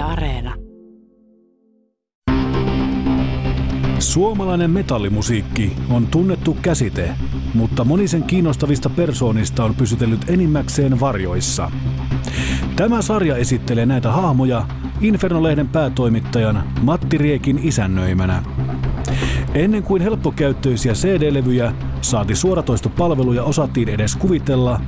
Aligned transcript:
Areena. 0.00 0.54
Suomalainen 3.98 4.70
metallimusiikki 4.70 5.72
on 5.90 6.06
tunnettu 6.06 6.56
käsite, 6.62 7.14
mutta 7.54 7.84
monisen 7.84 8.22
kiinnostavista 8.22 8.90
persoonista 8.90 9.64
on 9.64 9.74
pysytellyt 9.74 10.28
enimmäkseen 10.28 11.00
varjoissa. 11.00 11.70
Tämä 12.76 13.02
sarja 13.02 13.36
esittelee 13.36 13.86
näitä 13.86 14.12
hahmoja 14.12 14.66
Inferno-lehden 15.00 15.68
päätoimittajan 15.68 16.64
Matti 16.82 17.18
Riekin 17.18 17.60
isännöimänä. 17.62 18.42
Ennen 19.54 19.82
kuin 19.82 20.02
helppokäyttöisiä 20.02 20.92
CD-levyjä 20.92 21.72
saati 22.00 22.36
suoratoistopalveluja 22.36 23.44
osattiin 23.44 23.88
edes 23.88 24.16
kuvitella, 24.16 24.80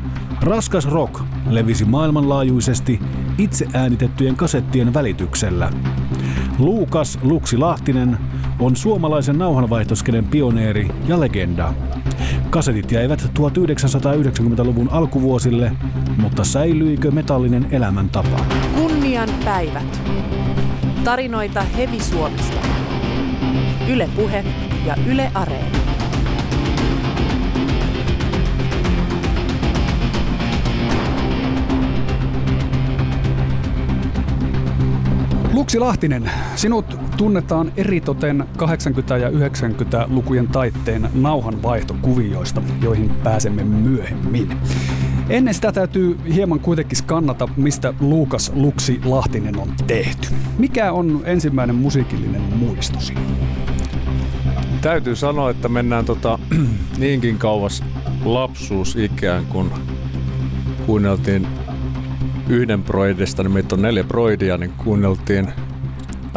raskas 0.43 0.87
rock 0.87 1.21
levisi 1.51 1.85
maailmanlaajuisesti 1.85 3.01
itse 3.39 3.67
äänitettyjen 3.75 4.37
kasettien 4.37 4.95
välityksellä. 4.95 5.71
Luukas 6.59 7.19
Luksi 7.23 7.57
Lahtinen 7.57 8.19
on 8.59 8.77
suomalaisen 8.77 9.39
nauhanvaihtoskelen 9.39 10.25
pioneeri 10.25 10.89
ja 11.09 11.21
legenda. 11.21 11.75
Kasetit 12.51 12.93
jäivät 12.93 13.31
1990-luvun 13.39 14.89
alkuvuosille, 14.91 15.73
mutta 16.17 16.45
säilyikö 16.45 17.11
metallinen 17.11 17.67
elämäntapa? 17.71 18.45
Kunnian 18.75 19.29
päivät. 19.45 20.03
Tarinoita 21.05 21.63
Hevi 21.63 22.01
Suomesta. 22.01 22.61
Yle 23.91 24.09
Puhe 24.17 24.45
ja 24.87 24.97
Yle 25.07 25.31
Areena. 25.35 25.82
Luksi 35.73 35.81
Lahtinen, 35.81 36.31
sinut 36.57 36.99
tunnetaan 37.17 37.73
eritoten 37.77 38.45
80- 38.59 38.65
ja 39.21 39.31
90-lukujen 39.31 40.49
taitteen 40.49 41.09
nauhanvaihtokuvioista, 41.15 42.63
joihin 42.83 43.11
pääsemme 43.11 43.65
myöhemmin. 43.65 44.57
Ennen 45.29 45.55
sitä 45.55 45.73
täytyy 45.73 46.19
hieman 46.35 46.61
kuitenkin 46.61 46.97
skannata, 46.99 47.49
mistä 47.57 47.95
Luukas 48.01 48.53
Luksi 48.55 49.01
Lahtinen 49.05 49.59
on 49.59 49.69
tehty. 49.87 50.29
Mikä 50.59 50.93
on 50.93 51.23
ensimmäinen 51.25 51.77
musiikillinen 51.77 52.43
muistosi? 52.43 53.15
Täytyy 54.81 55.17
sanoa, 55.17 55.51
että 55.51 55.69
mennään 55.69 56.05
tota, 56.05 56.39
niinkin 56.99 57.39
kauas 57.39 57.85
lapsuusikään, 58.25 59.47
kun 59.47 59.71
kuunneltiin 60.87 61.47
yhden 62.49 62.83
broidista, 62.83 63.43
niin 63.43 63.53
meitä 63.53 63.75
on 63.75 63.83
neljä 63.83 64.05
broidia, 64.05 64.59
niin 64.59 64.73
kuunneltiin 64.85 65.49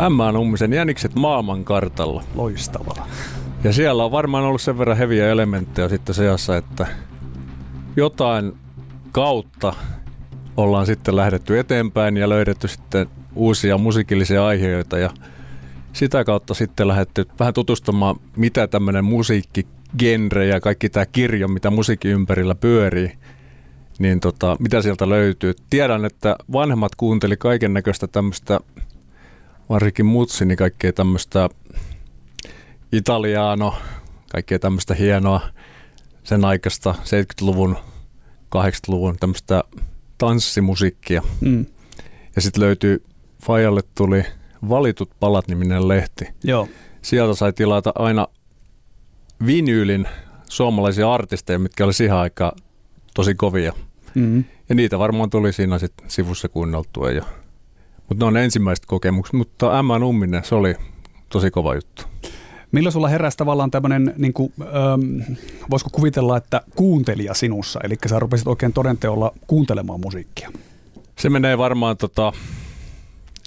M. 0.10 0.34
Nummisen 0.34 0.74
Jänikset 0.74 1.16
maailmankartalla. 1.16 2.24
Loistavaa. 2.36 3.08
Ja 3.64 3.74
siellä 3.74 4.06
on 4.06 4.12
varmaan 4.12 4.44
ollut 4.44 4.62
sen 4.62 4.78
verran 4.78 4.98
heviä 4.98 5.30
elementtejä 5.30 5.90
sitten 5.90 6.16
seassa, 6.16 6.58
että 6.58 6.88
jotain 7.96 8.54
kautta 9.12 9.74
ollaan 10.58 10.86
sitten 10.86 11.16
lähdetty 11.16 11.60
eteenpäin 11.60 12.18
ja 12.18 12.30
löydetty 12.30 12.68
sitten 12.68 13.08
uusia 13.36 13.78
musiikillisia 13.78 14.46
aiheita 14.46 14.98
ja 14.98 15.10
sitä 15.94 16.24
kautta 16.24 16.54
sitten 16.54 16.88
lähdetty 16.88 17.26
vähän 17.40 17.54
tutustumaan, 17.54 18.16
mitä 18.36 18.68
tämmöinen 18.68 19.06
musiikkigenre 19.06 20.46
ja 20.46 20.60
kaikki 20.60 20.90
tämä 20.90 21.06
kirjo, 21.06 21.48
mitä 21.48 21.70
musiikin 21.70 22.12
ympärillä 22.12 22.56
pyörii, 22.56 23.12
niin 24.00 24.20
tota, 24.20 24.58
mitä 24.60 24.82
sieltä 24.82 25.10
löytyy. 25.10 25.54
Tiedän, 25.70 26.06
että 26.06 26.36
vanhemmat 26.52 26.96
kuunteli 26.96 27.38
kaiken 27.38 27.74
näköistä 27.74 28.08
tämmöistä, 28.08 28.60
varsinkin 29.70 30.06
mutsi, 30.06 30.46
niin 30.46 30.58
kaikkea 30.58 30.94
tämmöistä 30.94 31.50
italiano, 32.92 33.76
kaikkea 34.32 34.60
tämmöistä 34.60 34.94
hienoa 34.94 35.42
sen 36.24 36.46
aikaista 36.46 36.96
70-luvun, 37.00 37.78
80-luvun 38.56 39.18
tämmöistä 39.20 39.64
tanssimusiikkia. 40.18 41.22
Mm. 41.42 41.66
Ja 42.36 42.42
sitten 42.42 42.64
löytyy, 42.64 43.04
Fajalle 43.46 43.82
tuli 43.96 44.26
Valitut 44.70 45.10
palat 45.20 45.48
niminen 45.48 45.88
lehti. 45.88 46.28
Joo. 46.44 46.68
Sieltä 47.02 47.34
sai 47.34 47.54
tilata 47.54 47.92
aina 47.96 48.28
vinyylin 49.46 50.08
suomalaisia 50.50 51.14
artisteja, 51.14 51.60
mitkä 51.60 51.86
oli 51.86 51.94
siihen 51.94 52.16
aikaan 52.16 52.52
tosi 53.16 53.36
kovia. 53.36 53.74
Mm. 54.16 54.44
Ja 54.70 54.76
niitä 54.76 55.00
varmaan 55.00 55.30
tuli 55.30 55.54
siinä 55.54 55.80
sit 55.80 55.94
sivussa 56.08 56.50
kuunneltua. 56.50 57.12
Ja... 57.12 57.24
Mutta 58.10 58.26
ne 58.26 58.26
on 58.26 58.38
ensimmäiset 58.38 58.86
kokemukset. 58.86 59.34
Mutta 59.34 59.80
Emma 59.80 60.00
Numminen, 60.00 60.44
se 60.44 60.56
oli 60.56 60.76
tosi 61.30 61.52
kova 61.52 61.76
juttu. 61.76 62.04
Milloin 62.72 62.94
sulla 62.94 63.08
heräsi 63.08 63.38
tavallaan 63.38 63.72
tämmöinen, 63.72 64.14
niin 64.18 64.34
kuin, 64.34 64.54
ähm, 64.62 65.34
voisiko 65.70 65.90
kuvitella, 65.94 66.38
että 66.38 66.62
kuuntelija 66.76 67.34
sinussa, 67.34 67.80
eli 67.84 67.96
sä 68.08 68.20
rupesit 68.20 68.48
oikein 68.48 68.74
todenteolla 68.74 69.32
kuuntelemaan 69.48 70.00
musiikkia? 70.00 70.52
Se 71.20 71.30
menee 71.30 71.58
varmaan 71.58 71.98
tota, 71.98 72.34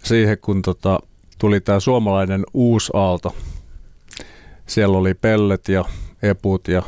siihen, 0.02 0.38
kun 0.38 0.62
tota, 0.62 1.00
tuli 1.38 1.60
tämä 1.60 1.80
suomalainen 1.80 2.44
uusi 2.54 2.92
aalto. 2.94 3.34
Siellä 4.66 4.98
oli 4.98 5.14
pellet 5.14 5.68
ja 5.68 5.84
eput 6.22 6.68
ja 6.68 6.82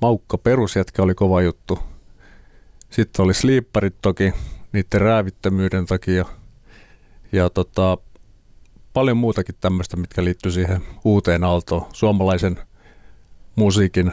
maukka 0.00 0.38
perusjätkä 0.38 1.02
oli 1.02 1.14
kova 1.14 1.42
juttu. 1.42 1.78
Sitten 2.92 3.24
oli 3.24 3.34
sliipparit 3.34 3.94
toki 4.02 4.32
niiden 4.72 5.00
räävittömyyden 5.00 5.86
takia. 5.86 6.24
Ja 7.32 7.50
tota, 7.50 7.98
paljon 8.92 9.16
muutakin 9.16 9.54
tämmöistä, 9.60 9.96
mitkä 9.96 10.24
liittyy 10.24 10.52
siihen 10.52 10.82
uuteen 11.04 11.44
aaltoon. 11.44 11.86
Suomalaisen 11.92 12.58
musiikin 13.56 14.12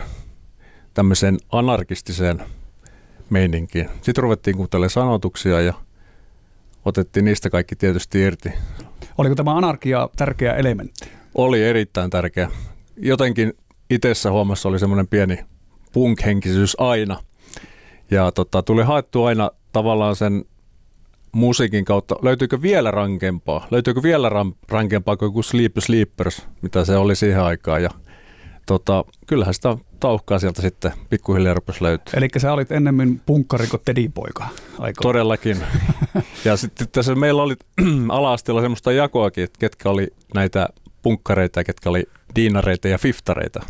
tämmöiseen 0.93 1.37
anarkistiseen 1.51 2.41
meininkiin. 3.29 3.89
Sitten 4.01 4.21
ruvettiin 4.21 4.57
kuuntelemaan 4.57 4.89
sanotuksia 4.89 5.61
ja 5.61 5.73
otettiin 6.85 7.25
niistä 7.25 7.49
kaikki 7.49 7.75
tietysti 7.75 8.21
irti. 8.21 8.51
Oliko 9.17 9.35
tämä 9.35 9.57
anarkia 9.57 10.09
tärkeä 10.15 10.53
elementti? 10.53 11.09
Oli 11.35 11.63
erittäin 11.63 12.09
tärkeä. 12.09 12.51
Jotenkin 12.97 13.53
itsessä 13.89 14.31
huomassa 14.31 14.69
oli 14.69 14.79
semmoinen 14.79 15.07
pieni 15.07 15.39
punk-henkisyys 15.93 16.75
aina. 16.79 17.23
Ja 18.11 18.31
tota, 18.31 18.63
tuli 18.63 18.83
haettu 18.83 19.23
aina 19.23 19.51
tavallaan 19.71 20.15
sen 20.15 20.45
musiikin 21.31 21.85
kautta, 21.85 22.15
löytyykö 22.21 22.61
vielä 22.61 22.91
rankempaa, 22.91 23.67
löytyykö 23.71 24.03
vielä 24.03 24.29
ram, 24.29 24.53
rankempaa 24.69 25.17
kuin 25.17 25.27
joku 25.27 25.43
Sleep 25.43 25.77
Sleepers, 25.79 26.47
mitä 26.61 26.85
se 26.85 26.97
oli 26.97 27.15
siihen 27.15 27.41
aikaan. 27.41 27.83
Ja 27.83 27.89
tota, 28.65 29.05
kyllähän 29.27 29.53
sitä 29.53 29.77
tauhkaa 29.99 30.39
sieltä 30.39 30.61
sitten 30.61 30.91
pikkuhiljaa 31.09 31.53
rupesi 31.53 31.83
löytyä. 31.83 32.13
Eli 32.17 32.27
sä 32.37 32.53
olit 32.53 32.71
ennemmin 32.71 33.21
punkkari 33.25 33.67
kuin 33.67 33.81
tedipoika 33.85 34.47
aikoina. 34.71 35.01
Todellakin. 35.01 35.57
ja 36.45 36.57
sitten 36.57 36.87
tässä 36.91 37.15
meillä 37.15 37.43
oli 37.43 37.55
ala 38.09 38.37
semmoista 38.37 38.91
jakoakin, 38.91 39.43
että 39.43 39.59
ketkä 39.59 39.89
oli 39.89 40.07
näitä 40.33 40.69
punkkareita 41.01 41.59
ja 41.59 41.63
ketkä 41.63 41.89
oli 41.89 42.03
diinareita 42.35 42.87
ja 42.87 42.97
fiftareita. 42.97 43.65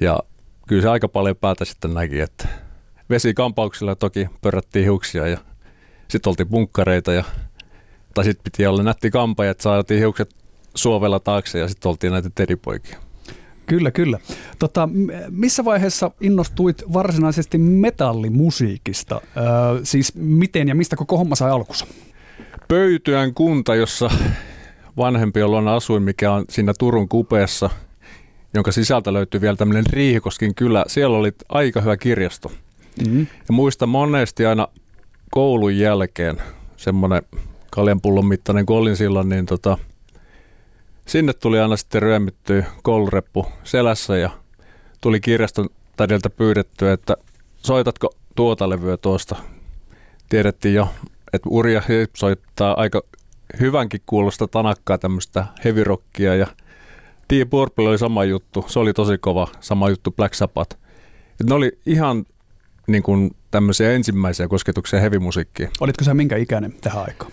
Ja 0.00 0.18
kyllä 0.68 0.82
se 0.82 0.88
aika 0.88 1.08
paljon 1.08 1.36
päätä 1.36 1.64
sitten 1.64 1.94
näki, 1.94 2.20
että 2.20 2.48
vesikampauksilla 3.10 3.94
toki 3.94 4.28
pörrättiin 4.42 4.84
hiuksia 4.84 5.28
ja 5.28 5.38
sitten 6.08 6.30
oltiin 6.30 6.48
punkkareita 6.48 7.12
ja 7.12 7.24
tai 8.14 8.24
sitten 8.24 8.44
piti 8.44 8.66
olla 8.66 8.82
nätti 8.82 9.10
kampa, 9.10 9.46
että 9.46 9.62
saatiin 9.62 10.00
hiukset 10.00 10.34
suovella 10.74 11.20
taakse 11.20 11.58
ja 11.58 11.68
sitten 11.68 11.90
oltiin 11.90 12.12
näitä 12.12 12.30
teripoikia. 12.34 12.98
Kyllä, 13.66 13.90
kyllä. 13.90 14.18
Tota, 14.58 14.88
missä 15.30 15.64
vaiheessa 15.64 16.10
innostuit 16.20 16.82
varsinaisesti 16.92 17.58
metallimusiikista? 17.58 19.20
Öö, 19.36 19.44
siis 19.82 20.14
miten 20.14 20.68
ja 20.68 20.74
mistä 20.74 20.96
koko 20.96 21.18
homma 21.18 21.34
sai 21.34 21.50
alkunsa? 21.50 21.86
Pöytyän 22.68 23.34
kunta, 23.34 23.74
jossa 23.74 24.10
vanhempi 24.96 25.42
on 25.42 25.68
asuin, 25.68 26.02
mikä 26.02 26.32
on 26.32 26.44
siinä 26.50 26.72
Turun 26.78 27.08
kupeessa, 27.08 27.70
jonka 28.54 28.72
sisältä 28.72 29.12
löytyy 29.12 29.40
vielä 29.40 29.56
tämmöinen 29.56 29.84
Riihikoskin 29.90 30.54
kylä. 30.54 30.84
Siellä 30.86 31.18
oli 31.18 31.32
aika 31.48 31.80
hyvä 31.80 31.96
kirjasto. 31.96 32.52
Mm-hmm. 33.04 33.20
Ja 33.20 33.52
muistan 33.52 33.88
monesti 33.88 34.46
aina 34.46 34.68
koulun 35.30 35.78
jälkeen 35.78 36.36
semmoinen 36.76 37.22
kaljanpullon 37.70 38.26
mittainen 38.26 38.66
kun 38.66 38.76
olin 38.76 38.96
silloin, 38.96 39.28
niin 39.28 39.46
tota, 39.46 39.78
sinne 41.06 41.32
tuli 41.32 41.58
aina 41.58 41.76
sitten 41.76 42.02
ryömittyä 42.02 42.64
koulureppu 42.82 43.46
selässä 43.64 44.16
ja 44.16 44.30
tuli 45.00 45.20
kirjaston 45.20 45.68
tädeltä 45.96 46.30
pyydettyä, 46.30 46.92
että 46.92 47.16
soitatko 47.56 48.14
tuota 48.36 48.68
levyä 48.68 48.96
tuosta. 48.96 49.36
Tiedettiin 50.28 50.74
jo, 50.74 50.88
että 51.32 51.48
Urja 51.48 51.82
soittaa 52.16 52.80
aika 52.80 53.02
hyvänkin 53.60 54.00
kuulosta 54.06 54.48
tanakkaa 54.48 54.98
tämmöistä 54.98 55.46
heavy 55.64 55.84
ja 56.38 56.46
Deep 57.32 57.50
Purple 57.50 57.88
oli 57.88 57.98
sama 57.98 58.24
juttu, 58.24 58.64
se 58.68 58.78
oli 58.78 58.92
tosi 58.92 59.18
kova, 59.18 59.48
sama 59.60 59.90
juttu 59.90 60.10
Black 60.10 60.34
Sabbath. 60.34 60.76
Et 61.40 61.46
ne 61.46 61.54
oli 61.54 61.78
ihan 61.86 62.24
niin 62.88 63.02
kuin 63.02 63.36
tämmöisiä 63.50 63.92
ensimmäisiä 63.92 64.48
kosketuksia 64.48 65.00
hevimusiikkiin. 65.00 65.70
Olitko 65.80 66.04
sä 66.04 66.14
minkä 66.14 66.36
ikäinen 66.36 66.74
tähän 66.80 67.04
aikaan? 67.04 67.32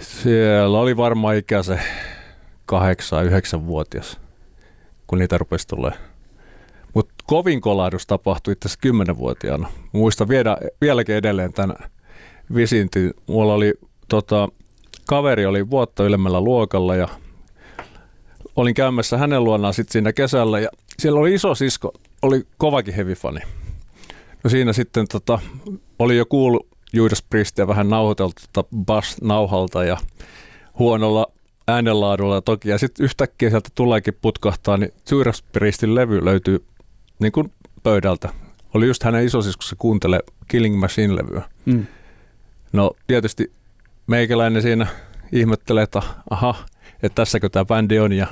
Siellä 0.00 0.78
oli 0.78 0.96
varmaan 0.96 1.36
ikä 1.36 1.62
se 1.62 1.80
kahdeksan, 2.66 3.24
yhdeksän 3.24 3.66
vuotias, 3.66 4.20
kun 5.06 5.18
niitä 5.18 5.38
rupesi 5.38 5.68
tulee. 5.68 5.92
Mutta 6.94 7.14
kovin 7.26 7.60
kolahdus 7.60 8.06
tapahtui 8.06 8.52
itse 8.52 8.68
asiassa 8.68 8.80
kymmenenvuotiaana. 8.80 9.68
Muistan 9.92 10.28
vielä, 10.28 10.56
vieläkin 10.80 11.14
edelleen 11.14 11.52
tämän 11.52 11.76
visintin. 12.54 13.14
Mulla 13.26 13.54
oli 13.54 13.74
tota, 14.08 14.48
kaveri 15.06 15.46
oli 15.46 15.70
vuotta 15.70 16.04
ylemmällä 16.04 16.40
luokalla 16.40 16.96
ja 16.96 17.08
olin 18.56 18.74
käymässä 18.74 19.18
hänen 19.18 19.44
luonaan 19.44 19.74
sitten 19.74 19.92
siinä 19.92 20.12
kesällä 20.12 20.60
ja 20.60 20.68
siellä 20.98 21.20
oli 21.20 21.34
iso 21.34 21.54
sisko, 21.54 21.92
oli 22.22 22.42
kovakin 22.58 22.94
heavy 22.94 23.14
fani. 23.14 23.40
No 24.48 24.50
siinä 24.50 24.72
sitten 24.72 25.08
tota, 25.08 25.38
oli 25.98 26.16
jo 26.16 26.26
kuullut 26.26 26.66
Judas 26.92 27.22
Priestia 27.22 27.68
vähän 27.68 27.90
nauhoiteltu 27.90 28.42
tota 28.52 28.68
bass-nauhalta 28.76 29.84
ja 29.84 29.96
huonolla 30.78 31.26
äänenlaadulla 31.66 32.40
toki. 32.40 32.68
Ja 32.68 32.78
sitten 32.78 33.04
yhtäkkiä 33.04 33.50
sieltä 33.50 33.68
tuleekin 33.74 34.14
putkahtaa, 34.22 34.76
niin 34.76 34.92
Judas 35.10 35.42
Priestin 35.42 35.94
levy 35.94 36.24
löytyy 36.24 36.64
niin 37.18 37.32
kuin 37.32 37.52
pöydältä. 37.82 38.28
Oli 38.74 38.86
just 38.86 39.02
hänen 39.02 39.24
isosiskussa 39.24 39.76
kuuntele 39.78 40.20
Killing 40.48 40.80
Machine-levyä. 40.80 41.42
Mm. 41.64 41.86
No 42.72 42.90
tietysti 43.06 43.52
meikäläinen 44.06 44.62
siinä 44.62 44.86
ihmettelee, 45.32 45.82
että 45.82 46.02
aha, 46.30 46.54
että 47.02 47.14
tässäkö 47.14 47.48
tämä 47.48 47.64
bändi 47.64 47.98
on 47.98 48.12
ja 48.12 48.26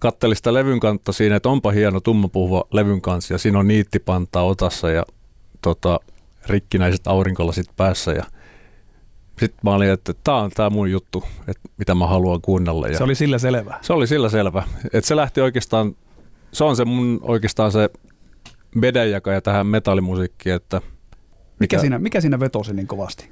katteli 0.00 0.34
sitä 0.34 0.54
levyn 0.54 0.80
kantta 0.80 1.12
siinä, 1.12 1.36
että 1.36 1.48
onpa 1.48 1.70
hieno 1.70 2.00
tummapuhuva 2.00 2.64
levyn 2.72 3.00
kanssa 3.00 3.34
ja 3.34 3.38
siinä 3.38 3.58
on 3.58 3.68
niittipantaa 3.68 4.44
otassa 4.44 4.90
ja 4.90 5.04
tota, 5.64 6.00
rikkinäiset 6.46 7.06
aurinkolasit 7.06 7.66
päässä 7.76 8.12
ja 8.12 8.24
sitten 9.38 9.60
mä 9.62 9.74
olin, 9.74 9.90
että 9.90 10.14
tämä 10.24 10.36
on 10.36 10.50
tämä 10.50 10.70
mun 10.70 10.90
juttu, 10.90 11.24
että 11.48 11.68
mitä 11.78 11.94
mä 11.94 12.06
haluan 12.06 12.40
kuunnella. 12.40 12.88
Ja 12.88 12.98
se 12.98 13.04
oli 13.04 13.14
sillä 13.14 13.38
selvä. 13.38 13.78
Se 13.82 13.92
oli 13.92 14.06
sillä 14.06 14.28
selvä. 14.28 14.62
Että 14.84 15.08
se 15.08 15.16
lähti 15.16 15.40
oikeastaan, 15.40 15.96
se 16.52 16.64
on 16.64 16.76
se 16.76 16.84
mun 16.84 17.20
oikeastaan 17.22 17.72
se 17.72 17.90
vedenjakaja 18.80 19.40
tähän 19.40 19.66
metallimusiikkiin, 19.66 20.54
että 20.54 20.76
mikä, 20.76 20.94
mikä, 21.60 21.80
siinä, 21.80 21.98
mikä 21.98 22.20
siinä 22.20 22.40
vetosi 22.40 22.74
niin 22.74 22.86
kovasti? 22.86 23.30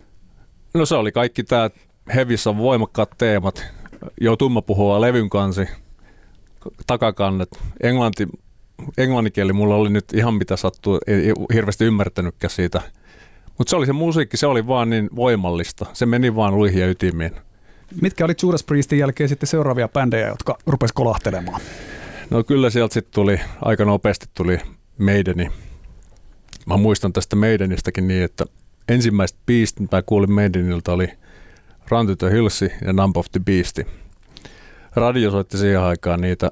No 0.75 0.87
se 0.87 0.95
oli 0.95 1.13
kaikki 1.13 1.45
tämä 1.45 1.71
hevissä 2.15 2.57
voimakkaat 2.57 3.11
teemat, 3.19 3.65
jo 4.21 4.37
tumma 4.37 4.63
puhua 4.63 5.01
levyn 5.01 5.29
kansi, 5.29 5.69
takakannet, 6.87 7.49
englanti, 7.83 8.29
englannikieli 8.99 9.53
mulla 9.53 9.75
oli 9.75 9.91
nyt 9.91 10.05
ihan 10.15 10.35
mitä 10.35 10.57
sattuu, 10.57 10.99
ei 11.07 11.33
hirveästi 11.55 11.85
ymmärtänytkään 11.85 12.51
siitä. 12.51 12.81
Mutta 13.59 13.71
se 13.71 13.77
oli 13.77 13.87
se 13.87 13.93
musiikki, 13.93 14.37
se 14.37 14.47
oli 14.47 14.67
vaan 14.67 14.91
niin 14.91 15.11
voimallista. 15.17 15.87
Se 15.93 16.07
meni 16.07 16.35
vaan 16.35 16.57
luihin 16.57 16.81
ja 16.81 16.91
ytimiin. 16.91 17.33
Mitkä 18.01 18.25
oli 18.25 18.35
Judas 18.43 18.65
Priestin 18.65 18.99
jälkeen 18.99 19.29
sitten 19.29 19.47
seuraavia 19.47 19.89
bändejä, 19.89 20.29
jotka 20.29 20.59
rupes 20.67 20.93
kolahtelemaan? 20.93 21.61
No 22.31 22.45
kyllä 22.45 22.71
sieltä 22.71 22.95
sitten 22.95 23.15
tuli, 23.15 23.41
aika 23.63 23.85
nopeasti 23.85 24.27
tuli 24.35 24.59
Maideni. 24.99 25.51
Mä 26.67 26.77
muistan 26.77 27.13
tästä 27.13 27.37
Maidenistäkin 27.37 28.09
niin, 28.09 28.25
että 28.25 28.45
ensimmäiset 28.89 29.39
biisit, 29.47 29.81
mitä 29.81 30.03
kuulin 30.03 30.33
Maidenilta, 30.33 30.93
oli 30.93 31.09
Run 31.89 32.07
to 32.07 32.17
the 32.17 32.31
Hills 32.31 32.63
ja 32.63 32.93
Number 32.93 33.21
of 33.21 33.27
the 33.33 33.41
Beast. 33.45 33.79
Radio 34.97 35.31
soitti 35.31 35.59
siihen 35.59 35.81
aikaan 35.81 36.21
niitä 36.21 36.51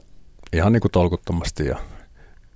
ihan 0.53 0.73
niin 0.73 0.81
kuin 0.81 0.93
tolkuttomasti 0.93 1.67
ja 1.67 1.79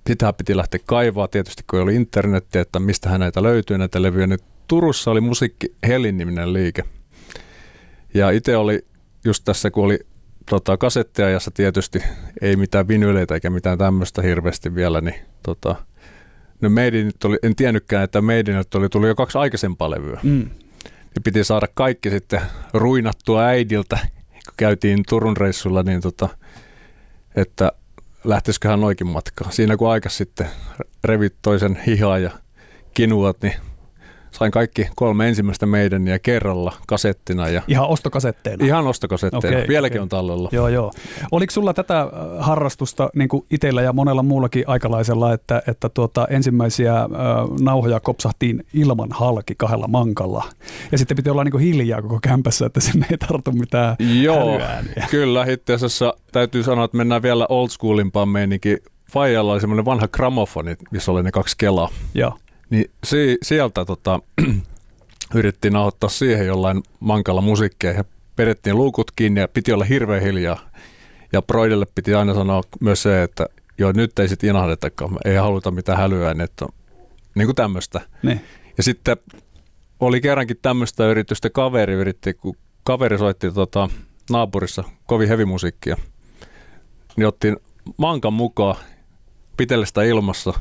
sitä 0.07 0.33
piti 0.33 0.57
lähteä 0.57 0.79
kaivaa 0.85 1.27
tietysti, 1.27 1.63
kun 1.69 1.81
oli 1.81 1.95
internetti, 1.95 2.59
että 2.59 2.79
mistä 2.79 3.17
näitä 3.17 3.43
löytyy 3.43 3.77
näitä 3.77 4.01
levyjä. 4.01 4.27
Niin 4.27 4.39
Turussa 4.67 5.11
oli 5.11 5.21
musiikki 5.21 5.75
Helin 5.87 6.17
niminen 6.17 6.53
liike. 6.53 6.83
Ja 8.13 8.29
itse 8.29 8.57
oli 8.57 8.85
just 9.25 9.43
tässä, 9.45 9.71
kun 9.71 9.85
oli 9.85 9.99
tota, 10.49 10.77
kasettiajassa 10.77 11.51
tietysti 11.51 12.03
ei 12.41 12.55
mitään 12.55 12.87
vinyleitä 12.87 13.33
eikä 13.33 13.49
mitään 13.49 13.77
tämmöistä 13.77 14.21
hirveästi 14.21 14.75
vielä, 14.75 15.01
niin 15.01 15.15
tota, 15.43 15.75
no 16.61 16.69
oli, 17.23 17.37
en 17.43 17.55
tiennytkään, 17.55 18.03
että 18.03 18.21
meidän 18.21 18.63
oli 18.75 18.89
tuli 18.89 19.07
jo 19.07 19.15
kaksi 19.15 19.37
aikaisempaa 19.37 19.91
levyä. 19.91 20.19
Mm. 20.23 20.49
Ja 21.15 21.21
piti 21.23 21.43
saada 21.43 21.67
kaikki 21.73 22.09
sitten 22.09 22.41
ruinattua 22.73 23.43
äidiltä, 23.43 23.99
kun 24.31 24.53
käytiin 24.57 25.03
Turun 25.09 25.37
reissulla, 25.37 25.83
niin 25.83 26.01
tota, 26.01 26.29
että 27.35 27.71
lähtisikö 28.25 28.67
hän 28.67 28.81
noikin 28.81 29.07
matkaan. 29.07 29.53
Siinä 29.53 29.77
kun 29.77 29.89
aika 29.89 30.09
sitten 30.09 30.47
revit 31.03 31.35
toisen 31.41 31.79
hihaa 31.87 32.19
ja 32.19 32.31
kinuat, 32.93 33.41
niin 33.41 33.53
sain 34.37 34.51
kaikki 34.51 34.87
kolme 34.95 35.27
ensimmäistä 35.27 35.65
meidän 35.65 36.07
ja 36.07 36.19
kerralla 36.19 36.73
kasettina. 36.87 37.49
Ja 37.49 37.61
ihan 37.67 37.87
ostokasetteina? 37.87 38.65
Ihan 38.65 38.87
ostokasetteina. 38.87 39.57
Okay, 39.57 39.67
Vieläkin 39.67 39.97
okay. 39.97 40.03
on 40.03 40.09
tallella. 40.09 40.49
Joo, 40.51 40.67
joo. 40.67 40.91
Oliko 41.31 41.51
sulla 41.51 41.73
tätä 41.73 42.01
äh, 42.01 42.09
harrastusta 42.39 43.09
niin 43.15 43.29
kuin 43.29 43.45
itsellä 43.51 43.81
ja 43.81 43.93
monella 43.93 44.23
muullakin 44.23 44.63
aikalaisella, 44.67 45.33
että, 45.33 45.61
että 45.67 45.89
tuota, 45.89 46.27
ensimmäisiä 46.29 47.01
äh, 47.01 47.07
nauhoja 47.61 47.99
kopsahtiin 47.99 48.65
ilman 48.73 49.09
halki 49.11 49.55
kahdella 49.57 49.87
mankalla 49.87 50.43
ja 50.91 50.97
sitten 50.97 51.17
piti 51.17 51.29
olla 51.29 51.43
niin 51.43 51.51
kuin 51.51 51.63
hiljaa 51.63 52.01
koko 52.01 52.19
kämpässä, 52.21 52.65
että 52.65 52.79
sinne 52.79 53.05
ei 53.11 53.17
tartu 53.17 53.51
mitään 53.51 53.95
Joo, 54.21 54.59
kyllä. 55.11 55.45
Itse 55.45 55.73
asiassa 55.73 56.13
täytyy 56.31 56.63
sanoa, 56.63 56.85
että 56.85 56.97
mennään 56.97 57.21
vielä 57.21 57.45
old 57.49 57.69
schoolimpaan 57.69 58.29
meininkin. 58.29 58.77
Fajalla 59.11 59.53
oli 59.53 59.61
semmoinen 59.61 59.85
vanha 59.85 60.07
gramofoni, 60.07 60.75
missä 60.91 61.11
oli 61.11 61.23
ne 61.23 61.31
kaksi 61.31 61.55
kelaa. 61.57 61.89
Joo. 62.13 62.37
Niin 62.69 62.91
si- 63.03 63.37
sieltä 63.43 63.85
tota, 63.85 64.19
yritettiin 65.35 65.73
nauhoittaa 65.73 66.09
siihen 66.09 66.47
jollain 66.47 66.83
mankalla 66.99 67.41
musiikkia 67.41 67.91
ja 67.91 68.05
pedettiin 68.35 68.77
luukut 68.77 69.11
kiinni 69.15 69.41
ja 69.41 69.47
piti 69.47 69.73
olla 69.73 69.85
hirveän 69.85 70.21
hiljaa. 70.21 70.69
Ja 71.33 71.41
Broidelle 71.41 71.85
piti 71.95 72.13
aina 72.13 72.33
sanoa 72.33 72.61
myös 72.79 73.03
se, 73.03 73.23
että 73.23 73.45
joo 73.77 73.91
nyt 73.91 74.19
ei 74.19 74.27
sitten 74.27 74.49
inahdetakaan, 74.49 75.17
ei 75.25 75.35
haluta 75.35 75.71
mitään 75.71 75.97
hälyä, 75.97 76.35
että 76.43 76.65
niin 77.35 77.47
kuin 77.47 77.55
tämmöistä. 77.55 78.01
Ne. 78.23 78.41
Ja 78.77 78.83
sitten 78.83 79.17
oli 79.99 80.21
kerrankin 80.21 80.57
tämmöistä 80.61 81.07
yritystä, 81.07 81.49
kaveri 81.49 81.93
yritti, 81.93 82.33
kun 82.33 82.57
kaveri 82.83 83.17
soitti 83.17 83.51
tota, 83.51 83.89
naapurissa 84.29 84.83
kovin 85.05 85.27
hevimusiikkia, 85.27 85.97
niin 87.15 87.27
otti 87.27 87.53
mankan 87.97 88.33
mukaan, 88.33 88.75
pitelle 89.57 89.85
sitä 89.85 90.03
ilmassa 90.03 90.53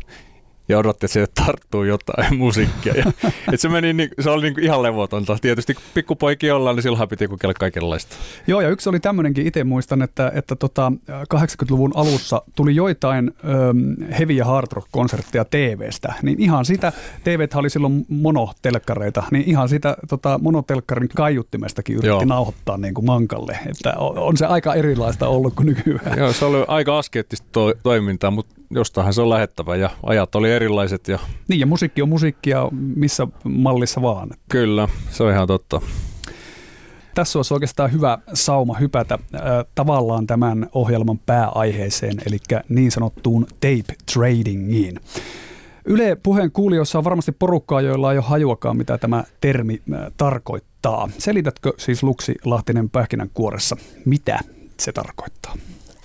ja 0.69 0.79
odotti, 0.79 1.07
että 1.07 1.13
sieltä 1.13 1.33
tarttuu 1.47 1.85
jotain 1.85 2.37
musiikkia. 2.39 2.95
Ja, 2.95 3.13
et 3.53 3.61
se, 3.61 3.69
meni, 3.69 3.93
niin, 3.93 4.09
se 4.21 4.31
oli 4.31 4.51
niin 4.51 4.65
ihan 4.65 4.83
levotonta. 4.83 5.39
Tietysti 5.41 5.75
kun 5.75 5.83
pikkupoikia 5.95 6.57
ollaan, 6.57 6.77
niin 6.77 6.83
silloin 6.83 7.09
piti 7.09 7.29
kokeilla 7.29 7.55
kaikenlaista. 7.55 8.17
Joo, 8.47 8.61
ja 8.61 8.69
yksi 8.69 8.89
oli 8.89 9.01
tämmöinenkin, 9.01 9.47
itse 9.47 9.65
muistan, 9.65 10.03
että, 10.03 10.33
että 10.35 10.57
tota, 10.57 10.93
80-luvun 11.35 11.93
alussa 11.95 12.43
tuli 12.57 12.77
joitain 12.77 13.31
ähm, 13.45 14.13
heavy 14.19 14.33
ja 14.33 14.45
hard 14.45 14.67
rock 14.73 14.89
konsertteja 14.91 15.45
TVstä. 15.45 16.15
Niin 16.23 16.43
ihan 16.43 16.65
sitä, 16.65 16.93
TV 17.25 17.49
oli 17.55 17.71
silloin 17.71 18.07
monotelkkareita, 18.09 19.23
niin 19.31 19.45
ihan 19.47 19.69
sitä 19.69 19.97
tota, 20.09 20.39
monotelkkarin 20.43 21.09
kaiuttimestakin 21.09 21.93
yritti 21.95 22.09
Joo. 22.09 22.25
nauhoittaa 22.25 22.77
niin 22.77 22.95
kuin 22.95 23.07
mankalle. 23.07 23.59
Että 23.67 23.95
on, 23.99 24.19
on 24.19 24.37
se 24.37 24.47
aika 24.47 24.75
erilaista 24.75 25.29
ollut 25.29 25.55
kuin 25.55 25.67
nykyään. 25.67 26.19
Joo, 26.19 26.33
se 26.33 26.45
oli 26.45 26.65
aika 26.69 26.99
askeettista 26.99 27.47
to- 27.53 27.75
toimintaa, 27.83 28.31
mutta 28.31 28.55
jostainhan 28.75 29.15
se 29.15 29.23
on 29.23 29.31
lähettävä 29.31 29.77
ja 29.77 29.91
ajat 30.03 30.35
oli 30.35 30.53
erilaiset. 30.53 31.09
Ja... 31.09 31.19
Niin 31.49 31.61
ja 31.61 31.67
musiikki 31.67 32.03
on 32.03 32.09
musiikkia 32.09 32.69
missä 32.73 33.27
mallissa 33.45 34.03
vaan. 34.03 34.31
Kyllä, 34.49 34.89
se 35.11 35.23
on 35.23 35.33
ihan 35.33 35.47
totta. 35.47 35.81
Tässä 37.15 37.39
olisi 37.39 37.55
oikeastaan 37.55 37.93
hyvä 37.93 38.19
sauma 38.35 38.75
hypätä 38.75 39.15
äh, 39.35 39.41
tavallaan 39.75 40.27
tämän 40.27 40.69
ohjelman 40.73 41.19
pääaiheeseen, 41.19 42.17
eli 42.27 42.39
niin 42.69 42.91
sanottuun 42.91 43.47
tape 43.55 43.95
tradingiin. 44.15 45.01
Yle 45.85 46.17
puheen 46.23 46.53
kuulijoissa 46.53 46.99
on 46.99 47.05
varmasti 47.05 47.33
porukkaa, 47.33 47.81
joilla 47.81 48.13
ei 48.13 48.19
ole 48.19 48.27
hajuakaan, 48.27 48.77
mitä 48.77 48.99
tämä 48.99 49.25
termi 49.41 49.83
äh, 49.93 50.13
tarkoittaa. 50.17 51.09
Selitätkö 51.19 51.73
siis 51.79 52.03
Luksi 52.03 52.35
Lahtinen 52.45 52.91
pähkinänkuoressa, 52.91 53.77
mitä 54.05 54.39
se 54.81 54.93
tarkoittaa? 54.93 55.57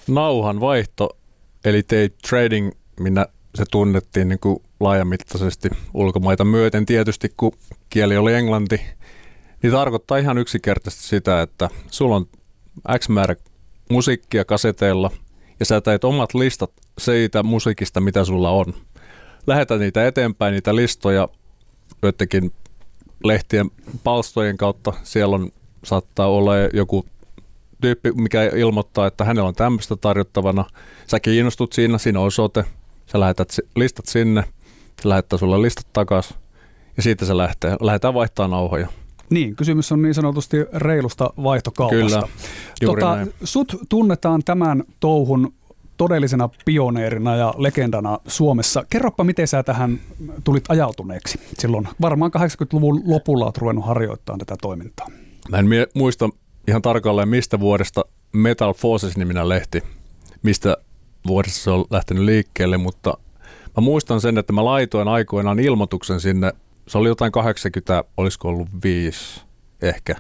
Nauhan 0.08 0.60
vaihto 0.60 1.19
Eli 1.66 1.84
tape 1.84 2.10
trading, 2.30 2.72
minä 3.00 3.26
se 3.56 3.64
tunnettiin 3.72 4.30
niin 4.30 4.40
kuin 4.40 4.64
laajamittaisesti 4.80 5.70
ulkomaita 5.94 6.46
myöten 6.46 6.86
tietysti, 6.86 7.34
kun 7.38 7.52
kieli 7.90 8.18
oli 8.18 8.34
englanti, 8.34 8.82
niin 9.64 9.74
tarkoittaa 9.74 10.18
ihan 10.18 10.38
yksinkertaisesti 10.38 11.08
sitä, 11.08 11.42
että 11.42 11.70
sulla 11.92 12.16
on 12.16 12.28
X 13.00 13.10
määrä 13.10 13.36
musiikkia 13.90 14.46
kaseteilla 14.46 15.12
ja 15.60 15.66
sä 15.66 15.82
teet 15.82 16.04
omat 16.04 16.34
listat 16.34 16.72
siitä 16.98 17.44
musiikista, 17.44 18.02
mitä 18.02 18.26
sulla 18.26 18.50
on. 18.50 18.74
Lähetä 19.48 19.78
niitä 19.78 20.08
eteenpäin, 20.08 20.54
niitä 20.54 20.76
listoja 20.76 21.30
joidenkin 22.02 22.52
lehtien 23.24 23.72
palstojen 24.04 24.58
kautta. 24.58 24.94
Siellä 25.04 25.36
on, 25.36 25.52
saattaa 25.84 26.28
olla 26.28 26.54
joku 26.74 27.06
tyyppi, 27.82 28.12
mikä 28.12 28.44
ilmoittaa, 28.44 29.08
että 29.08 29.26
hänellä 29.26 29.48
on 29.48 29.56
tämmöistä 29.56 29.96
tarjottavana. 29.96 30.66
Sä 31.08 31.20
kiinnostut 31.20 31.74
siinä, 31.74 31.98
siinä 31.98 32.20
on 32.20 32.26
osoite. 32.26 32.66
Sä 33.06 33.20
lähetät 33.20 33.50
listat 33.76 34.06
sinne, 34.06 34.44
se 35.02 35.10
lähettää 35.10 35.40
sulle 35.40 35.62
listat 35.62 35.88
takaisin 35.94 36.38
ja 36.98 37.04
siitä 37.04 37.26
se 37.26 37.38
lähtee. 37.38 37.78
Lähdetään 37.82 38.14
vaihtaa 38.14 38.48
nauhoja. 38.48 38.88
Niin, 39.30 39.56
kysymys 39.56 39.92
on 39.92 40.02
niin 40.02 40.14
sanotusti 40.14 40.58
reilusta 40.74 41.34
vaihtokaupasta. 41.44 42.22
Kyllä, 42.22 42.28
juuri 42.82 43.02
tota, 43.02 43.16
näin. 43.16 43.34
Sut 43.44 43.76
tunnetaan 43.90 44.44
tämän 44.46 44.84
touhun 45.00 45.54
todellisena 45.98 46.50
pioneerina 46.66 47.36
ja 47.36 47.54
legendana 47.58 48.20
Suomessa. 48.28 48.84
Kerropa, 48.90 49.24
miten 49.24 49.48
sä 49.48 49.64
tähän 49.64 50.00
tulit 50.44 50.64
ajautuneeksi 50.70 51.40
silloin. 51.60 51.88
Varmaan 52.02 52.32
80-luvun 52.38 53.02
lopulla 53.06 53.46
olet 53.46 53.58
ruvennut 53.58 53.86
harjoittamaan 53.86 54.40
tätä 54.40 54.56
toimintaa. 54.62 55.08
Mä 55.50 55.58
en 55.58 55.68
mie- 55.68 55.88
muista 55.94 56.30
ihan 56.70 56.82
tarkalleen, 56.82 57.30
mistä 57.30 57.60
vuodesta 57.60 58.06
Metal 58.32 58.74
Forces-niminen 58.74 59.50
lehti, 59.50 59.84
mistä 60.44 60.78
vuodesta 61.28 61.60
se 61.60 61.72
on 61.72 61.86
lähtenyt 61.90 62.24
liikkeelle, 62.24 62.78
mutta 62.78 63.18
mä 63.78 63.82
muistan 63.82 64.22
sen, 64.22 64.38
että 64.38 64.54
mä 64.54 64.66
laitoin 64.66 65.08
aikoinaan 65.08 65.60
ilmoituksen 65.60 66.20
sinne, 66.20 66.54
se 66.88 66.98
oli 66.98 67.08
jotain 67.08 67.32
80, 67.32 68.04
olisiko 68.18 68.48
ollut 68.48 68.68
5 68.84 69.42
ehkä, 69.82 70.16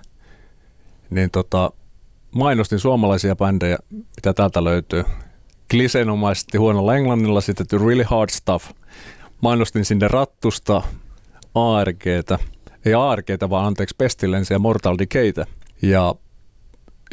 niin 1.09 1.31
tota, 1.31 1.71
mainostin 2.31 2.79
suomalaisia 2.79 3.35
bändejä, 3.35 3.77
mitä 3.89 4.33
täältä 4.33 4.63
löytyy. 4.63 5.03
Klisenomaisesti 5.71 6.57
huonolla 6.57 6.95
englannilla 6.95 7.41
sitten 7.41 7.67
The 7.67 7.77
Really 7.77 8.03
Hard 8.03 8.29
Stuff. 8.29 8.71
Mainostin 9.41 9.85
sinne 9.85 10.07
Rattusta, 10.07 10.81
ARGtä, 11.55 12.39
ei 12.85 12.93
ARGtä, 12.93 13.49
vaan 13.49 13.65
anteeksi 13.65 13.95
Pestilence 13.97 14.53
ja 14.53 14.59
Mortal 14.59 14.97
Decaytä 14.97 15.45
ja 15.81 16.15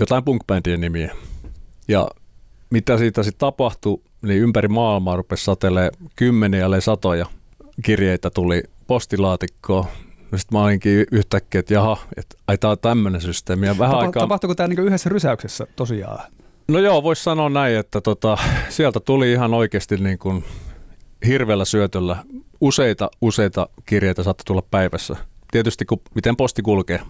jotain 0.00 0.24
punk 0.24 0.42
nimiä. 0.78 1.14
Ja 1.88 2.08
mitä 2.70 2.98
siitä 2.98 3.22
sitten 3.22 3.38
tapahtui, 3.38 4.00
niin 4.22 4.42
ympäri 4.42 4.68
maailmaa 4.68 5.16
rupesi 5.16 5.44
satelee 5.44 5.90
kymmeniä, 6.16 6.64
ellei 6.64 6.80
satoja 6.80 7.26
kirjeitä 7.82 8.30
tuli 8.30 8.62
postilaatikkoon. 8.86 9.84
Sitten 10.36 10.58
mä 10.58 10.64
olinkin 10.64 11.06
yhtäkkiä, 11.12 11.58
että 11.58 11.74
jaha, 11.74 11.98
että 12.16 12.36
ai 12.46 12.58
tää 12.58 12.70
on 12.70 12.78
tämmöinen 12.78 13.20
systeemi. 13.20 13.66
Ja 13.66 13.78
vähän 13.78 13.92
Tapa, 13.94 14.06
aikaa... 14.06 14.20
Tapahtuiko 14.20 14.54
tämä 14.54 14.68
niin 14.68 14.80
yhdessä 14.80 15.08
rysäyksessä 15.08 15.66
tosiaan? 15.76 16.32
No 16.68 16.78
joo, 16.78 17.02
voisi 17.02 17.22
sanoa 17.22 17.48
näin, 17.48 17.76
että 17.76 18.00
tota, 18.00 18.38
sieltä 18.68 19.00
tuli 19.00 19.32
ihan 19.32 19.54
oikeasti 19.54 19.96
niin 19.96 20.18
kuin 20.18 20.44
hirveällä 21.26 21.64
syötöllä 21.64 22.16
useita, 22.60 23.10
useita 23.20 23.68
kirjeitä 23.86 24.22
saattoi 24.22 24.44
tulla 24.44 24.62
päivässä. 24.70 25.16
Tietysti 25.52 25.84
kun, 25.84 26.00
miten 26.14 26.36
posti 26.36 26.62
kulkee. 26.62 27.00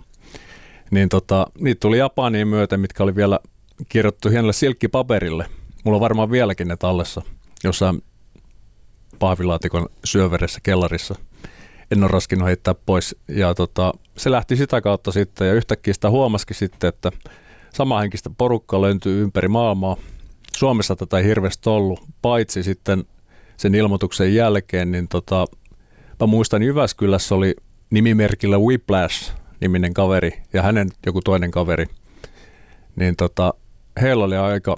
Niin 0.90 1.08
tota, 1.08 1.46
niitä 1.58 1.80
tuli 1.80 1.98
Japaniin 1.98 2.48
myöten, 2.48 2.80
mitkä 2.80 3.02
oli 3.02 3.14
vielä 3.14 3.40
kirjoittu 3.88 4.28
hienolle 4.28 4.52
silkkipaperille. 4.52 5.46
Mulla 5.84 5.96
on 5.96 6.00
varmaan 6.00 6.30
vieläkin 6.30 6.68
ne 6.68 6.76
tallessa 6.76 7.22
jossain 7.64 8.02
pahvilaatikon 9.18 9.88
syöveressä 10.04 10.60
kellarissa. 10.62 11.14
En 11.90 12.02
ole 12.02 12.10
raskinut 12.10 12.46
heittää 12.46 12.74
pois. 12.86 13.16
Ja 13.28 13.54
tota, 13.54 13.94
se 14.16 14.30
lähti 14.30 14.56
sitä 14.56 14.80
kautta 14.80 15.12
sitten 15.12 15.48
ja 15.48 15.54
yhtäkkiä 15.54 15.94
sitä 15.94 16.10
huomasikin 16.10 16.56
sitten, 16.56 16.88
että 16.88 17.12
samahenkistä 17.74 18.30
porukkaa 18.38 18.82
löytyy 18.82 19.22
ympäri 19.22 19.48
maailmaa. 19.48 19.96
Suomessa 20.56 20.96
tätä 20.96 21.18
ei 21.18 21.24
hirveästi 21.24 21.68
ollut, 21.68 22.00
paitsi 22.22 22.62
sitten 22.62 23.04
sen 23.56 23.74
ilmoituksen 23.74 24.34
jälkeen, 24.34 24.92
niin 24.92 25.08
tota, 25.08 25.46
mä 26.20 26.26
muistan 26.26 26.62
Jyväskylässä 26.62 27.34
oli 27.34 27.54
nimimerkillä 27.90 28.58
Whiplash 28.58 29.32
niminen 29.60 29.94
kaveri 29.94 30.42
ja 30.52 30.62
hänen 30.62 30.88
joku 31.06 31.20
toinen 31.20 31.50
kaveri. 31.50 31.86
Niin 32.96 33.16
tota, 33.16 33.54
heillä 34.00 34.24
oli 34.24 34.36
aika 34.36 34.76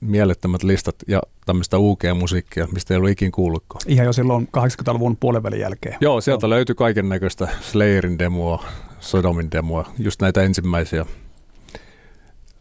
mielettömät 0.00 0.62
listat 0.62 0.96
ja 1.08 1.22
tämmöistä 1.46 1.78
UG-musiikkia, 1.78 2.68
mistä 2.72 2.94
ei 2.94 2.98
ollut 2.98 3.10
ikin 3.10 3.32
kuullutkaan. 3.32 3.82
Ihan 3.86 4.06
jo 4.06 4.12
silloin 4.12 4.48
80-luvun 4.56 5.16
puolenvälin 5.16 5.60
jälkeen. 5.60 5.96
Joo, 6.00 6.20
sieltä 6.20 6.46
Joo. 6.46 6.50
löytyi 6.50 6.74
kaiken 6.74 7.08
näköistä 7.08 7.48
Slayerin 7.60 8.18
demoa, 8.18 8.64
Sodomin 9.00 9.50
demoa, 9.50 9.90
just 9.98 10.22
näitä 10.22 10.42
ensimmäisiä 10.42 11.06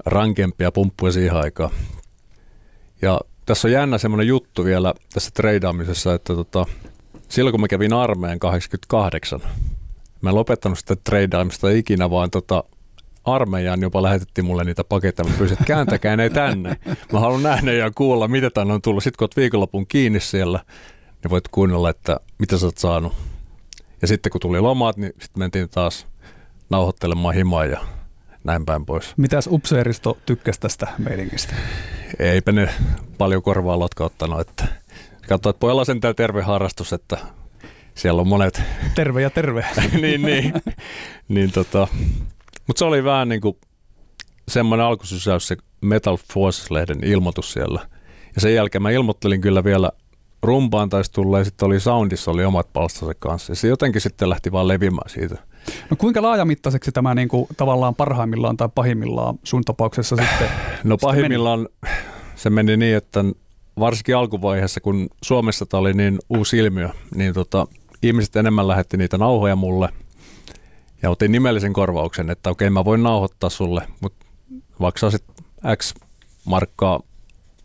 rankempia 0.06 0.72
pumppuja 0.72 1.12
siihen 1.12 1.38
aikaan. 1.38 1.72
Ja 3.01 3.20
tässä 3.46 3.68
on 3.68 3.72
jännä 3.72 3.98
semmoinen 3.98 4.28
juttu 4.28 4.66
vielä 4.66 4.94
tässä 5.13 5.32
treidaamisessa, 5.34 6.13
että 6.13 6.36
tota, 6.36 6.66
silloin 7.30 7.54
kun 7.54 7.62
mä 7.62 7.68
kävin 7.68 7.94
armeen 7.94 8.39
88, 8.39 9.42
mä 10.22 10.30
en 10.30 10.36
lopettanut 10.36 10.80
sitä 10.80 10.96
treidaamista 10.96 11.70
ikinä, 11.70 12.10
vaan 12.10 12.32
tota, 12.32 12.64
armeijaan 13.26 13.82
jopa 13.82 14.04
lähetettiin 14.04 14.46
mulle 14.46 14.64
niitä 14.64 14.84
paketteja. 14.84 15.30
Mä 15.30 15.38
pyysin, 15.38 15.54
että 15.54 15.66
kääntäkää 15.66 16.18
ne 16.18 16.30
tänne. 16.30 16.78
Mä 17.14 17.20
haluan 17.20 17.44
nähdä 17.44 17.74
ja 17.74 17.92
kuulla, 17.96 18.28
mitä 18.28 18.50
tänne 18.50 18.74
on 18.74 18.82
tullut. 18.82 19.04
Sitten 19.04 19.18
kun 19.18 19.24
oot 19.24 19.38
viikonlopun 19.38 19.88
kiinni 19.88 20.20
siellä, 20.20 20.60
niin 21.24 21.32
voit 21.32 21.48
kuunnella, 21.48 21.90
että 21.90 22.20
mitä 22.40 22.58
sä 22.58 22.66
oot 22.66 22.78
saanut. 22.78 23.14
Ja 24.02 24.08
sitten 24.08 24.32
kun 24.32 24.42
tuli 24.42 24.60
lomaat, 24.60 24.98
niin 24.98 25.14
sitten 25.20 25.40
mentiin 25.40 25.70
taas 25.70 26.08
nauhoittelemaan 26.70 27.36
himaa 27.36 27.66
ja 27.66 27.82
näin 28.44 28.66
päin 28.66 28.86
pois. 28.86 29.14
Mitäs 29.18 29.48
upseeristo 29.52 30.18
tykkäsi 30.26 30.60
tästä 30.60 30.88
meiningistä? 30.98 31.56
Eipä 32.20 32.52
ne 32.52 32.70
paljon 33.18 33.42
korvaa 33.44 33.80
lotkauttanut, 33.80 34.40
että 34.40 34.66
katsoit 35.28 35.56
että 35.56 35.60
pojalla 35.60 35.86
sentään 35.86 36.16
terve 36.16 36.42
harrastus, 36.42 36.94
että 36.94 37.18
siellä 38.00 38.22
on 38.22 38.27
monet... 38.27 38.62
Terve 38.96 39.22
ja 39.22 39.29
terve. 39.29 39.65
niin, 40.01 40.22
niin. 40.22 40.53
niin 41.27 41.51
tota, 41.51 41.88
mutta 42.68 42.79
se 42.79 42.86
oli 42.86 43.03
vähän 43.03 43.29
niin 43.29 43.41
kuin 43.41 43.58
semmoinen 44.48 44.86
alkusysäys 44.86 45.48
se 45.48 45.58
Metal 45.82 46.18
Force-lehden 46.18 47.03
ilmoitus 47.03 47.53
siellä. 47.53 47.88
Ja 48.36 48.41
sen 48.41 48.53
jälkeen 48.53 48.82
mä 48.82 48.91
ilmoittelin 48.91 49.41
kyllä 49.41 49.63
vielä 49.63 49.91
rumpaan 50.44 50.89
taisi 50.89 51.12
tulla 51.12 51.38
ja 51.38 51.46
sitten 51.46 51.65
oli 51.65 51.79
Soundissa 51.79 52.32
oli 52.32 52.46
omat 52.46 52.74
palstansa 52.74 53.13
kanssa. 53.20 53.51
Ja 53.51 53.56
se 53.56 53.68
jotenkin 53.68 54.01
sitten 54.01 54.29
lähti 54.29 54.51
vaan 54.51 54.68
levimään 54.68 55.10
siitä. 55.10 55.38
No 55.89 55.98
kuinka 55.98 56.22
laajamittaiseksi 56.22 56.91
tämä 56.91 57.15
niin 57.15 57.27
kuin, 57.27 57.48
tavallaan 57.58 57.96
parhaimmillaan 57.96 58.58
tai 58.58 58.70
pahimmillaan 58.75 59.39
sun 59.44 59.63
tapauksessa 59.63 60.15
sitten 60.15 60.50
No 60.84 60.98
pahimmillaan 60.98 61.60
meni? 61.60 61.96
se 62.36 62.50
meni 62.50 62.77
niin, 62.77 62.98
että 62.98 63.25
varsinkin 63.79 64.15
alkuvaiheessa, 64.18 64.82
kun 64.82 65.10
Suomessa 65.24 65.65
tämä 65.65 65.82
oli 65.82 65.94
niin 65.94 66.20
uusi 66.29 66.58
ilmiö, 66.58 66.89
niin 67.15 67.34
tota, 67.34 67.68
ihmiset 68.03 68.36
enemmän 68.36 68.68
lähetti 68.68 68.98
niitä 68.98 69.18
nauhoja 69.18 69.56
mulle– 69.56 69.89
ja 71.01 71.10
otin 71.10 71.32
nimellisen 71.32 71.74
korvauksen, 71.74 72.29
että 72.29 72.50
okei 72.50 72.70
mä 72.70 72.86
voin 72.86 73.03
nauhoittaa 73.03 73.50
sulle, 73.50 73.88
mutta 74.01 74.25
maksaa 74.79 75.12
sitten 75.12 75.46
X 75.77 75.94
markkaa 76.46 77.00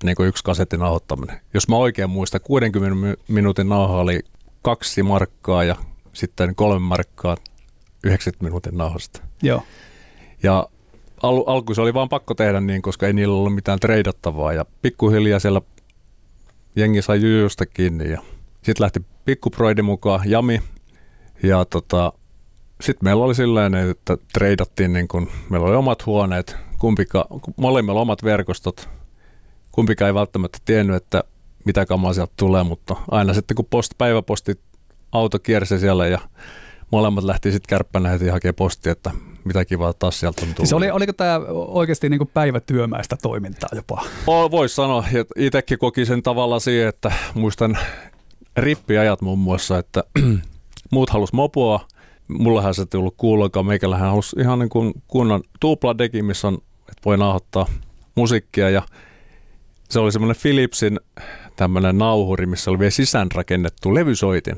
niin 0.05 0.17
kuin 0.17 0.29
yksi 0.29 0.45
kasetin 0.45 0.81
nauhoittaminen. 0.81 1.41
Jos 1.55 1.69
mä 1.69 1.77
oikein 1.77 2.11
muistan, 2.11 2.41
60 2.41 3.23
minuutin 3.29 3.69
nauha 3.69 4.01
oli 4.01 4.21
kaksi 4.63 5.03
markkaa 5.03 5.65
ja 5.65 5.77
sitten 6.13 6.55
kolme 6.55 6.79
markkaa 6.79 7.37
90 8.05 8.45
minuutin 8.45 8.79
nauhasta. 8.79 9.21
Joo. 9.43 9.63
Ja 10.43 10.69
al- 11.23 11.45
alku 11.47 11.75
se 11.75 11.81
oli 11.81 11.95
vaan 11.95 12.09
pakko 12.09 12.35
tehdä 12.35 12.61
niin, 12.61 12.83
koska 12.83 13.07
ei 13.07 13.13
niillä 13.13 13.37
ollut 13.37 13.55
mitään 13.55 13.81
treidattavaa 13.81 14.53
ja 14.53 14.65
pikkuhiljaa 14.83 15.39
siellä 15.39 15.61
jengi 16.77 17.03
sai 17.03 17.23
jujusta 17.23 17.67
kiinni 17.67 18.11
ja 18.11 18.23
sitten 18.63 18.85
lähti 18.85 19.01
pikkuproidi 19.25 19.83
mukaan, 19.83 20.31
Jami 20.31 20.63
ja 21.43 21.65
tota, 21.65 22.13
sitten 22.81 23.05
meillä 23.05 23.25
oli 23.25 23.35
silleen, 23.35 23.75
että 23.75 24.17
treidattiin, 24.33 24.93
niin 24.93 25.09
kun, 25.09 25.29
meillä 25.51 25.67
oli 25.67 25.77
omat 25.77 26.07
huoneet, 26.07 26.57
kumpika, 26.79 27.27
molemmilla 27.57 28.01
omat 28.01 28.25
verkostot. 28.25 28.89
Kumpikaan 29.71 30.07
ei 30.07 30.15
välttämättä 30.15 30.59
tiennyt, 30.65 30.97
että 30.97 31.25
mitä 31.65 31.87
kamaa 31.87 32.13
sieltä 32.13 32.33
tulee, 32.37 32.63
mutta 32.63 32.97
aina 33.11 33.35
sitten 33.35 33.55
kun 33.55 33.67
post, 33.71 33.93
päiväposti 33.99 34.61
auto 35.13 35.39
kiersi 35.39 35.79
siellä 35.79 36.07
ja 36.07 36.19
molemmat 36.91 37.25
lähti 37.25 37.53
sitten 37.53 37.69
kärppänä 37.69 38.09
heti 38.09 38.29
hakemaan 38.29 38.55
postia, 38.55 38.93
että 38.93 39.11
mitä 39.45 39.65
kivaa 39.65 39.93
taas 39.93 40.21
sieltä 40.21 40.43
on 40.43 40.47
tullut. 40.47 40.57
Siis 40.57 40.73
oli, 40.73 40.91
oliko 40.91 41.13
tämä 41.13 41.41
oikeasti 41.51 42.09
niin 42.09 42.31
päivätyömäistä 42.35 43.17
toimintaa 43.23 43.69
jopa? 43.75 44.05
Voisi 44.27 44.75
sanoa, 44.75 45.05
että 45.15 45.35
itsekin 45.37 45.79
koki 45.79 46.07
sen 46.07 46.23
tavalla 46.23 46.61
siihen, 46.61 46.89
että 46.89 47.13
muistan 47.35 47.79
rippiajat 48.57 49.21
muun 49.21 49.39
muassa, 49.39 49.79
että 49.79 50.05
muut 50.93 51.11
halus 51.11 51.33
mopoa, 51.33 51.87
mullahan 52.29 52.75
se 52.75 52.87
tullut 52.87 53.15
kuuloinkaan, 53.17 53.67
meikällähän 53.67 54.11
halusi 54.11 54.37
ihan 54.41 54.59
niin 54.59 54.69
kuin 54.69 54.93
kunnon 55.09 55.43
tupladeki, 55.61 56.23
missä 56.23 56.49
on, 56.49 56.55
että 56.81 57.03
voi 57.05 57.19
nauhoittaa 57.19 57.67
musiikkia. 58.15 58.71
Ja 58.71 58.83
se 59.91 59.99
oli 59.99 60.13
semmoinen 60.13 60.43
Philipsin 60.43 61.01
tämmöinen 61.57 61.99
nauhuri, 61.99 62.47
missä 62.47 62.71
oli 62.71 62.79
vielä 62.79 62.91
sisäänrakennettu 62.91 63.95
levysoitin. 63.95 64.57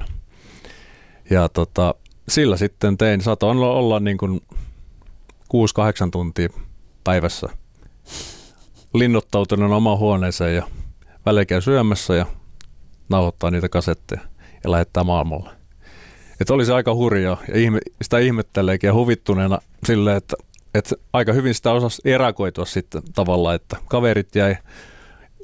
Ja 1.31 1.49
tota, 1.49 1.95
sillä 2.29 2.57
sitten 2.57 2.99
tein, 2.99 3.21
saatoin 3.21 3.59
olla, 3.59 4.00
niin 4.00 4.19
kuin 4.19 4.41
6-8 5.55 6.11
tuntia 6.12 6.49
päivässä. 7.05 7.47
Linnoittautunut 8.95 9.73
oma 9.73 9.97
huoneeseen 9.97 10.55
ja 10.55 10.67
väliä 11.26 11.61
syömässä 11.61 12.15
ja 12.15 12.26
nauhoittaa 13.08 13.50
niitä 13.50 13.68
kasetteja 13.68 14.20
ja 14.64 14.70
lähettää 14.70 15.04
maailmalle. 15.04 15.50
Että 16.40 16.54
oli 16.54 16.64
se 16.64 16.75
aika 16.75 16.94
hurjaa 16.94 17.40
ja 17.48 17.58
ihme, 17.58 17.78
sitä 18.02 18.18
ihmetteleekin 18.18 18.88
ja 18.88 18.94
huvittuneena 18.94 19.58
sille, 19.86 20.16
että, 20.16 20.36
että 20.75 20.94
aika 21.12 21.32
hyvin 21.32 21.54
sitä 21.54 21.72
osasi 21.72 22.02
erakoitua 22.04 22.64
sitten 22.64 23.02
tavallaan, 23.14 23.54
että 23.54 23.76
kaverit 23.88 24.34
jäi, 24.34 24.56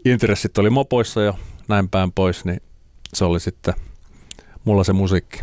intressit 0.05 0.59
oli 0.59 0.71
mopoissa 0.71 1.23
ja 1.23 1.35
näin 1.69 1.89
päin 1.89 2.13
pois, 2.13 2.45
niin 2.45 2.61
se 3.15 3.25
oli 3.25 3.41
sitten 3.41 3.75
mulla 4.65 4.85
se 4.85 4.93
musiikki. 4.93 5.41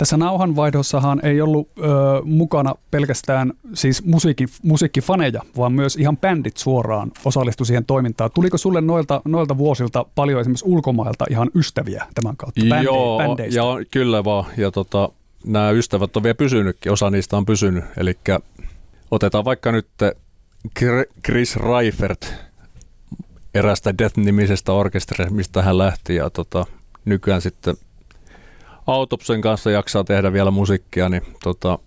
Tässä 0.00 0.16
nauhanvaihdossahan 0.16 1.20
ei 1.26 1.40
ollut 1.40 1.68
ö, 1.78 1.82
mukana 2.24 2.74
pelkästään 2.90 3.52
siis 3.74 4.04
musiikki, 4.04 4.46
musiikkifaneja, 4.62 5.40
vaan 5.56 5.72
myös 5.72 5.96
ihan 5.96 6.16
bändit 6.16 6.56
suoraan 6.56 7.12
osallistu 7.24 7.64
siihen 7.64 7.84
toimintaan. 7.84 8.30
Tuliko 8.34 8.58
sulle 8.58 8.80
noilta, 8.80 9.22
noilta 9.24 9.58
vuosilta 9.58 10.06
paljon 10.14 10.40
esimerkiksi 10.40 10.64
ulkomailta 10.68 11.24
ihan 11.30 11.50
ystäviä 11.54 12.06
tämän 12.14 12.36
kautta, 12.36 12.60
bändei, 12.60 12.84
Joo, 12.84 13.18
bändeistä? 13.18 13.60
ja 13.60 13.64
kyllä 13.90 14.24
vaan. 14.24 14.44
Ja 14.56 14.70
tota, 14.70 15.08
nämä 15.46 15.70
ystävät 15.70 16.16
on 16.16 16.22
vielä 16.22 16.34
pysynytkin, 16.34 16.92
osa 16.92 17.10
niistä 17.10 17.36
on 17.36 17.46
pysynyt. 17.46 17.84
Eli 17.96 18.18
otetaan 19.10 19.44
vaikka 19.44 19.72
nyt 19.72 19.88
Chris 21.24 21.56
Reifert 21.56 22.34
erästä 23.54 23.94
Death-nimisestä 23.98 24.72
orkesterista, 24.72 25.34
mistä 25.34 25.62
hän 25.62 25.78
lähti. 25.78 26.14
Ja 26.14 26.30
tota, 26.30 26.66
nykyään 27.04 27.40
sitten 27.40 27.76
Autopsen 28.86 29.40
kanssa 29.40 29.70
jaksaa 29.70 30.04
tehdä 30.04 30.32
vielä 30.32 30.50
musiikkia, 30.50 31.08
niin 31.08 31.22
tota, 31.42 31.78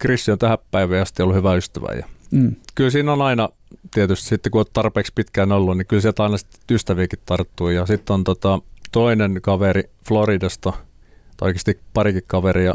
Chris 0.00 0.28
on 0.28 0.38
tähän 0.38 0.58
päivään 0.70 1.02
asti 1.02 1.22
ollut 1.22 1.36
hyvä 1.36 1.54
ystävä. 1.54 1.88
Ja 1.96 2.06
mm. 2.30 2.56
Kyllä 2.74 2.90
siinä 2.90 3.12
on 3.12 3.22
aina, 3.22 3.48
tietysti 3.94 4.28
sitten 4.28 4.50
kun 4.52 4.58
olet 4.58 4.72
tarpeeksi 4.72 5.12
pitkään 5.14 5.52
ollut, 5.52 5.78
niin 5.78 5.86
kyllä 5.86 6.02
sieltä 6.02 6.22
aina 6.22 6.36
ystäviäkin 6.70 7.18
tarttuu. 7.26 7.68
Ja 7.68 7.86
sitten 7.86 8.14
on 8.14 8.24
tota, 8.24 8.58
toinen 8.92 9.38
kaveri 9.42 9.82
Floridasta, 10.08 10.72
tai 11.36 11.46
oikeasti 11.46 11.80
parikin 11.94 12.22
kaveria, 12.26 12.74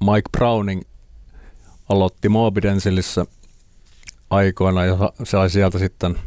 Mike 0.00 0.28
Browning 0.32 0.82
aloitti 1.88 2.28
Moby 2.28 2.62
Densilissä 2.62 3.26
aikoina 4.30 4.84
ja 4.84 4.96
sai 5.24 5.50
sieltä 5.50 5.78
sitten 5.78 6.18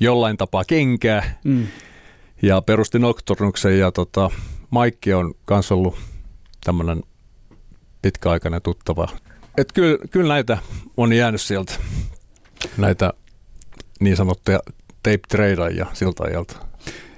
jollain 0.00 0.36
tapaa 0.36 0.64
kenkää 0.64 1.40
mm. 1.44 1.66
ja 2.42 2.62
perusti 2.62 2.98
Nocturnuksen 2.98 3.78
ja 3.78 3.92
tota, 3.92 4.30
Maikki 4.72 5.14
on 5.14 5.34
myös 5.50 5.72
ollut 5.72 5.94
tämmöinen 6.64 7.02
pitkäaikainen 8.02 8.62
tuttava. 8.62 9.08
Et 9.58 9.72
kyllä, 9.72 9.98
kyllä 10.10 10.34
näitä 10.34 10.58
on 10.96 11.12
jäänyt 11.12 11.40
sieltä, 11.40 11.72
näitä 12.78 13.12
niin 14.00 14.16
sanottuja 14.16 14.60
tape 15.02 15.20
tradeja 15.28 15.86
siltä 15.92 16.24
ajalta. 16.24 16.56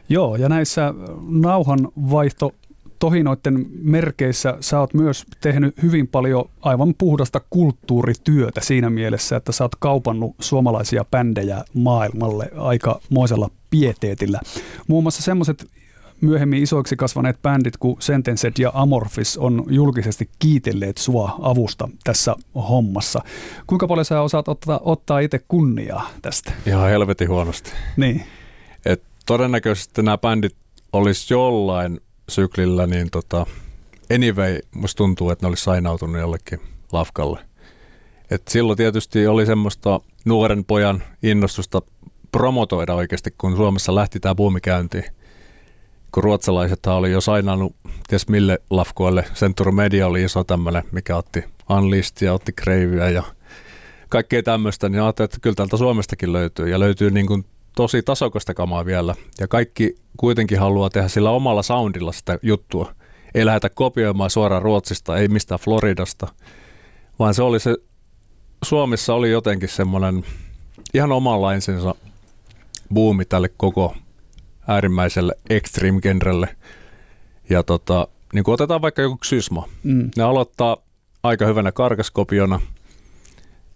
Joo, 0.09 0.37
ja 0.37 0.49
näissä 0.49 0.95
nauhan 1.29 1.89
vaihto 2.11 2.53
tohinoiden 2.99 3.67
merkeissä 3.83 4.57
sä 4.61 4.81
oot 4.81 4.95
myös 4.95 5.25
tehnyt 5.41 5.83
hyvin 5.83 6.09
paljon 6.09 6.51
aivan 6.61 6.95
puhdasta 6.99 7.41
kulttuurityötä 7.51 8.61
siinä 8.61 8.91
mielessä, 8.91 9.37
että 9.37 9.53
sä 9.53 9.65
oot 9.65 9.75
kaupannut 9.79 10.37
suomalaisia 10.41 11.05
bändejä 11.05 11.65
maailmalle 11.75 12.51
aika 12.57 13.01
moisella 13.11 13.51
pieteetillä. 13.71 14.41
Muun 14.89 15.05
muassa 15.05 15.23
semmoiset 15.23 15.67
myöhemmin 16.25 16.63
isoiksi 16.63 16.97
kasvaneet 16.97 17.43
bändit 17.43 17.77
kuin 17.77 17.97
Sentenced 17.99 18.53
ja 18.59 18.71
Amorphis 18.75 19.39
on 19.39 19.65
julkisesti 19.69 20.31
kiitelleet 20.39 20.99
sua 20.99 21.37
avusta 21.43 21.89
tässä 22.05 22.37
hommassa. 22.69 23.21
Kuinka 23.67 23.87
paljon 23.89 24.05
sä 24.05 24.21
osaat 24.21 24.49
ottaa, 24.49 24.81
ottaa 24.85 25.19
itse 25.19 25.41
kunniaa 25.49 26.11
tästä? 26.23 26.53
Ihan 26.67 26.89
helvetin 26.89 27.29
huonosti. 27.29 27.71
Niin. 27.97 28.23
Et 28.87 29.03
todennäköisesti 29.27 30.03
nämä 30.03 30.19
bändit 30.19 30.57
olisi 30.93 31.35
jollain 31.35 32.01
syklillä, 32.29 32.87
niin 32.87 33.11
tota, 33.11 33.47
anyway, 34.15 34.59
musta 34.75 34.97
tuntuu, 34.97 35.31
että 35.31 35.47
ne 35.47 35.49
olisi 35.49 35.65
sainautunut 35.65 36.21
jollekin 36.21 36.61
lafkalle. 36.93 37.41
Et 38.31 38.49
silloin 38.49 38.77
tietysti 38.77 39.27
oli 39.27 39.47
semmoista 39.47 40.01
nuoren 40.25 40.65
pojan 40.65 41.03
innostusta 41.23 41.83
promotoida 42.33 42.95
oikeasti, 42.95 43.35
kun 43.39 43.57
Suomessa 43.57 43.95
lähti 43.95 44.21
tämä 44.21 44.35
buumi 44.35 44.61
käyntiin. 44.61 45.05
Kun 46.15 46.25
ruotsalaiset 46.25 46.87
oli 46.87 47.13
jo 47.13 47.21
sainannut, 47.21 47.77
ties 48.09 48.29
mille 48.29 48.59
lafkoille, 48.71 49.25
Centurum 49.35 49.75
Media 49.75 50.07
oli 50.07 50.25
iso 50.25 50.45
tämmöinen, 50.45 50.83
mikä 50.93 51.17
otti 51.17 51.45
Unlistia, 51.71 52.35
otti 52.35 52.53
Kreiviä 52.53 53.11
ja 53.11 53.23
kaikkea 54.09 54.43
tämmöistä, 54.43 54.89
niin 54.89 55.03
ajattelin, 55.03 55.25
että 55.25 55.39
kyllä 55.41 55.55
täältä 55.55 55.77
Suomestakin 55.77 56.33
löytyy. 56.33 56.69
Ja 56.69 56.81
löytyy 56.81 57.11
niin 57.11 57.27
kuin 57.27 57.45
tosi 57.77 58.03
tasokasta 58.03 58.55
kamaa 58.55 58.85
vielä. 58.85 59.15
Ja 59.41 59.49
kaikki 59.49 59.97
kuitenkin 60.17 60.59
haluaa 60.59 60.91
tehdä 60.91 61.09
sillä 61.09 61.31
omalla 61.31 61.63
soundilla 61.63 62.13
sitä 62.13 62.39
juttua. 62.43 62.93
Ei 63.35 63.47
lähdetä 63.47 63.71
kopioimaan 63.71 64.31
suoraan 64.31 64.63
Ruotsista, 64.63 65.17
ei 65.17 65.29
mistään 65.29 65.61
Floridasta, 65.61 66.29
vaan 67.19 67.35
se 67.35 67.43
oli 67.43 67.61
se, 67.61 67.77
Suomessa 68.65 69.15
oli 69.15 69.31
jotenkin 69.31 69.69
semmoinen 69.69 70.25
ihan 70.95 71.13
omanlaisensa 71.13 71.95
buumi 72.95 73.25
tälle 73.25 73.49
koko 73.57 73.95
äärimmäiselle 74.69 75.35
extreme-genrelle. 75.51 76.49
Ja 77.51 77.63
tota, 77.63 78.09
niin 78.33 78.45
kuin 78.45 78.53
otetaan 78.53 78.83
vaikka 78.83 79.03
joku 79.03 79.19
Xysma. 79.25 79.69
Mm. 79.83 80.11
Ne 80.17 80.23
aloittaa 80.23 80.77
aika 81.23 81.47
hyvänä 81.47 81.73
karkaskopiona. 81.73 82.61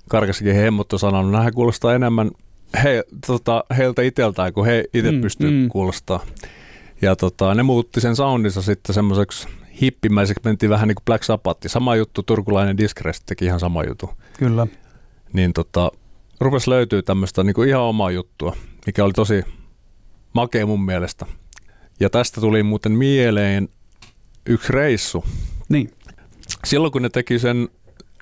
Karkaskin 0.09 0.55
hemmot 0.55 0.93
on 0.93 0.99
sanonut, 0.99 1.31
nämähän 1.31 1.55
kuulostaa 1.55 1.95
enemmän– 1.95 2.31
he, 2.85 3.05
tota, 3.27 3.65
heiltä 3.77 4.03
itseltään, 4.03 4.53
kun 4.53 4.67
he 4.67 4.85
itse 4.95 5.13
mm, 5.13 5.21
pystyy 5.21 5.51
mm. 5.51 5.69
kuulostaa. 5.69 6.21
Ja 7.03 7.17
tota, 7.17 7.55
ne 7.55 7.63
muutti 7.63 8.01
sen 8.01 8.17
soundinsa 8.17 8.63
sitten 8.63 8.95
semmoiseksi 8.95 9.49
hippimäiseksi, 9.83 10.41
mentiin 10.45 10.71
vähän 10.71 10.89
niin 10.89 10.95
kuin 10.95 11.05
Black 11.05 11.25
Sabbath. 11.25 11.61
Sama 11.67 11.97
juttu, 11.97 12.23
turkulainen 12.23 12.79
Discrest 12.79 13.23
teki 13.27 13.45
ihan 13.45 13.61
sama 13.61 13.85
juttu. 13.85 14.11
Kyllä. 14.39 14.67
Niin 15.33 15.53
tota, 15.53 15.93
rupes 16.41 16.67
löytyy 16.67 17.03
tämmöistä 17.03 17.45
niin 17.45 17.69
ihan 17.69 17.83
omaa 17.83 18.11
juttua, 18.11 18.57
mikä 18.87 19.05
oli 19.05 19.13
tosi 19.13 19.45
makea 20.33 20.67
mun 20.67 20.85
mielestä. 20.85 21.27
Ja 22.01 22.11
tästä 22.11 22.41
tuli 22.41 22.63
muuten 22.63 22.93
mieleen 22.93 23.69
yksi 24.47 24.73
reissu. 24.73 25.25
Niin. 25.69 25.91
Silloin 26.65 26.93
kun 26.93 27.03
ne 27.03 27.09
teki 27.09 27.39
sen 27.39 27.69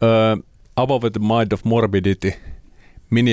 uh, 0.03 0.45
Above 0.77 1.11
the 1.11 1.21
Mind 1.21 1.53
of 1.53 1.65
Morbidity 1.65 2.33
mini 3.11 3.33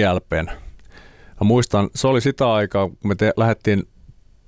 Mä 1.42 1.46
muistan, 1.48 1.90
se 1.96 2.08
oli 2.08 2.22
sitä 2.22 2.54
aikaa, 2.54 2.88
kun 2.88 2.98
me 3.04 3.16
te, 3.16 3.34
lähdettiin 3.38 3.84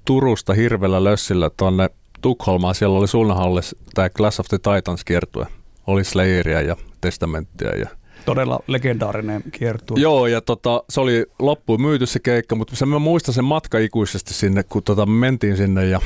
Turusta 0.06 0.54
hirvellä 0.54 1.04
lössillä 1.04 1.50
tuonne 1.58 1.90
Tukholmaan. 2.22 2.76
Siellä 2.76 2.98
oli 2.98 3.08
Sulnahallis 3.08 3.76
tämä 3.94 4.10
Class 4.10 4.40
of 4.40 4.48
the 4.48 4.58
Titans 4.58 5.04
kiertue. 5.04 5.48
Oli 5.88 6.04
Slayeria 6.04 6.62
ja 6.62 6.76
Testamenttia 7.02 7.76
ja 7.76 7.90
Todella 8.26 8.60
legendaarinen 8.68 9.44
kiertue. 9.52 10.00
Joo, 10.00 10.28
ja 10.28 10.42
tota, 10.42 10.84
se 10.90 11.02
oli 11.02 11.26
loppuun 11.40 11.82
myyty 11.82 12.06
se 12.06 12.20
keikka, 12.20 12.56
mutta 12.56 12.76
se, 12.76 12.86
mä 12.86 13.00
muistan 13.00 13.34
sen 13.34 13.46
matka 13.46 13.80
ikuisesti 13.80 14.34
sinne, 14.34 14.64
kun 14.64 14.84
tota, 14.84 15.06
me 15.06 15.20
mentiin 15.20 15.58
sinne 15.58 15.86
ja 15.86 16.02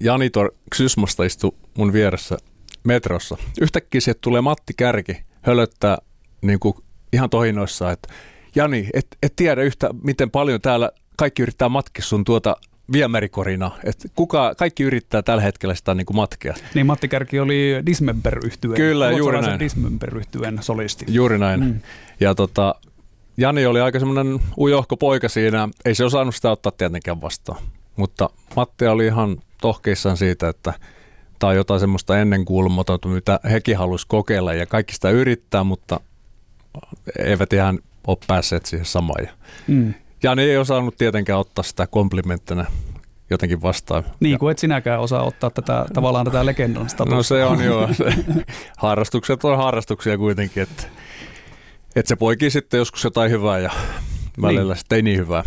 Janitor 0.00 0.50
Xysmosta 0.74 1.24
istui 1.24 1.52
mun 1.76 1.92
vieressä 1.92 2.38
metrossa. 2.84 3.36
Yhtäkkiä 3.60 4.00
sieltä 4.00 4.18
tulee 4.20 4.40
Matti 4.40 4.72
Kärki 4.76 5.16
hölöttää 5.42 5.98
niin 6.42 6.60
kuin 6.60 6.74
ihan 7.12 7.30
tohinoissa, 7.30 7.90
että 7.90 8.08
Jani, 8.54 8.88
et, 8.94 9.06
et 9.22 9.32
tiedä 9.36 9.62
yhtä, 9.62 9.90
miten 10.02 10.30
paljon 10.30 10.60
täällä 10.60 10.90
kaikki 11.16 11.42
yrittää 11.42 11.68
matkia 11.68 12.04
sun 12.04 12.24
tuota 12.24 12.56
viemärikorina. 12.92 13.70
Et 13.84 14.10
kuka, 14.14 14.54
kaikki 14.54 14.82
yrittää 14.82 15.22
tällä 15.22 15.42
hetkellä 15.42 15.74
sitä 15.74 15.94
niin 15.94 16.06
kuin 16.06 16.16
matkea. 16.16 16.54
Niin 16.74 16.86
Matti 16.86 17.08
Kärki 17.08 17.40
oli 17.40 17.82
dismember 17.86 18.46
yhtyeen 18.46 18.76
Kyllä, 18.76 19.10
juuri 19.10 19.40
näin. 19.40 19.60
dismember 19.60 20.16
yhtyeen 20.16 20.58
solisti. 20.60 21.04
Juuri 21.08 21.38
näin. 21.38 21.60
Mm. 21.64 21.80
Ja 22.20 22.34
tota, 22.34 22.74
Jani 23.36 23.66
oli 23.66 23.80
aika 23.80 23.98
semmoinen 23.98 24.40
ujohko 24.58 24.96
poika 24.96 25.28
siinä. 25.28 25.68
Ei 25.84 25.94
se 25.94 26.04
osannut 26.04 26.34
sitä 26.34 26.50
ottaa 26.50 26.72
tietenkään 26.72 27.20
vastaan. 27.20 27.62
Mutta 27.96 28.30
Matti 28.56 28.86
oli 28.86 29.06
ihan 29.06 29.36
tohkeissaan 29.60 30.16
siitä, 30.16 30.48
että 30.48 30.72
tämä 31.38 31.50
on 31.50 31.56
jotain 31.56 31.80
semmoista 31.80 32.18
ennenkuulumatonta, 32.18 33.08
mitä 33.08 33.40
hekin 33.50 33.76
halusi 33.78 34.06
kokeilla 34.08 34.54
ja 34.54 34.66
kaikki 34.66 34.94
sitä 34.94 35.10
yrittää, 35.10 35.64
mutta 35.64 36.00
eivät 37.18 37.52
ihan 37.52 37.78
ole 38.06 38.18
päässeet 38.26 38.66
siihen 38.66 38.86
samaan. 38.86 39.28
Mm. 39.66 39.94
Ja 40.22 40.34
ne 40.34 40.42
ei 40.42 40.56
osannut 40.56 40.96
tietenkään 40.98 41.38
ottaa 41.38 41.64
sitä 41.64 41.86
komplimenttina 41.86 42.66
jotenkin 43.30 43.62
vastaan. 43.62 44.04
Niin 44.20 44.38
kuin 44.38 44.52
et 44.52 44.58
sinäkään 44.58 45.00
osaa 45.00 45.22
ottaa 45.22 45.50
tätä, 45.50 45.86
tavallaan 45.94 46.24
tätä 46.24 46.46
legendan 46.46 46.88
statusta. 46.88 47.16
No 47.16 47.22
se 47.22 47.44
on 47.44 47.64
joo. 47.64 47.88
Se, 47.92 48.04
harrastukset 48.76 49.44
on 49.44 49.56
harrastuksia 49.56 50.18
kuitenkin, 50.18 50.62
että, 50.62 50.82
että 51.96 52.08
se 52.08 52.16
poikii 52.16 52.50
sitten 52.50 52.78
joskus 52.78 53.04
jotain 53.04 53.30
hyvää 53.30 53.58
ja 53.58 53.70
välillä 54.42 54.72
niin. 54.72 54.78
sitten 54.78 54.96
ei 54.96 55.02
niin 55.02 55.18
hyvää. 55.18 55.44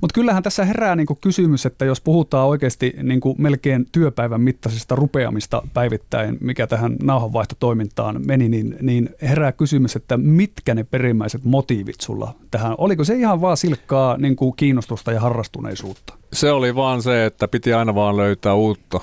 Mutta 0.00 0.14
kyllähän 0.14 0.42
tässä 0.42 0.64
herää 0.64 0.96
niinku 0.96 1.18
kysymys, 1.20 1.66
että 1.66 1.84
jos 1.84 2.00
puhutaan 2.00 2.48
oikeasti 2.48 2.94
niinku 3.02 3.34
melkein 3.38 3.86
työpäivän 3.92 4.40
mittaisesta 4.40 4.94
rupeamista 4.94 5.62
päivittäin, 5.74 6.38
mikä 6.40 6.66
tähän 6.66 6.96
nauhanvaihtotoimintaan 7.02 8.26
meni, 8.26 8.48
niin, 8.48 8.76
niin 8.80 9.10
herää 9.22 9.52
kysymys, 9.52 9.96
että 9.96 10.16
mitkä 10.16 10.74
ne 10.74 10.84
perimmäiset 10.84 11.44
motiivit 11.44 12.00
sulla 12.00 12.34
tähän? 12.50 12.74
Oliko 12.78 13.04
se 13.04 13.14
ihan 13.14 13.40
vaan 13.40 13.56
silkkaa 13.56 14.16
niinku 14.16 14.52
kiinnostusta 14.52 15.12
ja 15.12 15.20
harrastuneisuutta? 15.20 16.14
Se 16.32 16.50
oli 16.50 16.74
vaan 16.74 17.02
se, 17.02 17.26
että 17.26 17.48
piti 17.48 17.72
aina 17.72 17.94
vaan 17.94 18.16
löytää 18.16 18.54
uutta 18.54 19.00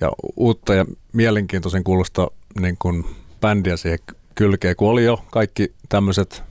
ja 0.00 0.12
uutta 0.36 0.74
ja 0.74 0.84
mielenkiintoisen 1.12 1.84
kuulosta 1.84 2.30
niin 2.60 2.76
kuin 2.78 3.04
bändiä 3.40 3.76
siihen 3.76 3.98
kylkeen, 4.34 4.76
kun 4.76 4.90
oli 4.90 5.04
jo 5.04 5.24
kaikki 5.30 5.72
tämmöiset 5.88 6.42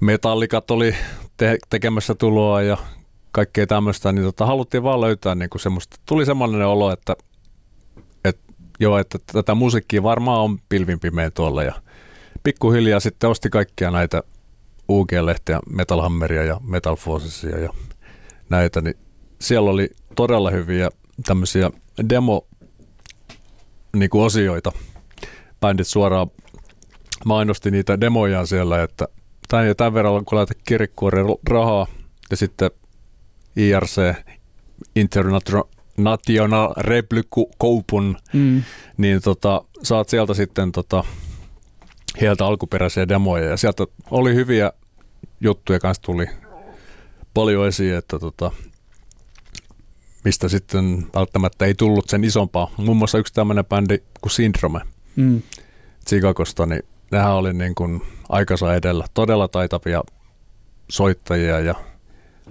metallikat 0.00 0.70
oli 0.70 0.94
te- 1.36 1.58
tekemässä 1.70 2.14
tuloa 2.14 2.62
ja 2.62 2.76
kaikkea 3.32 3.66
tämmöistä, 3.66 4.12
niin 4.12 4.24
tota, 4.24 4.46
haluttiin 4.46 4.82
vaan 4.82 5.00
löytää 5.00 5.34
niin 5.34 5.50
semmoista, 5.56 5.96
tuli 6.06 6.26
semmoinen 6.26 6.66
olo, 6.66 6.92
että, 6.92 7.16
että 8.24 8.52
joo, 8.80 8.98
että 8.98 9.18
tätä 9.32 9.54
musiikkia 9.54 10.02
varmaan 10.02 10.40
on 10.40 10.58
pilvin 10.68 11.00
pimeä 11.00 11.30
tuolla 11.30 11.62
ja 11.62 11.74
pikkuhiljaa 12.42 13.00
sitten 13.00 13.30
osti 13.30 13.50
kaikkia 13.50 13.90
näitä 13.90 14.22
UG-lehteä, 14.88 15.60
Metal 15.70 16.00
Hammeria 16.00 16.44
ja 16.44 16.60
Metal 16.62 16.96
Forcesia 16.96 17.58
ja 17.58 17.70
näitä, 18.50 18.80
niin 18.80 18.96
siellä 19.40 19.70
oli 19.70 19.90
todella 20.16 20.50
hyviä 20.50 20.90
tämmöisiä 21.26 21.70
demo 22.08 22.46
niin 23.96 24.10
kuin 24.10 24.24
osioita. 24.24 24.72
Bändit 25.60 25.86
suoraan 25.86 26.30
mainosti 27.24 27.70
niitä 27.70 28.00
demojaan 28.00 28.46
siellä, 28.46 28.82
että 28.82 29.08
tämän 29.48 29.66
ja 29.66 29.74
tämän 29.74 29.94
verran 29.94 30.24
kun 30.24 30.38
laitat 30.38 30.58
kirjekuoreen 30.64 31.26
rahaa 31.50 31.86
ja 32.30 32.36
sitten 32.36 32.70
IRC, 33.56 34.14
International 34.96 36.74
Repliku 36.76 37.50
Koupun, 37.58 38.16
mm. 38.32 38.62
niin 38.96 39.22
tota, 39.22 39.64
saat 39.82 40.08
sieltä 40.08 40.34
sitten 40.34 40.72
tota, 40.72 41.04
heiltä 42.20 42.46
alkuperäisiä 42.46 43.08
demoja 43.08 43.44
ja 43.44 43.56
sieltä 43.56 43.86
oli 44.10 44.34
hyviä 44.34 44.72
juttuja 45.40 45.80
kanssa 45.80 46.02
tuli 46.02 46.26
paljon 47.34 47.68
esiin, 47.68 47.94
että 47.94 48.18
tota, 48.18 48.50
mistä 50.24 50.48
sitten 50.48 51.06
välttämättä 51.14 51.64
ei 51.64 51.74
tullut 51.74 52.08
sen 52.08 52.24
isompaa. 52.24 52.70
Muun 52.76 52.96
muassa 52.96 53.18
yksi 53.18 53.34
tämmöinen 53.34 53.64
bändi 53.64 53.98
kuin 54.20 54.30
Syndrome 54.30 54.80
mm. 55.16 55.42
Chicagosta, 56.08 56.66
niin 56.66 56.82
nehän 57.10 57.32
oli 57.32 57.52
niin 57.52 57.74
kuin 57.74 58.02
aikansa 58.28 58.74
edellä. 58.74 59.04
Todella 59.14 59.48
taitavia 59.48 60.02
soittajia 60.88 61.60
ja 61.60 61.74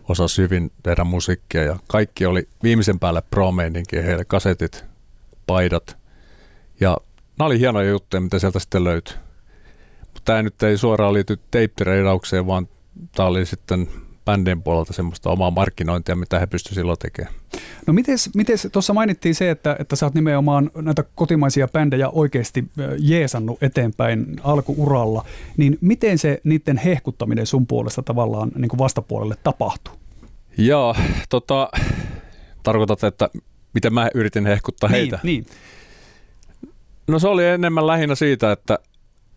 osa 0.10 0.24
hyvin 0.38 0.72
tehdä 0.84 1.04
musiikkia. 1.04 1.64
Ja 1.64 1.76
kaikki 1.88 2.26
oli 2.26 2.50
viimeisen 2.64 3.00
päälle 3.00 3.22
pro 3.22 3.52
heille 4.06 4.26
kasetit, 4.26 4.86
paidat 5.48 5.98
ja 6.80 6.98
nämä 7.40 7.46
oli 7.46 7.60
hienoja 7.60 7.90
juttuja, 7.90 8.22
mitä 8.22 8.40
sieltä 8.40 8.60
sitten 8.60 8.84
löytyi. 8.84 9.16
Mutta 10.00 10.22
tämä 10.26 10.42
nyt 10.42 10.64
ei 10.64 10.78
suoraan 10.78 11.14
liity 11.14 11.40
teippireidaukseen, 11.52 12.48
vaan 12.48 12.68
tämä 13.16 13.28
oli 13.30 13.46
sitten 13.46 13.88
bändien 14.26 14.64
puolelta 14.64 14.94
semmoista 14.94 15.30
omaa 15.30 15.52
markkinointia, 15.52 16.16
mitä 16.16 16.40
he 16.40 16.48
pystyivät 16.48 16.76
silloin 16.76 17.00
tekemään. 17.00 17.34
No 17.88 17.94
miten 17.94 18.58
tuossa 18.72 18.94
mainittiin 18.94 19.36
se, 19.36 19.50
että, 19.50 19.76
että 19.80 19.96
sä 19.96 20.06
oot 20.06 20.14
nimenomaan 20.14 20.72
näitä 20.76 21.04
kotimaisia 21.16 21.68
bändejä 21.68 22.10
oikeasti 22.10 22.66
jeesannut 23.00 23.64
eteenpäin 23.64 24.26
alkuuralla, 24.44 25.26
niin 25.58 25.78
miten 25.82 26.18
se 26.18 26.42
niiden 26.44 26.78
hehkuttaminen 26.78 27.46
sun 27.48 27.68
puolesta 27.68 28.04
tavallaan 28.04 28.52
niin 28.56 28.70
kuin 28.70 28.78
vastapuolelle 28.78 29.36
tapahtuu? 29.44 29.94
Joo, 30.58 30.96
tota, 31.30 31.70
tarkoitat, 32.64 33.04
että 33.04 33.30
miten 33.74 33.94
mä 33.94 34.10
yritin 34.14 34.46
hehkuttaa 34.46 34.90
niin, 34.90 35.00
heitä? 35.00 35.20
Niin. 35.24 35.46
No 37.08 37.20
se 37.20 37.28
oli 37.28 37.46
enemmän 37.46 37.88
lähinnä 37.88 38.16
siitä, 38.16 38.52
että 38.52 38.80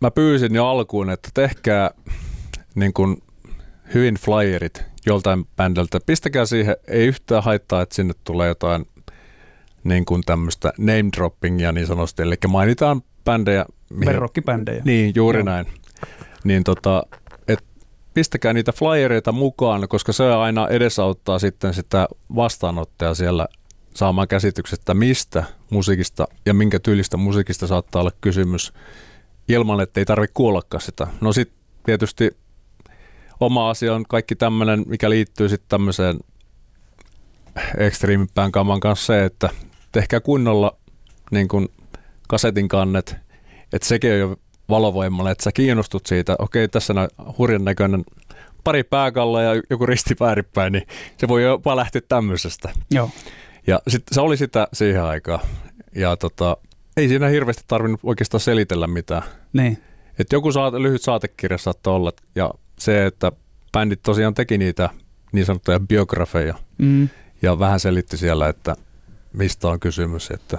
mä 0.01 0.11
pyysin 0.11 0.55
jo 0.55 0.67
alkuun, 0.67 1.09
että 1.09 1.29
tehkää 1.33 1.91
niin 2.75 2.93
kuin 2.93 3.23
hyvin 3.93 4.15
flyerit 4.15 4.83
joltain 5.05 5.45
bändiltä. 5.55 5.99
Pistäkää 6.05 6.45
siihen, 6.45 6.75
ei 6.87 7.07
yhtään 7.07 7.43
haittaa, 7.43 7.81
että 7.81 7.95
sinne 7.95 8.13
tulee 8.23 8.47
jotain 8.47 8.87
niin 9.83 10.05
kuin 10.05 10.23
tämmöistä 10.25 10.73
name 10.77 11.09
droppingia 11.17 11.71
niin 11.71 11.87
sanotusti, 11.87 12.23
eli 12.23 12.35
mainitaan 12.47 13.01
bändejä. 13.25 13.65
Verrokkibändejä. 14.05 14.81
Niin, 14.85 15.13
juuri 15.15 15.39
Joo. 15.39 15.45
näin. 15.45 15.65
Niin 16.43 16.63
tota, 16.63 17.03
et 17.47 17.63
pistäkää 18.13 18.53
niitä 18.53 18.71
flyereita 18.71 19.31
mukaan, 19.31 19.87
koska 19.87 20.13
se 20.13 20.33
aina 20.33 20.67
edesauttaa 20.67 21.39
sitten 21.39 21.73
sitä 21.73 22.07
vastaanottajaa 22.35 23.13
siellä 23.13 23.47
saamaan 23.93 24.27
käsityksestä, 24.27 24.93
mistä 24.93 25.43
musiikista 25.69 26.27
ja 26.45 26.53
minkä 26.53 26.79
tyylistä 26.79 27.17
musiikista 27.17 27.67
saattaa 27.67 27.99
olla 27.99 28.11
kysymys 28.21 28.73
ilman, 29.49 29.81
että 29.81 29.99
ei 29.99 30.05
tarvitse 30.05 30.33
kuullakaan 30.33 30.81
sitä. 30.81 31.07
No 31.21 31.33
sitten 31.33 31.57
tietysti 31.85 32.37
oma 33.39 33.69
asia 33.69 33.95
on 33.95 34.05
kaikki 34.09 34.35
tämmöinen, 34.35 34.83
mikä 34.87 35.09
liittyy 35.09 35.49
sitten 35.49 35.69
tämmöiseen 35.69 36.19
ekstriimipään 37.77 38.51
kaman 38.51 38.79
kanssa 38.79 39.05
se, 39.05 39.25
että 39.25 39.49
tehkää 39.91 40.19
kunnolla 40.19 40.77
niin 41.31 41.47
kuin 41.47 41.67
kasetin 42.27 42.67
kannet, 42.67 43.15
että 43.73 43.87
sekin 43.87 44.11
on 44.11 44.19
jo 44.19 44.35
valovoimalla, 44.69 45.31
että 45.31 45.43
sä 45.43 45.51
kiinnostut 45.51 46.05
siitä, 46.05 46.35
okei 46.39 46.67
tässä 46.67 46.93
on 46.93 47.35
hurjan 47.37 47.65
näköinen 47.65 48.03
pari 48.63 48.83
pääkalla 48.83 49.41
ja 49.41 49.61
joku 49.69 49.85
risti 49.85 50.15
väärinpäin, 50.19 50.73
niin 50.73 50.87
se 51.17 51.27
voi 51.27 51.43
jopa 51.43 51.75
lähteä 51.75 52.01
tämmöisestä. 52.09 52.69
Joo. 52.91 53.09
Ja 53.67 53.79
sitten 53.87 54.15
se 54.15 54.21
oli 54.21 54.37
sitä 54.37 54.67
siihen 54.73 55.03
aikaan. 55.03 55.39
Ja 55.95 56.17
tota, 56.17 56.57
ei 56.97 57.07
siinä 57.07 57.27
hirveästi 57.27 57.63
tarvinnut 57.67 57.99
oikeastaan 58.03 58.41
selitellä 58.41 58.87
mitään. 58.87 59.23
Niin. 59.53 59.83
Et 60.19 60.31
joku 60.31 60.51
saate, 60.51 60.81
lyhyt 60.81 61.01
saatekirja 61.01 61.57
saattaa 61.57 61.93
olla, 61.93 62.11
ja 62.35 62.53
se, 62.79 63.05
että 63.05 63.31
bändit 63.71 64.03
tosiaan 64.03 64.33
teki 64.33 64.57
niitä 64.57 64.89
niin 65.31 65.45
sanottuja 65.45 65.79
biografeja 65.79 66.55
mm. 66.77 67.09
ja 67.41 67.59
vähän 67.59 67.79
selitti 67.79 68.17
siellä, 68.17 68.49
että 68.49 68.75
mistä 69.33 69.67
on 69.67 69.79
kysymys. 69.79 70.31
Että. 70.31 70.57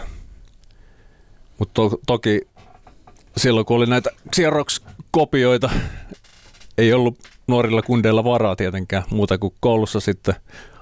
Mutta 1.59 1.75
to, 1.75 2.01
toki 2.07 2.41
silloin 3.37 3.67
kun 3.67 3.77
oli 3.77 3.87
näitä 3.87 4.11
Xerox-kopioita, 4.37 5.71
ei 6.79 6.93
ollut 6.93 7.19
nuorilla 7.47 7.83
kundeilla 7.83 8.25
varaa 8.25 8.57
tietenkään 8.57 9.05
muuta 9.11 9.39
kuin 9.39 9.55
koulussa 9.61 10.01
sitten 10.01 10.35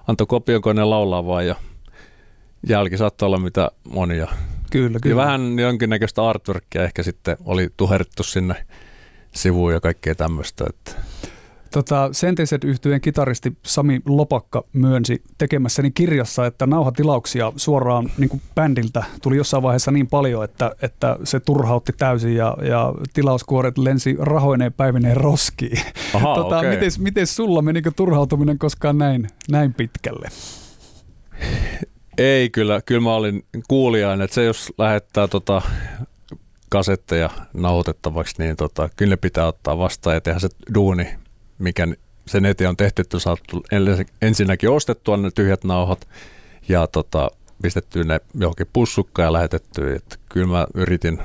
antoi 0.06 0.26
kopiokoneen 0.26 0.90
laulaa 0.90 1.26
vaan 1.26 1.46
ja 1.46 1.54
jälki 2.68 2.96
saattoi 2.96 3.26
olla 3.26 3.38
mitä 3.38 3.70
monia. 3.88 4.26
Kyllä, 4.70 4.98
kyllä. 5.02 5.12
Ja 5.12 5.16
vähän 5.16 5.58
jonkinnäköistä 5.58 6.28
artworkia 6.28 6.84
ehkä 6.84 7.02
sitten 7.02 7.36
oli 7.44 7.68
tuherttu 7.76 8.22
sinne 8.22 8.66
sivuun 9.36 9.72
ja 9.72 9.80
kaikkea 9.80 10.14
tämmöistä. 10.14 10.64
Että. 10.68 10.92
Tota, 11.70 12.08
Senteset 12.12 12.64
yhtyeen 12.64 13.00
kitaristi 13.00 13.56
Sami 13.62 14.00
Lopakka 14.06 14.64
myönsi 14.72 15.22
tekemässäni 15.38 15.90
kirjassa, 15.90 16.46
että 16.46 16.66
nauhatilauksia 16.66 17.52
suoraan 17.56 18.10
niin 18.18 18.28
kuin 18.28 18.42
bändiltä 18.54 19.04
tuli 19.22 19.36
jossain 19.36 19.62
vaiheessa 19.62 19.90
niin 19.90 20.06
paljon, 20.06 20.44
että, 20.44 20.74
että 20.82 21.16
se 21.24 21.40
turhautti 21.40 21.92
täysin 21.92 22.34
ja, 22.34 22.56
ja 22.62 22.94
tilauskuoret 23.12 23.78
lensi 23.78 24.16
rahoineen 24.18 24.72
päivineen 24.72 25.16
roskiin. 25.16 25.80
Aha, 26.14 26.34
tota, 26.42 26.58
okay. 26.58 26.70
miten, 26.70 26.90
miten 26.98 27.26
sulla 27.26 27.62
menikö 27.62 27.90
turhautuminen 27.96 28.58
koskaan 28.58 28.98
näin, 28.98 29.28
näin 29.50 29.74
pitkälle? 29.74 30.28
Ei 32.18 32.50
kyllä, 32.50 32.80
kyllä 32.86 33.00
mä 33.00 33.14
olin 33.14 33.44
kuulijainen, 33.68 34.24
että 34.24 34.34
se 34.34 34.44
jos 34.44 34.72
lähettää 34.78 35.28
tota 35.28 35.62
kasetteja 36.68 37.30
nauhoitettavaksi, 37.52 38.34
niin 38.38 38.56
tota, 38.56 38.88
kyllä 38.96 39.10
ne 39.10 39.16
pitää 39.16 39.46
ottaa 39.46 39.78
vastaan 39.78 40.16
ja 40.16 40.20
tehdä 40.20 40.38
se 40.38 40.48
duuni, 40.74 41.08
mikä 41.58 41.86
sen 42.26 42.46
eteen 42.46 42.70
on 42.70 42.76
tehty, 42.76 43.02
että 43.02 43.18
saat 43.18 43.40
ensinnäkin 44.22 44.70
ostettua 44.70 45.16
ne 45.16 45.30
tyhjät 45.30 45.64
nauhat 45.64 46.08
ja 46.68 46.86
tota, 46.86 47.30
pistettyä 47.62 48.04
ne 48.04 48.20
johonkin 48.34 48.66
pussukkaan 48.72 49.26
ja 49.26 49.32
lähetettyä. 49.32 49.96
Että 49.96 50.16
kyllä 50.28 50.46
mä 50.46 50.66
yritin 50.74 51.18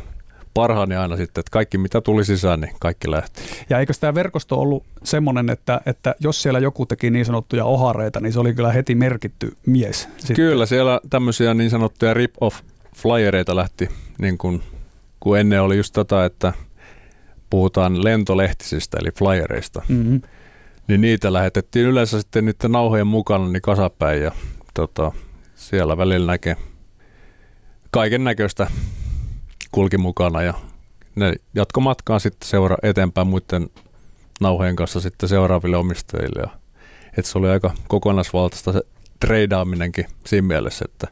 parhaani 0.54 0.96
aina 0.96 1.18
sitten, 1.18 1.42
että 1.42 1.52
kaikki 1.52 1.78
mitä 1.78 2.02
tuli 2.02 2.26
sisään, 2.26 2.62
niin 2.62 2.76
kaikki 2.80 3.12
lähti. 3.12 3.42
Ja 3.70 3.80
eikö 3.80 3.94
tämä 4.00 4.16
verkosto 4.16 4.60
ollut 4.60 4.84
semmoinen, 5.04 5.50
että, 5.50 5.82
että 5.86 6.16
jos 6.20 6.42
siellä 6.42 6.60
joku 6.60 6.86
teki 6.86 7.10
niin 7.10 7.26
sanottuja 7.26 7.66
ohareita, 7.66 8.20
niin 8.20 8.34
se 8.34 8.40
oli 8.40 8.54
kyllä 8.54 8.72
heti 8.72 8.96
merkitty 8.96 9.58
mies? 9.66 10.10
Sitten. 10.18 10.36
Kyllä, 10.36 10.66
siellä 10.66 11.00
tämmöisiä 11.10 11.54
niin 11.54 11.70
sanottuja 11.70 12.14
rip-off 12.14 12.60
flyereita 12.96 13.56
lähti, 13.56 13.90
niin 14.18 14.38
kuin, 14.38 14.64
kun 15.22 15.40
ennen 15.40 15.62
oli 15.62 15.78
just 15.78 15.94
tätä, 15.94 16.26
että 16.26 16.54
puhutaan 17.50 18.04
lentolehtisistä 18.04 18.98
eli 19.02 19.10
flyereista, 19.12 19.82
mm-hmm. 19.88 20.22
niin 20.88 21.02
niitä 21.02 21.34
lähetettiin 21.34 21.86
yleensä 21.86 22.20
sitten 22.20 22.46
niiden 22.46 22.72
nauhojen 22.72 23.08
mukana 23.08 23.48
niin 23.48 23.62
kasapäin 23.62 24.22
ja 24.22 24.32
tota, 24.74 25.12
siellä 25.56 25.98
välillä 25.98 26.32
näkee 26.32 26.58
kaiken 27.92 28.24
näköistä 28.24 28.68
kulki 29.72 29.98
mukana 29.98 30.42
ja 30.42 30.54
ne 31.16 31.34
jatko 31.56 31.82
matkaan 31.82 32.20
sitten 32.20 32.50
seura 32.50 32.78
eteenpäin 32.84 33.28
muiden 33.28 33.70
nauhojen 34.42 34.76
kanssa 34.76 35.00
sitten 35.00 35.30
seuraaville 35.30 35.78
omistajille. 35.78 36.42
Ja, 36.42 36.50
että 37.18 37.32
se 37.32 37.38
oli 37.38 37.50
aika 37.50 37.72
kokonaisvaltaista 37.88 38.74
se 38.74 38.82
treidaaminenkin 39.20 40.06
siinä 40.26 40.48
mielessä, 40.48 40.86
että 40.90 41.08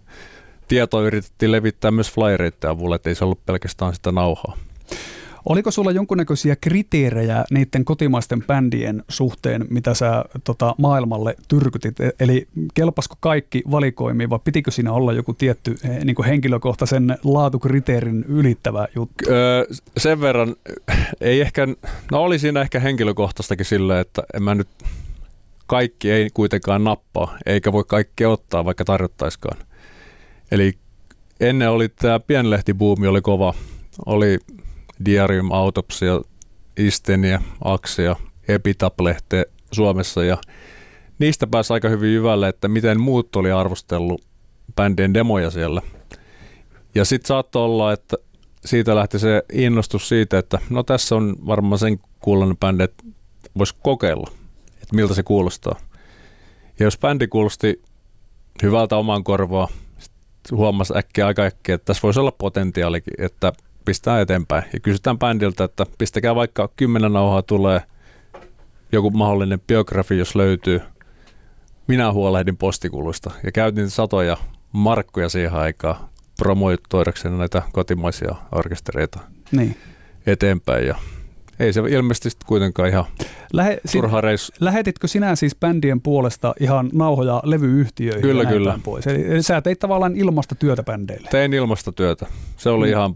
tietoa 0.70 1.02
yritettiin 1.02 1.52
levittää 1.52 1.92
myös 1.92 2.12
flyereiden 2.12 2.70
avulla, 2.70 2.96
että 2.96 3.10
ei 3.10 3.16
se 3.16 3.26
ollut 3.26 3.46
pelkästään 3.46 3.96
sitä 3.96 4.12
nauhaa. 4.12 4.58
Oliko 5.46 5.72
sulla 5.72 5.92
jonkunnäköisiä 5.92 6.56
kriteerejä 6.56 7.46
niiden 7.52 7.86
kotimaisten 7.86 8.44
bändien 8.44 9.04
suhteen, 9.10 9.66
mitä 9.70 9.94
sä 9.94 10.26
tota, 10.44 10.76
maailmalle 10.78 11.36
tyrkytit? 11.48 12.00
E, 12.00 12.12
eli 12.20 12.48
kelpasko 12.74 13.16
kaikki 13.20 13.64
valikoimiin 13.72 14.30
vai 14.30 14.40
pitikö 14.44 14.72
siinä 14.72 14.94
olla 14.94 15.14
joku 15.14 15.34
tietty 15.34 15.76
eh, 15.84 16.04
niin 16.04 16.26
henkilökohtaisen 16.26 17.18
laatukriteerin 17.24 18.26
ylittävä 18.28 18.88
juttu? 18.96 19.30
Öö, 19.30 19.66
sen 19.98 20.22
verran 20.22 20.56
ei 21.22 21.42
ehkä, 21.42 21.68
no 22.12 22.24
oli 22.24 22.40
siinä 22.40 22.62
ehkä 22.62 22.80
henkilökohtaistakin 22.80 23.66
sillä, 23.66 24.00
että 24.00 24.24
en 24.34 24.44
mä 24.44 24.56
nyt 24.56 24.68
kaikki 25.68 26.12
ei 26.12 26.30
kuitenkaan 26.34 26.84
nappaa, 26.84 27.38
eikä 27.46 27.72
voi 27.72 27.84
kaikki 27.88 28.26
ottaa, 28.26 28.66
vaikka 28.66 28.86
tarjottaiskaan. 28.86 29.58
Eli 30.52 30.74
ennen 31.40 31.70
oli 31.70 31.90
tämä 31.90 32.20
pienlehtibuumi 32.20 33.08
oli 33.08 33.22
kova. 33.22 33.54
Oli 34.06 34.40
Diarium, 35.06 35.52
Autopsia, 35.52 36.22
Istenia, 36.78 37.42
Aksia, 37.64 38.16
Epitaph-lehte 38.48 39.46
Suomessa 39.72 40.24
ja 40.24 40.38
niistä 41.20 41.48
pääsi 41.48 41.74
aika 41.74 41.90
hyvin 41.90 42.14
jyvälle, 42.14 42.50
että 42.50 42.68
miten 42.68 43.00
muut 43.00 43.36
oli 43.36 43.52
arvostellut 43.52 44.22
bändien 44.76 45.14
demoja 45.14 45.50
siellä. 45.50 45.82
Ja 46.96 47.06
sitten 47.06 47.28
saattoi 47.28 47.66
olla, 47.66 47.94
että 47.94 48.18
siitä 48.66 48.96
lähti 48.96 49.20
se 49.20 49.44
innostus 49.54 50.10
siitä, 50.10 50.38
että 50.38 50.60
no 50.70 50.84
tässä 50.84 51.16
on 51.16 51.36
varmaan 51.46 51.80
sen 51.80 52.00
kuulonen 52.20 52.58
bändi, 52.58 52.84
että 52.84 53.04
voisi 53.58 53.76
kokeilla, 53.84 54.32
että 54.74 54.96
miltä 54.96 55.14
se 55.14 55.24
kuulostaa. 55.24 55.80
Ja 56.80 56.86
jos 56.86 56.98
bändi 56.98 57.28
kuulosti 57.28 57.82
hyvältä 58.64 58.98
oman 58.98 59.24
korvaa, 59.24 59.68
huomasi 60.52 60.94
äkkiä 60.98 61.28
aika 61.28 61.42
äkkiä, 61.44 61.76
että 61.76 61.86
tässä 61.86 62.02
voisi 62.04 62.20
olla 62.20 62.32
potentiaalikin, 62.32 63.14
että 63.18 63.54
pistää 63.86 64.22
eteenpäin. 64.22 64.64
Ja 64.74 64.80
kysytään 64.80 65.20
bändiltä, 65.20 65.64
että 65.64 65.86
pistäkää 65.98 66.36
vaikka 66.36 66.70
kymmenen 66.76 67.14
nauhaa 67.14 67.42
tulee 67.42 67.82
joku 68.92 69.10
mahdollinen 69.12 69.60
biografi, 69.68 70.18
jos 70.18 70.36
löytyy. 70.36 70.82
Minä 71.88 72.12
huolehdin 72.12 72.58
postikuluista 72.58 73.32
ja 73.44 73.52
käytin 73.52 73.90
satoja 73.90 74.38
markkuja 74.72 75.30
siihen 75.30 75.54
aikaan 75.54 75.96
promoitoidakseni 76.38 77.38
näitä 77.38 77.62
kotimaisia 77.72 78.36
orkestereita 78.52 79.20
Niin. 79.52 79.76
eteenpäin. 80.26 80.88
Ja 80.88 80.96
ei 81.60 81.74
se 81.74 81.82
ilmeisesti 81.90 82.46
kuitenkaan 82.46 82.90
ihan 82.90 83.06
Lähe, 83.54 83.80
turha 83.92 84.22
reissu. 84.22 84.52
lähetitkö 84.60 85.08
sinä 85.08 85.36
siis 85.36 85.56
bändien 85.56 86.02
puolesta 86.02 86.54
ihan 86.60 86.90
nauhoja 86.94 87.42
levyyhtiöihin? 87.46 88.22
Kyllä, 88.22 88.46
kyllä. 88.46 88.80
Pois? 88.84 89.08
Eli, 89.08 89.26
eli 89.32 89.44
sä 89.44 89.62
teit 89.62 89.80
tavallaan 89.80 90.16
ilmasta 90.18 90.56
työtä 90.56 90.84
bändeille. 90.84 91.28
Tein 91.32 91.54
ilmastotyötä. 91.54 92.26
Se 92.58 92.70
oli 92.70 92.86
Mm. 92.86 92.92
ihan, 92.92 93.16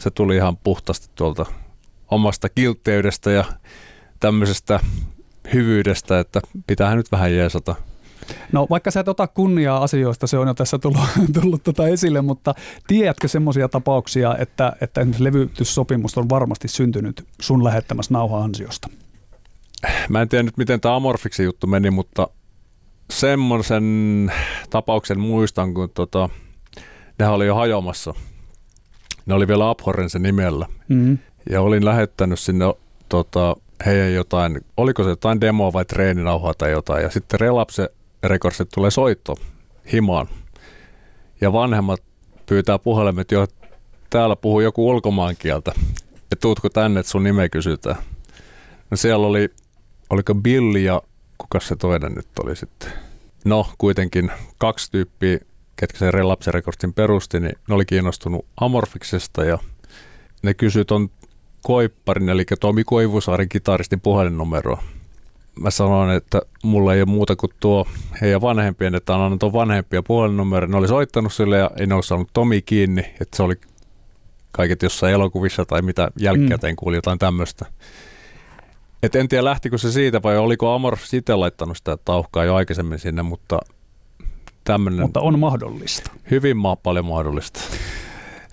se 0.00 0.10
tuli 0.10 0.36
ihan 0.36 0.56
puhtaasti 0.56 1.08
tuolta 1.14 1.46
omasta 2.10 2.48
kiltteydestä 2.48 3.30
ja 3.30 3.44
tämmöisestä 4.20 4.80
hyvyydestä, 5.54 6.20
että 6.20 6.40
pitäähän 6.66 6.96
nyt 6.96 7.12
vähän 7.12 7.34
jeesata. 7.34 7.74
No 8.52 8.66
vaikka 8.70 8.90
sä 8.90 9.00
et 9.00 9.08
ota 9.08 9.26
kunniaa 9.26 9.82
asioista, 9.82 10.26
se 10.26 10.38
on 10.38 10.48
jo 10.48 10.54
tässä 10.54 10.78
tullut, 10.78 11.00
tullut 11.40 11.62
tota 11.62 11.88
esille, 11.88 12.22
mutta 12.22 12.54
tiedätkö 12.86 13.28
semmoisia 13.28 13.68
tapauksia, 13.68 14.36
että, 14.38 14.72
että 14.80 15.00
esimerkiksi 15.00 15.24
levytyssopimus 15.24 16.18
on 16.18 16.28
varmasti 16.28 16.68
syntynyt 16.68 17.26
sun 17.40 17.64
lähettämässä 17.64 18.14
nauha 18.14 18.44
ansiosta? 18.44 18.88
Mä 20.08 20.22
en 20.22 20.28
tiedä 20.28 20.42
nyt, 20.42 20.56
miten 20.56 20.80
tämä 20.80 20.96
Amorfiksen 20.96 21.46
juttu 21.46 21.66
meni, 21.66 21.90
mutta 21.90 22.28
semmoisen 23.10 24.32
tapauksen 24.70 25.20
muistan, 25.20 25.74
kun 25.74 25.90
tota, 25.94 26.28
nehän 27.18 27.34
oli 27.34 27.46
jo 27.46 27.54
hajoamassa. 27.54 28.14
Ne 29.26 29.34
oli 29.34 29.48
vielä 29.48 29.70
Abhorrensen 29.70 30.22
nimellä. 30.22 30.66
Mm-hmm. 30.88 31.18
Ja 31.50 31.62
olin 31.62 31.84
lähettänyt 31.84 32.40
sinne 32.40 32.64
tota, 33.08 33.56
heidän 33.86 34.14
jotain, 34.14 34.60
oliko 34.76 35.02
se 35.02 35.08
jotain 35.08 35.40
demoa 35.40 35.72
vai 35.72 35.84
treeninauhaa 35.84 36.54
tai 36.54 36.70
jotain. 36.70 37.02
Ja 37.02 37.10
sitten 37.10 37.40
Relapse 37.40 37.88
Recordsit 38.22 38.68
tulee 38.74 38.90
soitto 38.90 39.36
himaan. 39.92 40.28
Ja 41.40 41.52
vanhemmat 41.52 42.02
pyytää 42.46 42.78
puhelimet 42.78 43.30
jo, 43.32 43.46
täällä 44.10 44.36
puhuu 44.36 44.60
joku 44.60 44.88
ulkomaankieltä. 44.88 45.72
Ja 46.30 46.36
tuutko 46.36 46.68
tänne, 46.68 47.00
että 47.00 47.12
sun 47.12 47.22
nime 47.22 47.48
kysytään. 47.48 47.96
No 48.90 48.96
siellä 48.96 49.26
oli, 49.26 49.48
oliko 50.10 50.34
Billy 50.34 50.78
ja 50.78 51.02
kuka 51.38 51.60
se 51.60 51.76
toinen 51.76 52.12
nyt 52.12 52.28
oli 52.44 52.56
sitten? 52.56 52.92
No 53.44 53.66
kuitenkin 53.78 54.32
kaksi 54.58 54.90
tyyppiä, 54.90 55.38
ketkä 55.76 55.98
se 55.98 56.10
Relapse 56.10 56.50
Recordsin 56.50 56.92
perusti, 56.92 57.40
niin 57.40 57.54
ne 57.68 57.74
oli 57.74 57.84
kiinnostunut 57.84 58.46
Amorfiksesta 58.56 59.44
ja 59.44 59.58
ne 60.42 60.54
kysyi 60.54 60.84
ton 60.84 61.10
Koipparin, 61.62 62.28
eli 62.28 62.44
Tomi 62.60 62.84
Koivusaarin 62.84 63.48
kitaristin 63.48 64.00
puhelinnumeroa. 64.00 64.82
Mä 65.60 65.70
sanoin, 65.70 66.10
että 66.10 66.42
mulla 66.62 66.94
ei 66.94 67.00
ole 67.00 67.08
muuta 67.08 67.36
kuin 67.36 67.52
tuo 67.60 67.86
heidän 68.20 68.40
vanhempien, 68.40 68.94
että 68.94 69.14
on 69.14 69.20
annettu 69.20 69.52
vanhempia 69.52 70.02
puhelinnumero. 70.02 70.66
Ne 70.66 70.76
oli 70.76 70.88
soittanut 70.88 71.32
sille 71.32 71.58
ja 71.58 71.70
ne 71.86 71.94
olisi 71.94 72.08
saanut 72.08 72.28
Tomi 72.32 72.62
kiinni, 72.62 73.00
että 73.20 73.36
se 73.36 73.42
oli 73.42 73.54
kaiket 74.52 74.82
jossain 74.82 75.14
elokuvissa 75.14 75.64
tai 75.64 75.82
mitä 75.82 76.08
jälkikäteen 76.20 76.76
kuuli 76.76 76.96
jotain 76.96 77.18
tämmöistä. 77.18 77.66
Et 79.02 79.14
en 79.14 79.28
tiedä 79.28 79.44
lähtikö 79.44 79.78
se 79.78 79.92
siitä 79.92 80.22
vai 80.22 80.38
oliko 80.38 80.74
Amorphis 80.74 81.14
itse 81.14 81.34
laittanut 81.34 81.76
sitä 81.76 81.96
tauhkaa 82.04 82.44
jo 82.44 82.54
aikaisemmin 82.54 82.98
sinne, 82.98 83.22
mutta 83.22 83.58
tämmöinen 84.64 85.00
Mutta 85.00 85.20
on 85.20 85.38
mahdollista. 85.38 86.10
hyvin 86.30 86.56
maa 86.56 86.76
paljon 86.76 87.04
mahdollista. 87.04 87.60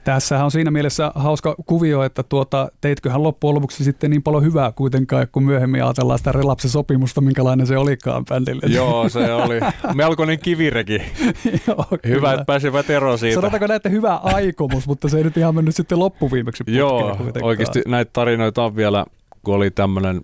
Tässähän 0.04 0.46
on 0.46 0.52
siinä 0.52 0.72
mielessä 0.72 1.12
hauska 1.16 1.56
kuvio, 1.66 2.04
että 2.04 2.24
tuota, 2.24 2.72
teitköhän 2.82 3.24
loppujen 3.24 3.56
lopuksi 3.56 3.84
sitten 3.84 4.12
niin 4.12 4.24
paljon 4.24 4.44
hyvää 4.44 4.72
kuitenkaan, 4.72 5.28
kun 5.32 5.44
myöhemmin 5.44 5.84
ajatellaan 5.84 6.18
sitä 6.20 6.32
relapse-sopimusta, 6.32 7.22
minkälainen 7.22 7.68
se 7.68 7.78
olikaan 7.78 8.26
bändille. 8.26 8.62
Joo, 8.76 9.10
se 9.10 9.34
oli 9.34 9.60
melkoinen 9.94 10.40
kivireki. 10.40 10.94
Joo, 11.68 11.86
Hyvä, 11.92 11.98
kyllä. 12.18 12.34
että 12.34 12.46
pääsivät 12.46 12.90
eroon 12.90 13.20
siitä. 13.20 13.36
Sanotaanko 13.36 13.68
näette 13.68 13.90
hyvä 13.90 14.16
aikomus, 14.16 14.88
mutta 14.88 15.10
se 15.10 15.18
ei 15.18 15.24
nyt 15.24 15.38
ihan 15.38 15.56
mennyt 15.56 15.76
sitten 15.76 16.00
loppuviimeksi 16.00 16.64
Joo, 16.68 17.16
kuitenkaan. 17.16 17.44
oikeasti 17.46 17.82
näitä 17.88 18.10
tarinoita 18.14 18.64
on 18.64 18.76
vielä, 18.76 19.06
kun 19.44 19.56
oli 19.56 19.72
tämmöinen 19.72 20.22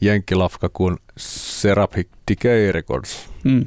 jenkkilafka 0.00 0.68
kuin 0.72 0.96
Seraphic 1.16 2.08
Decay 2.30 2.72
Records, 2.72 3.28
Mm. 3.44 3.66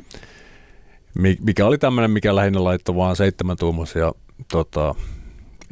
mi- 1.16 1.38
mikä 1.42 1.66
oli 1.66 1.78
tämmöinen, 1.78 2.12
mikä 2.12 2.36
lähinnä 2.36 2.64
laittoi 2.64 2.96
vaan 2.96 3.16
seitsemän 3.16 3.58
tuumaisia 3.58 4.12
tota, 4.52 4.96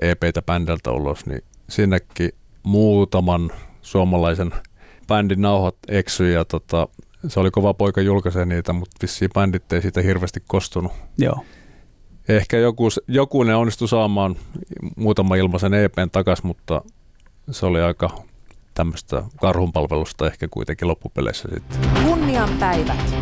EPtä 0.02 0.42
bändältä 0.42 0.92
ulos, 0.92 1.26
niin 1.26 1.42
sinnekin 1.70 2.32
muutaman 2.64 3.52
suomalaisen 3.82 4.52
bändin 5.08 5.42
nauhat 5.42 5.76
eksyi 5.88 6.34
ja 6.34 6.46
tota, 6.46 6.88
se 7.28 7.40
oli 7.40 7.52
kova 7.52 7.74
poika 7.74 8.02
julkaisee 8.02 8.46
niitä, 8.46 8.74
mutta 8.74 8.98
vissiin 9.02 9.32
bändit 9.34 9.74
ei 9.74 9.82
siitä 9.82 10.02
hirveästi 10.02 10.44
kostunut. 10.48 10.92
Joo. 11.18 11.46
Ehkä 12.30 12.58
joku, 12.58 12.88
joku 13.08 13.44
ne 13.44 13.56
onnistui 13.56 13.88
saamaan 13.88 14.36
muutama 14.96 15.36
ilmaisen 15.36 15.74
EPn 15.74 16.10
takas, 16.12 16.44
mutta 16.44 16.82
se 17.52 17.66
oli 17.66 17.82
aika 17.82 18.10
tämmöistä 18.74 19.24
karhunpalvelusta 19.42 20.28
ehkä 20.28 20.48
kuitenkin 20.52 20.88
loppupeleissä 20.88 21.50
sitten. 21.54 22.04
Kunnian 22.06 22.50
päivät. 22.60 23.16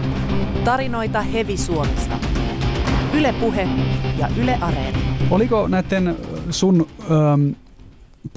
Tarinoita 0.63 1.21
Hevi 1.21 1.57
Suomesta. 1.57 2.17
Yle 3.13 3.33
Puhe 3.39 3.69
ja 4.17 4.27
Yle 4.37 4.57
Areena. 4.61 4.97
Oliko 5.31 5.67
näiden 5.67 6.17
sun, 6.49 6.87
ähm, 7.11 7.49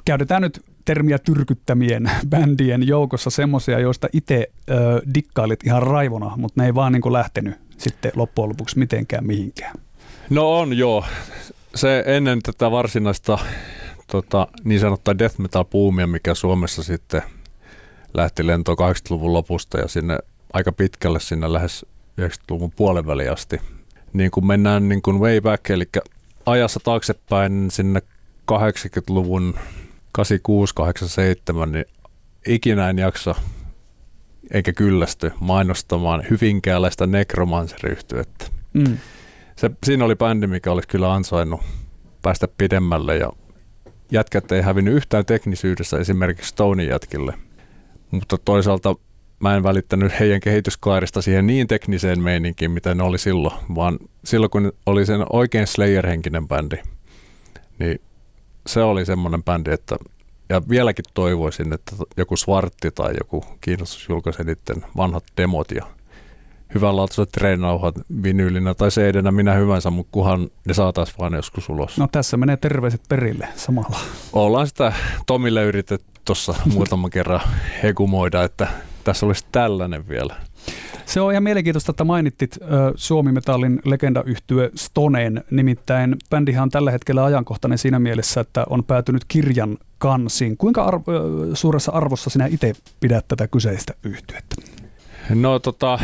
käytetään 0.05 0.43
nyt 0.43 0.65
termiä 0.85 1.19
tyrkyttämien 1.19 2.11
bändien 2.31 2.87
joukossa 2.87 3.31
semmoisia, 3.31 3.79
joista 3.79 4.09
itse 4.13 4.49
äh, 4.71 4.77
dikkailit 5.15 5.67
ihan 5.67 5.83
raivona, 5.83 6.37
mutta 6.37 6.61
ne 6.61 6.67
ei 6.67 6.75
vaan 6.75 6.93
niin 6.93 7.13
lähtenyt 7.13 7.55
sitten 7.79 8.13
loppujen 8.15 8.49
lopuksi 8.49 8.79
mitenkään 8.79 9.27
mihinkään? 9.27 9.75
No 10.31 10.59
on 10.59 10.79
joo. 10.79 11.05
Se 11.75 12.05
ennen 12.07 12.43
tätä 12.43 12.71
varsinaista 12.71 13.39
tota, 14.07 14.49
niin 14.65 14.81
sanottua 14.81 15.19
death 15.19 15.39
metal 15.39 15.65
puumia, 15.65 16.07
mikä 16.07 16.35
Suomessa 16.35 16.83
sitten 16.83 17.23
lähti 18.15 18.47
lentoon 18.47 18.79
80-luvun 18.79 19.33
lopusta 19.33 19.79
ja 19.79 19.89
sinne 19.89 20.19
aika 20.53 20.73
pitkälle 20.73 21.21
sinne 21.21 21.53
lähes 21.53 21.87
90-luvun 22.21 22.73
puolen 22.77 23.33
asti. 23.33 23.61
Niin 24.13 24.31
kun 24.31 24.47
mennään 24.47 24.89
niin 24.89 25.03
kuin 25.03 25.21
way 25.21 25.41
back, 25.41 25.71
eli 25.71 25.89
ajassa 26.51 26.81
taaksepäin 26.85 27.71
sinne 27.71 28.03
80-luvun 28.53 29.55
86-87, 30.19 31.67
niin 31.67 31.85
ikinä 32.47 32.91
en 32.91 32.99
jaksa 32.99 33.35
eikä 34.51 34.73
kyllästy 34.73 35.33
mainostamaan 35.41 36.25
hyvinkääläistä 36.31 37.07
nekromanceriyhtyettä 37.07 38.59
Mm. 38.75 38.99
se, 39.57 39.71
siinä 39.85 40.05
oli 40.05 40.17
bändi, 40.17 40.47
mikä 40.47 40.73
olisi 40.73 40.89
kyllä 40.89 41.15
ansainnut 41.15 41.61
päästä 42.23 42.49
pidemmälle 42.59 43.17
ja 43.17 43.33
jätkät 44.11 44.53
ei 44.53 44.63
hävinnyt 44.63 44.95
yhtään 44.95 45.25
teknisyydessä 45.25 45.99
esimerkiksi 45.99 46.49
Stonein 46.49 46.89
jätkille. 46.89 47.35
Mutta 48.11 48.39
toisaalta 48.39 48.95
mä 49.41 49.57
en 49.57 49.63
välittänyt 49.63 50.21
heidän 50.21 50.41
kehityskaarista 50.41 51.23
siihen 51.23 51.47
niin 51.47 51.67
tekniseen 51.67 52.23
meininkiin, 52.23 52.71
mitä 52.71 52.95
ne 52.95 53.03
oli 53.03 53.19
silloin, 53.19 53.55
vaan 53.75 53.99
silloin 54.25 54.51
kun 54.51 54.73
oli 54.87 55.07
sen 55.07 55.27
oikein 55.33 55.67
Slayer-henkinen 55.67 56.49
bändi, 56.49 56.77
niin 57.79 58.01
se 58.67 58.83
oli 58.83 59.05
semmoinen 59.05 59.45
bändi, 59.45 59.71
että 59.73 59.97
ja 60.49 60.63
vieläkin 60.69 61.05
toivoisin, 61.15 61.73
että 61.73 61.97
joku 62.17 62.37
Svartti 62.37 62.91
tai 62.91 63.15
joku 63.19 63.45
kiinnostus 63.61 64.09
julkaisi 64.09 64.45
niiden 64.45 64.85
vanhat 64.97 65.25
demot 65.37 65.71
ja 65.71 65.87
hyvänlaatuiset 66.75 67.29
treenauhat 67.33 67.95
vinyylinä 68.23 68.75
tai 68.75 68.89
cd 68.89 69.31
minä 69.31 69.55
hyvänsä, 69.55 69.91
mutta 69.91 70.13
kunhan 70.13 70.49
ne 70.65 70.75
saataisiin 70.75 71.19
vaan 71.19 71.35
joskus 71.35 71.69
ulos. 71.69 71.99
No. 71.99 72.05
No 72.05 72.09
tässä 72.13 72.37
menee 72.37 72.57
terveiset 72.57 73.01
perille 73.09 73.49
samalla. 73.57 73.99
Ollaan 74.33 74.67
sitä 74.67 74.93
Tomille 75.27 75.65
yritetty 75.65 76.21
tuossa 76.25 76.55
muutaman 76.73 77.11
kerran 77.11 77.41
hekumoida, 77.83 78.45
että 78.45 78.69
tässä 79.05 79.27
olisi 79.27 79.45
tällainen 79.53 80.09
vielä. 80.09 80.37
Se 81.07 81.21
on 81.21 81.33
ihan 81.33 81.43
mielenkiintoista, 81.43 81.91
että 81.91 82.05
mainittit 82.05 82.59
Suomi-metallin 82.95 83.81
legendayhtyö 83.85 84.71
Stoneen. 84.75 85.45
Nimittäin 85.51 86.17
bändihän 86.31 86.63
on 86.63 86.71
tällä 86.71 86.91
hetkellä 86.91 87.25
ajankohtainen 87.25 87.79
siinä 87.79 87.99
mielessä, 87.99 88.41
että 88.41 88.67
on 88.71 88.85
päätynyt 88.85 89.25
kirjan 89.29 89.79
kansiin. 89.99 90.57
Kuinka 90.57 90.85
arvo, 90.85 91.05
suuressa 91.55 91.93
arvossa 91.93 92.31
sinä 92.31 92.47
itse 92.47 92.73
pidät 93.01 93.29
tätä 93.29 93.49
kyseistä 93.49 93.95
yhtyettä? 94.03 94.57
No 95.35 95.59
tota, 95.59 95.99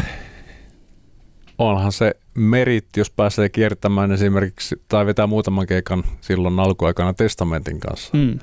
onhan 1.58 1.92
se 1.92 2.14
meritti, 2.34 3.00
jos 3.00 3.10
pääsee 3.10 3.48
kiertämään 3.48 4.12
esimerkiksi, 4.12 4.82
tai 4.88 5.06
vetää 5.06 5.26
muutaman 5.26 5.66
keikan 5.66 6.04
silloin 6.20 6.60
alkuaikana 6.60 7.14
Testamentin 7.14 7.80
kanssa. 7.80 8.10
Mm. 8.16 8.38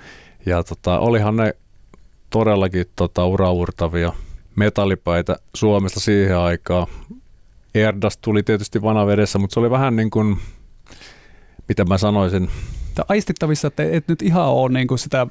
Ja 0.46 0.64
tota, 0.64 1.00
olihan 1.00 1.36
ne 1.36 1.56
todellakin 2.30 2.86
tota, 2.96 3.26
uraurtavia 3.26 4.14
metallipaita 4.56 5.36
Suomesta 5.56 6.00
siihen 6.00 6.38
aikaan. 6.38 6.88
Erdas 7.76 8.18
tuli 8.18 8.44
tietysti 8.44 8.82
vanavedessä, 8.82 9.40
mutta 9.40 9.54
se 9.54 9.60
oli 9.60 9.70
vähän 9.70 9.96
niin 9.96 10.10
kuin, 10.10 10.38
mitä 11.68 11.86
mä 11.86 11.98
sanoisin, 11.98 12.50
Tämä 12.96 13.06
aistittavissa, 13.10 13.68
että 13.68 13.84
et 13.84 14.08
nyt 14.08 14.22
ihan 14.22 14.48
ole 14.48 14.70
niin 14.70 14.88
kuin 14.88 15.00
sitä... 15.00 15.28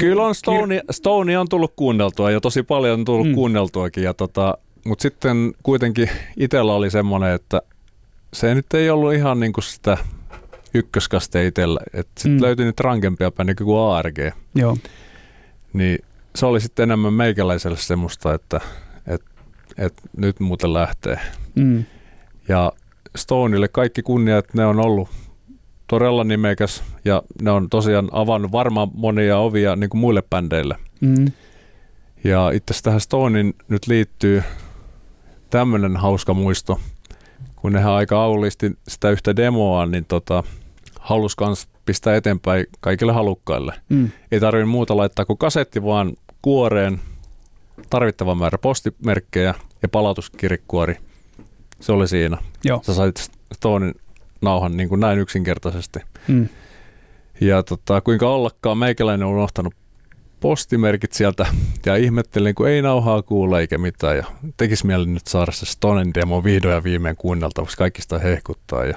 Kyllä 0.00 0.22
on 0.22 0.34
Stone, 0.34 0.82
Stone 0.90 1.38
on 1.38 1.48
tullut 1.48 1.72
kuunneltua 1.76 2.30
ja 2.30 2.40
tosi 2.40 2.62
paljon 2.62 2.98
on 2.98 3.04
tullut 3.04 3.28
mm. 3.28 3.34
kuunneltuakin. 3.34 4.04
Ja 4.04 4.14
tota, 4.14 4.58
mutta 4.84 5.02
sitten 5.02 5.52
kuitenkin 5.62 6.10
itsellä 6.36 6.74
oli 6.74 6.90
semmoinen, 6.90 7.34
että 7.34 7.62
se 8.32 8.54
nyt 8.54 8.74
ei 8.74 8.90
ollut 8.90 9.14
ihan 9.14 9.40
niin 9.40 9.52
kuin 9.52 9.64
sitä 9.64 9.98
ykköskaste 10.74 11.46
itsellä. 11.46 11.80
Sitten 11.96 12.32
mm. 12.32 12.42
löytyi 12.42 12.66
nyt 12.66 12.80
rankempia 12.80 13.30
päin 13.30 13.46
niin 13.46 13.56
kuin 13.56 13.78
ARG. 13.78 14.18
Joo. 14.54 14.76
Niin 15.72 15.98
se 16.34 16.46
oli 16.46 16.60
sitten 16.60 16.82
enemmän 16.82 17.12
meikäläiselle 17.12 17.76
semmoista, 17.76 18.34
että 18.34 18.60
et, 19.06 19.22
et 19.78 19.94
nyt 20.16 20.40
muuten 20.40 20.74
lähtee. 20.74 21.20
Mm. 21.54 21.84
Ja 22.48 22.72
Stoneille 23.16 23.68
kaikki 23.68 24.02
kunniat, 24.02 24.54
ne 24.54 24.66
on 24.66 24.80
ollut 24.80 25.08
todella 25.86 26.24
nimekäs 26.24 26.82
ja 27.04 27.22
ne 27.42 27.50
on 27.50 27.70
tosiaan 27.70 28.08
avannut 28.12 28.52
varmaan 28.52 28.88
monia 28.94 29.38
ovia 29.38 29.76
niin 29.76 29.90
kuin 29.90 30.00
muille 30.00 30.22
bändeille. 30.30 30.76
Mm. 31.00 31.32
Ja 32.24 32.50
itse 32.50 32.72
asiassa 32.72 32.84
tähän 32.84 33.00
Stonein 33.00 33.54
nyt 33.68 33.86
liittyy 33.86 34.42
tämmöinen 35.50 35.96
hauska 35.96 36.34
muisto, 36.34 36.80
kun 37.56 37.72
nehän 37.72 37.92
aika 37.92 38.22
aulisti 38.22 38.72
sitä 38.88 39.10
yhtä 39.10 39.36
demoa, 39.36 39.86
niin 39.86 40.04
tota, 40.04 40.44
halus 41.00 41.36
kans 41.36 41.68
pistää 41.90 42.16
eteenpäin 42.16 42.66
kaikille 42.80 43.12
halukkaille. 43.12 43.74
Mm. 43.88 44.10
Ei 44.32 44.40
tarvitse 44.40 44.64
muuta 44.64 44.96
laittaa 44.96 45.24
kuin 45.24 45.38
kasetti, 45.38 45.84
vaan 45.84 46.12
kuoreen 46.42 47.00
tarvittava 47.90 48.34
määrä 48.34 48.58
postimerkkejä 48.58 49.54
ja 49.82 49.88
palautuskirjekuori. 49.88 50.96
Se 51.80 51.92
oli 51.92 52.08
siinä. 52.08 52.38
Joo. 52.64 52.80
Sä 52.82 52.94
sait 52.94 53.30
Stonein 53.54 53.94
nauhan 54.42 54.76
niin 54.76 54.88
kuin 54.88 55.00
näin 55.00 55.18
yksinkertaisesti. 55.18 55.98
Mm. 56.28 56.48
Ja 57.40 57.62
tota, 57.62 58.00
kuinka 58.00 58.28
ollakaan, 58.34 58.78
meikäläinen 58.78 59.26
on 59.26 59.34
unohtanut 59.34 59.74
postimerkit 60.40 61.12
sieltä 61.12 61.46
ja 61.86 61.96
ihmettelin, 61.96 62.54
kun 62.54 62.68
ei 62.68 62.82
nauhaa 62.82 63.22
kuule 63.22 63.60
eikä 63.60 63.78
mitään. 63.78 64.16
Ja 64.16 64.24
tekisi 64.56 64.86
mieli 64.86 65.06
nyt 65.06 65.26
saada 65.26 65.52
se 65.52 65.66
Stonen 65.66 66.14
demo 66.14 66.44
vihdoin 66.44 66.74
ja 66.74 66.84
viimein 66.84 67.16
kuunneltavaksi, 67.16 67.76
kaikista 67.76 68.18
hehkuttaa. 68.18 68.84
Ja 68.84 68.96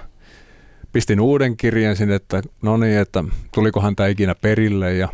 pistin 0.94 1.20
uuden 1.20 1.58
kirjeen 1.58 1.96
sinne, 1.96 2.16
että 2.16 2.42
no 2.62 2.78
niin, 2.78 2.98
että 2.98 3.24
tulikohan 3.54 3.96
tämä 3.96 4.10
ikinä 4.10 4.36
perille 4.36 4.94
ja 4.94 5.10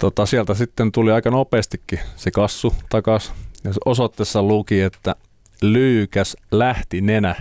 tota, 0.00 0.26
sieltä 0.26 0.54
sitten 0.54 0.92
tuli 0.92 1.12
aika 1.12 1.30
nopeastikin 1.30 2.00
se 2.16 2.30
kassu 2.30 2.74
takas. 2.88 3.32
Ja 3.64 3.70
osoitteessa 3.84 4.42
luki, 4.42 4.80
että 4.80 5.16
lyykäs 5.62 6.36
lähti 6.50 7.00
nenä. 7.00 7.34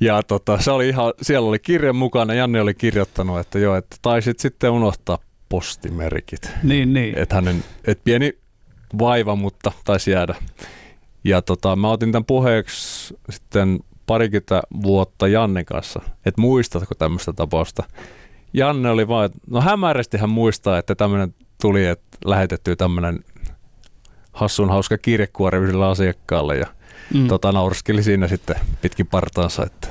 Ja 0.00 0.22
tota, 0.22 0.60
se 0.60 0.70
oli 0.70 0.88
ihan, 0.88 1.12
siellä 1.22 1.48
oli 1.48 1.58
kirja 1.58 1.92
mukana, 1.92 2.34
Janne 2.34 2.60
oli 2.60 2.74
kirjoittanut, 2.74 3.38
että 3.38 3.58
joo, 3.58 3.76
että 3.76 3.96
taisit 4.02 4.38
sitten 4.38 4.70
unohtaa 4.70 5.18
postimerkit. 5.48 6.50
Niin, 6.62 6.92
niin. 6.92 7.18
Että 7.18 7.34
hänen, 7.34 7.64
et 7.84 8.00
pieni 8.04 8.38
vaiva, 8.98 9.36
mutta 9.36 9.72
taisi 9.84 10.10
jäädä. 10.10 10.34
Ja 11.24 11.42
tota, 11.42 11.76
mä 11.76 11.90
otin 11.90 12.12
tämän 12.12 12.24
puheeksi 12.24 13.14
sitten 13.30 13.80
parikymmentä 14.06 14.62
vuotta 14.82 15.28
Janne 15.28 15.64
kanssa, 15.64 16.00
että 16.26 16.40
muistatko 16.40 16.94
tämmöistä 16.94 17.32
tapausta. 17.32 17.82
Janne 18.52 18.90
oli 18.90 19.08
vaan, 19.08 19.30
no 19.50 19.60
hämärästi 19.60 20.18
hän 20.18 20.30
muistaa, 20.30 20.78
että 20.78 20.94
tämmöinen 20.94 21.34
tuli, 21.60 21.86
että 21.86 22.18
lähetetty 22.24 22.76
tämmöinen 22.76 23.24
hassun 24.32 24.68
hauska 24.68 24.98
kirjekuori 24.98 25.58
yhdelle 25.58 25.86
asiakkaalle 25.86 26.56
ja 26.56 26.66
mm. 27.14 27.28
tota, 27.28 27.52
naurskeli 27.52 28.02
siinä 28.02 28.28
sitten 28.28 28.56
pitkin 28.82 29.06
partaansa. 29.06 29.62
Että 29.66 29.88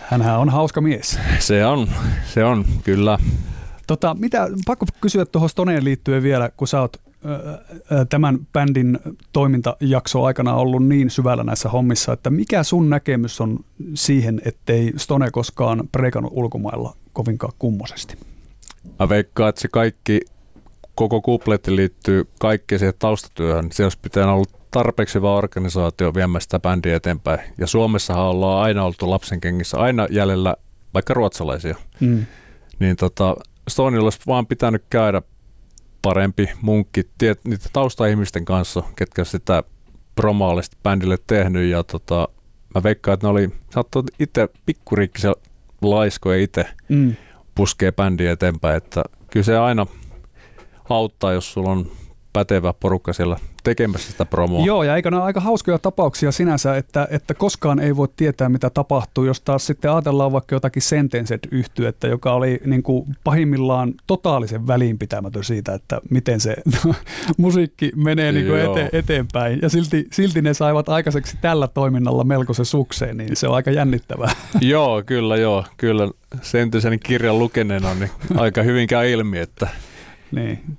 Hänhän 0.00 0.38
on 0.38 0.48
hauska 0.48 0.80
mies. 0.80 1.18
Se 1.38 1.66
on, 1.66 1.88
se 2.34 2.44
on, 2.44 2.64
kyllä. 2.84 3.18
Tota, 3.86 4.16
mitä, 4.18 4.48
pakko 4.66 4.86
kysyä 5.00 5.26
tuohon 5.26 5.50
Stoneen 5.50 5.84
liittyen 5.84 6.22
vielä, 6.22 6.50
kun 6.56 6.68
sä 6.68 6.80
oot 6.80 7.05
tämän 8.08 8.38
bändin 8.52 8.98
toimintajakso 9.32 10.24
aikana 10.24 10.54
ollut 10.54 10.86
niin 10.86 11.10
syvällä 11.10 11.44
näissä 11.44 11.68
hommissa, 11.68 12.12
että 12.12 12.30
mikä 12.30 12.62
sun 12.62 12.90
näkemys 12.90 13.40
on 13.40 13.58
siihen, 13.94 14.40
ettei 14.44 14.92
Stone 14.96 15.30
koskaan 15.30 15.88
prekannut 15.92 16.32
ulkomailla 16.34 16.96
kovinkaan 17.12 17.52
kummosesti? 17.58 18.14
Mä 18.98 19.08
veikkaan, 19.08 19.48
että 19.48 19.60
se 19.60 19.68
kaikki, 19.68 20.20
koko 20.94 21.20
kupletti 21.20 21.76
liittyy 21.76 22.28
kaikkeen 22.40 22.78
siihen 22.78 22.94
taustatyöhön. 22.98 23.68
Se 23.72 23.82
olisi 23.82 23.98
pitänyt 24.02 24.30
olla 24.30 24.44
tarpeeksi 24.70 25.14
hyvä 25.14 25.34
organisaatio 25.34 26.14
viemään 26.14 26.42
sitä 26.42 26.60
bändiä 26.60 26.96
eteenpäin. 26.96 27.40
Ja 27.58 27.66
Suomessahan 27.66 28.24
ollaan 28.24 28.62
aina 28.62 28.84
oltu 28.84 29.10
lapsen 29.10 29.40
kengissä, 29.40 29.78
aina 29.78 30.06
jäljellä 30.10 30.56
vaikka 30.94 31.14
ruotsalaisia. 31.14 31.76
Mm. 32.00 32.26
Niin 32.78 32.96
tota, 32.96 33.36
Stonilla 33.68 34.04
olisi 34.04 34.20
vaan 34.26 34.46
pitänyt 34.46 34.84
käydä 34.90 35.22
parempi 36.06 36.48
munkki 36.62 37.02
tiet, 37.18 37.44
niiden 37.44 37.70
taustaihmisten 37.72 38.44
kanssa, 38.44 38.82
ketkä 38.96 39.24
sitä 39.24 39.62
promaalista 40.14 40.76
bändille 40.82 41.18
tehnyt. 41.26 41.70
Ja 41.70 41.84
tota, 41.84 42.28
mä 42.74 42.82
veikkaan, 42.82 43.14
että 43.14 43.26
ne 43.26 43.30
oli, 43.30 43.50
saattoi 43.70 44.02
itse 44.18 44.48
pikkuriikkisen 44.66 45.34
laiskoja 45.82 46.42
itse 46.42 46.66
mm. 46.88 47.16
puskee 47.54 47.92
bändiä 47.92 48.32
eteenpäin. 48.32 48.76
Että 48.76 49.02
kyllä 49.30 49.44
se 49.44 49.58
aina 49.58 49.86
auttaa, 50.90 51.32
jos 51.32 51.52
sulla 51.52 51.70
on 51.70 51.90
pätevä 52.32 52.72
porukka 52.72 53.12
siellä 53.12 53.36
tekemässä 53.66 54.12
sitä 54.12 54.24
promoa. 54.24 54.66
Joo, 54.66 54.82
ja 54.82 54.96
eikö 54.96 55.08
ole 55.08 55.22
aika 55.22 55.40
hauskoja 55.40 55.78
tapauksia 55.78 56.32
sinänsä, 56.32 56.76
että, 56.76 57.08
että 57.10 57.34
koskaan 57.34 57.80
ei 57.80 57.96
voi 57.96 58.08
tietää, 58.16 58.48
mitä 58.48 58.70
tapahtuu, 58.70 59.24
jos 59.24 59.40
taas 59.40 59.66
sitten 59.66 59.90
ajatellaan 59.90 60.32
vaikka 60.32 60.54
jotakin 60.54 60.82
sentenset 60.82 61.48
yhtyettä, 61.50 62.06
joka 62.06 62.32
oli 62.32 62.60
niin 62.64 62.82
kuin 62.82 63.16
pahimmillaan 63.24 63.94
totaalisen 64.06 64.66
väliinpitämätön 64.66 65.44
siitä, 65.44 65.74
että 65.74 66.00
miten 66.10 66.40
se 66.40 66.56
musiikki 67.36 67.92
menee 67.96 68.32
niin 68.32 68.46
kuin 68.46 68.60
ete, 68.60 68.90
eteenpäin. 68.92 69.58
Ja 69.62 69.68
silti, 69.68 70.06
silti 70.12 70.42
ne 70.42 70.54
saivat 70.54 70.88
aikaiseksi 70.88 71.36
tällä 71.40 71.68
toiminnalla 71.68 72.24
melkoisen 72.24 72.64
sukseen, 72.64 73.16
niin 73.16 73.36
se 73.36 73.48
on 73.48 73.54
aika 73.54 73.70
jännittävää. 73.70 74.30
joo, 74.60 75.02
kyllä 75.06 75.36
joo. 75.36 75.64
Kyllä 75.76 76.10
Sentisen 76.42 77.00
kirjan 77.00 77.38
lukeneena 77.38 77.94
niin 77.94 78.10
aika 78.36 78.62
hyvin 78.62 78.86
käy 78.86 79.10
ilmi, 79.10 79.38
että 79.38 79.68
niin 80.32 80.78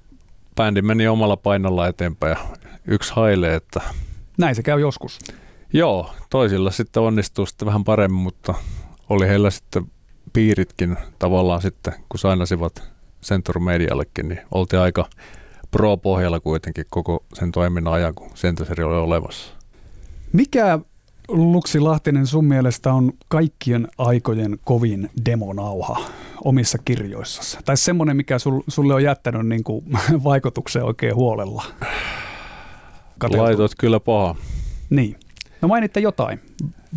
bändi 0.57 0.81
meni 0.81 1.07
omalla 1.07 1.37
painolla 1.37 1.87
eteenpäin 1.87 2.29
ja 2.31 2.37
yksi 2.87 3.13
hailee, 3.15 3.55
että... 3.55 3.81
Näin 4.37 4.55
se 4.55 4.63
käy 4.63 4.79
joskus. 4.79 5.19
Joo, 5.73 6.11
toisilla 6.29 6.71
sitten 6.71 7.03
onnistuu 7.03 7.45
sitten 7.45 7.65
vähän 7.65 7.83
paremmin, 7.83 8.21
mutta 8.21 8.53
oli 9.09 9.27
heillä 9.27 9.49
sitten 9.49 9.91
piiritkin 10.33 10.97
tavallaan 11.19 11.61
sitten, 11.61 11.93
kun 12.09 12.19
sainasivat 12.19 12.83
Centur 13.23 13.59
Mediallekin, 13.59 14.29
niin 14.29 14.39
oltiin 14.51 14.79
aika 14.79 15.05
pro-pohjalla 15.71 16.39
kuitenkin 16.39 16.85
koko 16.89 17.23
sen 17.33 17.51
toiminnan 17.51 17.93
ajan, 17.93 18.15
kun 18.15 18.29
Centuseri 18.35 18.83
oli 18.83 18.97
olemassa. 18.97 19.53
Mikä 20.33 20.79
Luksi 21.27 21.79
Lahtinen 21.79 22.27
sun 22.27 22.45
mielestä 22.45 22.93
on 22.93 23.13
kaikkien 23.27 23.87
aikojen 23.97 24.59
kovin 24.63 25.09
demonauha 25.25 25.99
omissa 26.43 26.77
kirjoissasi? 26.85 27.57
Tai 27.65 27.77
semmoinen, 27.77 28.17
mikä 28.17 28.39
sul, 28.39 28.61
sulle 28.67 28.93
on 28.93 29.03
jättänyt 29.03 29.47
niin 29.49 29.63
kuin 29.63 29.85
vaikutuksen 30.23 30.83
oikein 30.83 31.15
huolella? 31.15 31.63
Kateutu. 33.17 33.43
Laitot 33.43 33.71
kyllä 33.79 33.99
paha. 33.99 34.35
Niin. 34.89 35.19
No 35.61 35.67
mainitte 35.67 35.99
jotain 35.99 36.39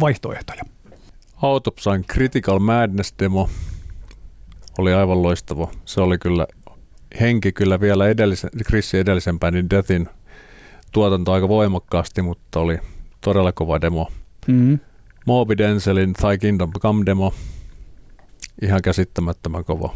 vaihtoehtoja. 0.01 0.63
Autopsyn 1.43 2.05
Critical 2.05 2.59
Madness-demo 2.59 3.49
oli 4.79 4.93
aivan 4.93 5.23
loistava. 5.23 5.69
Se 5.85 6.01
oli 6.01 6.19
kyllä 6.19 6.47
henki 7.21 7.53
kyllä 7.53 7.81
vielä 7.81 8.09
edellisen, 8.09 8.51
Chrisin 8.67 9.01
edellisempään, 9.01 9.55
niin 9.55 9.71
Deathin 9.71 10.09
tuotanto 10.93 11.33
aika 11.33 11.49
voimakkaasti, 11.49 12.23
mutta 12.23 12.61
oli 12.61 12.79
todella 13.21 13.53
kova 13.53 13.81
demo. 13.81 14.09
Mm-hmm. 14.47 14.79
Moby 15.27 15.59
Denzelin 15.59 16.13
Thy 16.13 16.39
Kingdom 16.39 16.71
Come 16.81 17.07
demo. 17.07 17.35
Ihan 18.63 18.83
käsittämättömän 18.83 19.65
kova. 19.65 19.95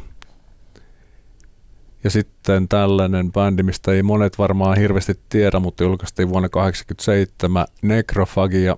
Ja 2.05 2.11
sitten 2.11 2.69
tällainen 2.69 3.33
bändi, 3.33 3.63
mistä 3.63 3.93
ei 3.93 4.03
monet 4.03 4.39
varmaan 4.39 4.79
hirveästi 4.79 5.21
tiedä, 5.29 5.61
mutta 5.61 5.85
julkaistiin 5.85 6.29
vuonna 6.29 6.49
1987 6.49 7.67
Necrophagia 7.83 8.77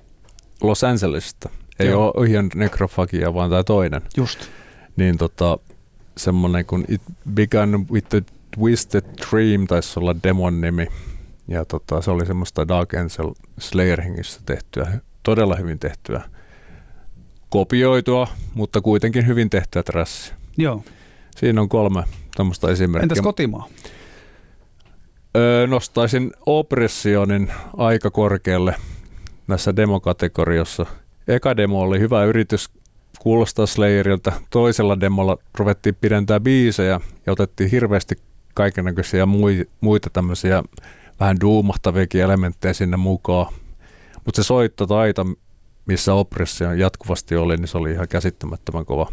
Los 0.61 0.85
Angelesista. 0.85 1.49
Ei 1.79 1.89
Joo. 1.89 2.13
ole 2.17 2.27
ihan 2.27 2.51
Necrophagia, 2.55 3.35
vaan 3.35 3.51
tämä 3.51 3.65
toinen. 3.65 4.03
Just. 4.17 4.41
Niin 4.97 5.19
tota, 5.19 5.59
semmoinen 6.17 6.67
kuin 6.67 6.85
It 6.89 7.03
Began 7.35 7.87
with 7.93 8.09
the 8.09 8.23
Twisted 8.55 9.05
Dream 9.31 9.67
taisi 9.67 10.01
olla 10.01 10.17
demon 10.23 10.61
nimi. 10.61 10.87
Ja 11.49 11.65
tota, 11.65 12.03
se 12.03 12.11
oli 12.11 12.27
semmoista 12.27 12.69
Dark 12.69 12.95
Angel 12.95 13.35
Slayer 13.59 14.01
hengissä 14.01 14.41
tehtyä, 14.47 15.01
todella 15.23 15.57
hyvin 15.57 15.79
tehtyä. 15.79 16.23
Kopioitua, 17.49 18.29
mutta 18.55 18.81
kuitenkin 18.81 19.27
hyvin 19.27 19.51
tehtyä 19.51 19.83
trassia. 19.83 20.35
Joo. 20.57 20.83
Siinä 21.37 21.61
on 21.61 21.69
kolme 21.69 22.05
tämmöistä 22.37 22.69
esimerkkiä. 22.69 23.03
Entäs 23.03 23.21
kotimaa? 23.21 23.69
Öö, 25.37 25.67
nostaisin 25.67 26.33
Oppressionin 26.47 27.53
aika 27.77 28.11
korkealle 28.11 28.75
näissä 29.47 29.77
demokategoriossa. 29.77 30.87
Eka 31.29 31.57
demo 31.57 31.81
oli 31.81 32.01
hyvä 32.01 32.25
yritys 32.25 32.71
kuulostaa 33.19 33.67
Slayerilta. 33.67 34.33
Toisella 34.51 35.01
demolla 35.01 35.37
ruvettiin 35.59 35.95
pidentää 36.01 36.41
biisejä 36.41 37.01
ja 37.27 37.33
otettiin 37.33 37.71
hirveästi 37.71 38.15
kaikenlaisia 38.55 39.27
muita 39.81 40.11
tämmöisiä 40.13 40.63
vähän 41.21 41.37
duumahtaviakin 41.41 42.21
elementtejä 42.21 42.73
sinne 42.73 42.97
mukaan. 42.97 43.55
Mutta 44.25 44.43
se 44.43 44.47
soittotaito, 44.47 45.27
missä 45.87 46.15
Oppressio 46.15 46.73
jatkuvasti 46.73 47.37
oli, 47.37 47.57
niin 47.57 47.69
se 47.69 47.79
oli 47.79 47.93
ihan 47.93 48.09
käsittämättömän 48.09 48.85
kova. 48.87 49.13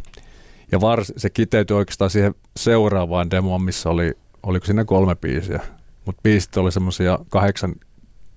Ja 0.72 0.82
vars, 0.82 1.14
se 1.18 1.30
kiteytyi 1.30 1.78
oikeastaan 1.78 2.10
siihen 2.10 2.36
seuraavaan 2.58 3.32
demoon, 3.32 3.62
missä 3.62 3.90
oli, 3.90 4.14
oliko 4.44 4.66
siinä 4.66 4.86
kolme 4.86 5.16
biisiä. 5.16 5.60
Mutta 6.06 6.22
biisit 6.22 6.58
oli 6.58 6.72
semmoisia 6.72 7.20
kahdeksan, 7.30 7.76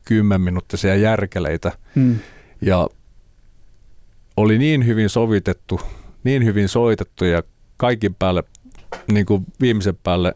kymmen 0.05 0.41
minuuttisia 0.41 0.97
järkeleitä. 0.97 1.73
Hmm. 1.95 2.19
Ja 2.61 2.89
oli 4.37 4.59
niin 4.59 4.87
hyvin 4.87 5.09
sovitettu, 5.09 5.81
niin 6.25 6.45
hyvin 6.45 6.69
soitettu 6.69 7.25
ja 7.25 7.43
kaikin 7.77 8.15
päälle, 8.15 8.45
niin 9.13 9.27
kuin 9.27 9.45
viimeisen 9.61 9.99
päälle 10.03 10.35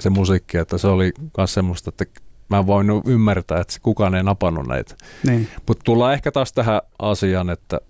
se 0.00 0.10
musiikki, 0.10 0.58
että 0.58 0.78
se 0.78 0.86
oli 0.86 1.12
myös 1.36 1.54
semmoista, 1.54 1.88
että 1.88 2.04
mä 2.50 2.58
en 2.58 2.66
voinut 2.66 3.06
ymmärtää, 3.06 3.60
että 3.60 3.74
kukaan 3.82 4.14
ei 4.14 4.22
napannut 4.22 4.66
näitä. 4.66 4.94
Niin. 5.26 5.48
Mutta 5.68 5.84
tullaan 5.84 6.14
ehkä 6.14 6.32
taas 6.32 6.52
tähän 6.52 6.80
asiaan, 6.98 7.50
että 7.50 7.80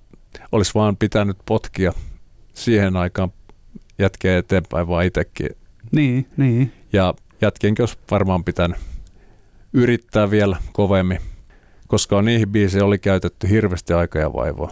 olisi 0.53 0.75
vaan 0.75 0.97
pitänyt 0.97 1.37
potkia 1.47 1.93
siihen 2.55 2.97
aikaan 2.97 3.33
jätkeä 3.99 4.39
eteenpäin 4.39 4.89
vaan 4.89 5.05
itsekin. 5.05 5.49
Niin, 5.93 6.27
niin. 6.37 6.73
Ja 6.93 7.15
jätkienkin 7.41 7.83
olisi 7.83 7.99
varmaan 8.11 8.45
pitänyt 8.45 8.79
yrittää 9.73 10.31
vielä 10.31 10.57
kovemmin, 10.73 11.19
koska 11.87 12.23
niihin 12.23 12.49
biiseihin 12.49 12.87
oli 12.87 12.99
käytetty 12.99 13.49
hirveästi 13.49 13.93
aikaa 13.93 14.23
ja 14.23 14.33
vaivaa. 14.33 14.71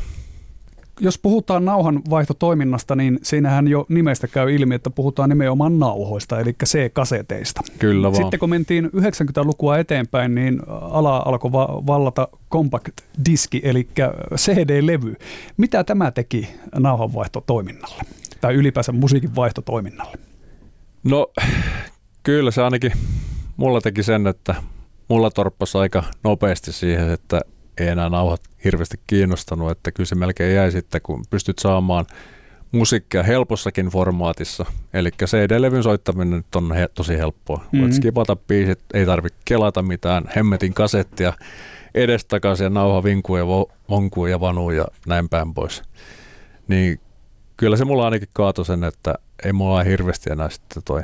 Jos 1.01 1.19
puhutaan 1.19 1.65
nauhanvaihtotoiminnasta, 1.65 2.97
niin 2.97 3.19
siinähän 3.23 3.69
jo 3.69 3.87
nimestä 3.89 4.29
käy 4.29 4.55
ilmi, 4.55 4.75
että 4.75 4.91
puhutaan 4.91 5.29
nimenomaan 5.29 5.79
nauhoista, 5.79 6.41
eli 6.41 6.53
C-kaseteista. 6.65 7.61
Kyllä 7.79 8.13
vaan. 8.13 8.17
Sitten 8.23 8.41
kun 8.41 8.51
mentiin 8.51 8.85
90-lukua 8.87 9.79
eteenpäin, 9.79 10.35
niin 10.35 10.63
ala 10.69 11.17
alkoi 11.17 11.53
va- 11.53 11.83
vallata 11.87 12.29
compact-diski, 12.55 13.61
eli 13.63 13.89
CD-levy. 14.37 15.17
Mitä 15.57 15.85
tämä 15.85 16.11
teki 16.11 16.49
nauhanvaihtotoiminnalle? 16.79 18.03
Tai 18.41 18.55
ylipäänsä 18.55 18.93
musiikin 18.93 19.37
vaihtotoiminnalle? 19.37 20.17
No 21.05 21.27
kyllä 22.23 22.51
se 22.51 22.63
ainakin 22.63 22.93
mulla 23.57 23.81
teki 23.81 24.03
sen, 24.03 24.27
että 24.27 24.55
mulla 25.09 25.31
torppasi 25.31 25.79
aika 25.79 26.05
nopeasti 26.25 26.73
siihen, 26.73 27.11
että 27.11 27.41
ei 27.81 27.89
enää 27.89 28.09
nauhat 28.09 28.41
hirveästi 28.65 29.01
kiinnostanut, 29.07 29.71
että 29.71 29.93
kyllä 29.93 30.07
se 30.07 30.15
melkein 30.15 30.55
jäi 30.55 30.73
sitten, 30.73 31.01
kun 31.03 31.25
pystyt 31.31 31.59
saamaan 31.59 32.07
musiikkia 32.73 33.23
helpossakin 33.23 33.87
formaatissa. 33.87 34.65
Eli 34.95 35.11
CD-levyn 35.25 35.83
soittaminen 35.83 36.37
nyt 36.37 36.57
on 36.57 36.73
he, 36.73 36.89
tosi 36.95 37.19
helppoa. 37.19 37.57
Mm-hmm. 37.57 37.81
Voit 37.81 37.93
skipata 37.93 38.37
biisit, 38.37 38.81
ei 38.95 39.07
tarvitse 39.07 39.39
kelata 39.45 39.83
mitään, 39.83 40.25
hemmetin 40.37 40.75
kasettia 40.75 41.33
edestakaisin 41.95 42.65
ja 42.65 42.71
nauha 42.71 43.05
vinkuu 43.05 43.37
ja 43.37 43.47
vonkuu 43.89 44.27
ja 44.27 44.41
vanuu 44.41 44.71
ja 44.71 44.87
näin 45.07 45.29
päin 45.29 45.55
pois. 45.55 45.83
Niin 46.69 47.01
kyllä 47.57 47.77
se 47.77 47.85
mulla 47.85 48.05
ainakin 48.05 48.29
kaatoi 48.33 48.65
sen, 48.65 48.85
että 48.85 49.15
ei 49.45 49.53
mulla 49.53 49.83
hirveästi 49.83 50.33
enää 50.33 50.49
sitten 50.49 50.83
toi 50.83 51.03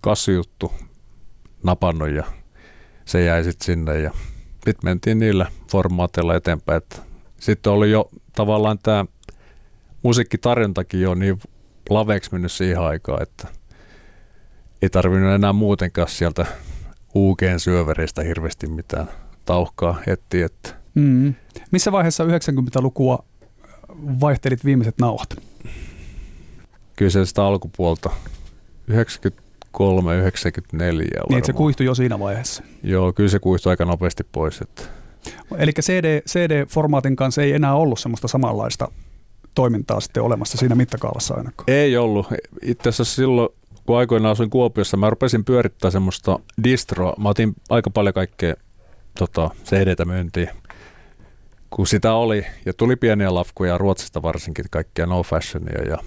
kassujuttu 0.00 0.72
napannut 1.62 2.10
ja 2.10 2.24
se 3.04 3.24
jäi 3.24 3.44
sitten 3.44 3.66
sinne 3.66 4.00
ja 4.00 4.10
sitten 4.64 4.90
mentiin 4.90 5.18
niillä 5.18 5.46
formaateilla 5.70 6.34
eteenpäin. 6.34 6.76
Että 6.76 6.96
sitten 7.40 7.72
oli 7.72 7.90
jo 7.90 8.10
tavallaan 8.34 8.78
tämä 8.82 9.06
musiikkitarjontakin 10.02 11.00
jo 11.00 11.14
niin 11.14 11.38
laveeksi 11.90 12.32
mennyt 12.32 12.52
siihen 12.52 12.80
aikaan, 12.80 13.22
että 13.22 13.48
ei 14.82 14.90
tarvinnut 14.90 15.34
enää 15.34 15.52
muutenkaan 15.52 16.08
sieltä 16.08 16.46
UGn 17.14 17.60
syövereistä 17.60 18.22
hirveästi 18.22 18.66
mitään 18.66 19.08
tauhkaa 19.44 19.98
heti. 20.06 20.42
Että. 20.42 20.74
Mm. 20.94 21.34
Missä 21.70 21.92
vaiheessa 21.92 22.24
90-lukua 22.24 23.24
vaihtelit 24.20 24.64
viimeiset 24.64 24.98
nauhat? 24.98 25.36
Kyllä 26.96 27.10
se 27.10 27.26
sitä 27.26 27.44
alkupuolta. 27.44 28.10
93, 28.88 29.43
94 30.18 31.08
Niin, 31.28 31.38
että 31.38 31.46
se 31.46 31.52
kuihtui 31.52 31.86
jo 31.86 31.94
siinä 31.94 32.18
vaiheessa. 32.18 32.62
Joo, 32.82 33.12
kyllä 33.12 33.28
se 33.28 33.38
kuihtui 33.38 33.70
aika 33.70 33.84
nopeasti 33.84 34.24
pois. 34.32 34.60
Että. 34.60 34.82
Eli 35.58 35.72
CD, 35.72 36.22
CD-formaatin 36.28 37.16
kanssa 37.16 37.42
ei 37.42 37.52
enää 37.52 37.74
ollut 37.74 37.98
semmoista 37.98 38.28
samanlaista 38.28 38.88
toimintaa 39.54 40.00
sitten 40.00 40.22
olemassa 40.22 40.58
siinä 40.58 40.74
mittakaavassa 40.74 41.34
ainakaan. 41.34 41.64
Ei 41.70 41.96
ollut. 41.96 42.26
Itse 42.62 42.88
asiassa 42.88 43.14
silloin, 43.14 43.48
kun 43.86 43.98
aikoinaan 43.98 44.32
asuin 44.32 44.50
Kuopiossa, 44.50 44.96
mä 44.96 45.10
rupesin 45.10 45.44
pyörittää 45.44 45.90
semmoista 45.90 46.38
distroa. 46.64 47.14
Mä 47.18 47.28
otin 47.28 47.54
aika 47.70 47.90
paljon 47.90 48.14
kaikkea 48.14 48.54
tota, 49.18 49.50
CD-tä 49.64 50.04
myyntiin, 50.04 50.48
kun 51.70 51.86
sitä 51.86 52.12
oli. 52.12 52.46
Ja 52.66 52.72
tuli 52.72 52.96
pieniä 52.96 53.34
lafkuja 53.34 53.78
Ruotsista 53.78 54.22
varsinkin, 54.22 54.64
kaikkia 54.70 55.06
No 55.06 55.22
Fashionia 55.22 55.82
ja 55.88 55.98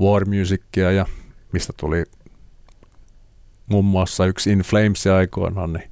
War 0.00 0.24
Musicia 0.24 0.92
ja 0.92 1.06
mistä 1.52 1.72
tuli 1.76 2.04
muun 3.66 3.84
muassa 3.84 4.26
yksi 4.26 4.52
In 4.52 4.58
Flames 4.58 5.06
aikoinaan, 5.06 5.72
niin 5.72 5.90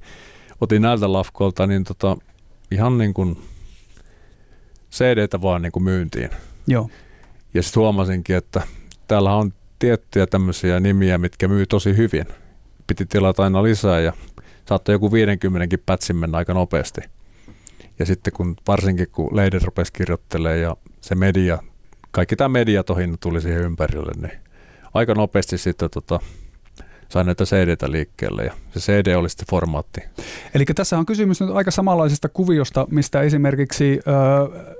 otin 0.61 0.81
näiltä 0.81 1.13
lafkoilta 1.13 1.67
niin 1.67 1.83
tota, 1.83 2.17
ihan 2.71 2.97
niin 2.97 3.13
kuin 3.13 3.37
CD-tä 4.91 5.41
vaan 5.41 5.61
niin 5.61 5.71
kuin 5.71 5.83
myyntiin. 5.83 6.29
Joo. 6.67 6.89
Ja 7.53 7.63
sitten 7.63 7.81
huomasinkin, 7.81 8.35
että 8.35 8.61
täällä 9.07 9.35
on 9.35 9.53
tiettyjä 9.79 10.27
tämmöisiä 10.27 10.79
nimiä, 10.79 11.17
mitkä 11.17 11.47
myy 11.47 11.65
tosi 11.65 11.97
hyvin. 11.97 12.25
Piti 12.87 13.05
tilata 13.05 13.43
aina 13.43 13.63
lisää 13.63 13.99
ja 13.99 14.13
saattoi 14.65 14.95
joku 14.95 15.11
50 15.11 15.77
pätsin 15.85 16.15
mennä 16.15 16.37
aika 16.37 16.53
nopeasti. 16.53 17.01
Ja 17.99 18.05
sitten 18.05 18.33
kun 18.33 18.55
varsinkin 18.67 19.07
kun 19.11 19.35
Leiden 19.35 19.61
rupesi 19.61 19.93
kirjoittelemaan 19.93 20.59
ja 20.59 20.77
se 21.01 21.15
media, 21.15 21.57
kaikki 22.11 22.35
tämä 22.35 22.49
mediatohin 22.49 23.17
tuli 23.19 23.41
siihen 23.41 23.61
ympärille, 23.61 24.11
niin 24.21 24.39
aika 24.93 25.13
nopeasti 25.13 25.57
sitten 25.57 25.89
tota, 25.89 26.19
sain 27.13 27.25
näitä 27.25 27.43
CD-tä 27.43 27.91
liikkeelle 27.91 28.43
ja 28.43 28.53
se 28.77 28.79
CD 28.79 29.15
oli 29.15 29.29
sitten 29.29 29.47
formaatti. 29.49 30.01
Eli 30.53 30.65
tässä 30.65 30.97
on 30.97 31.05
kysymys 31.05 31.41
nyt 31.41 31.49
aika 31.49 31.71
samanlaisesta 31.71 32.29
kuviosta, 32.29 32.87
mistä 32.91 33.21
esimerkiksi 33.21 33.99
äh, 34.07 34.73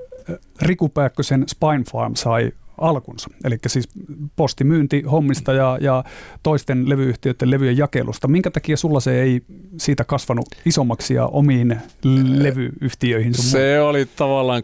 Riku 0.61 0.89
Pääkkösen 0.89 1.43
Spine 1.47 1.83
Farm 1.91 2.15
sai 2.15 2.51
alkunsa. 2.77 3.29
Eli 3.43 3.57
siis 3.67 3.89
postimyynti 4.35 5.01
hommista 5.01 5.53
ja, 5.53 5.77
ja 5.81 6.03
toisten 6.43 6.89
levyyhtiöiden 6.89 7.51
levyjen 7.51 7.77
jakelusta. 7.77 8.27
Minkä 8.27 8.51
takia 8.51 8.77
sulla 8.77 8.99
se 8.99 9.21
ei 9.21 9.41
siitä 9.77 10.03
kasvanut 10.03 10.45
isommaksi 10.65 11.13
ja 11.13 11.25
omiin 11.25 11.77
levyyhtiöihin? 12.23 13.33
Se 13.33 13.81
oli 13.81 14.05
tavallaan, 14.15 14.63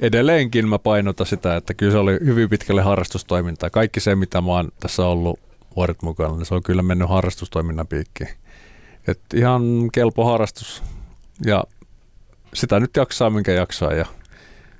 edelleenkin 0.00 0.68
mä 0.68 0.78
painotan 0.78 1.26
sitä, 1.26 1.56
että 1.56 1.74
kyllä 1.74 1.92
se 1.92 1.98
oli 1.98 2.18
hyvin 2.24 2.48
pitkälle 2.48 2.82
harrastustoimintaa. 2.82 3.70
Kaikki 3.70 4.00
se, 4.00 4.14
mitä 4.14 4.40
mä 4.40 4.50
oon 4.50 4.68
tässä 4.80 5.06
ollut 5.06 5.49
vuodet 5.76 6.02
mukana, 6.02 6.36
niin 6.36 6.46
se 6.46 6.54
on 6.54 6.62
kyllä 6.62 6.82
mennyt 6.82 7.08
harrastustoiminnan 7.08 7.86
piikkiin. 7.86 8.30
Et 9.08 9.20
ihan 9.34 9.62
kelpo 9.92 10.24
harrastus 10.24 10.82
ja 11.46 11.64
sitä 12.54 12.80
nyt 12.80 12.96
jaksaa, 12.96 13.30
minkä 13.30 13.52
jaksaa 13.52 13.92
ja 13.92 14.06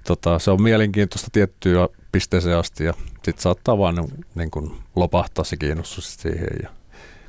tota, 0.04 0.38
se 0.38 0.50
on 0.50 0.62
mielenkiintoista 0.62 1.28
tiettyä 1.32 1.88
pisteeseen 2.12 2.58
asti 2.58 2.84
ja 2.84 2.94
sitten 3.14 3.38
saattaa 3.38 3.78
vaan 3.78 4.08
niin, 4.34 4.50
kuin 4.50 4.72
lopahtaa 4.96 5.44
se 5.44 5.56
kiinnostus 5.56 6.16
siihen. 6.16 6.48
Ja, 6.62 6.68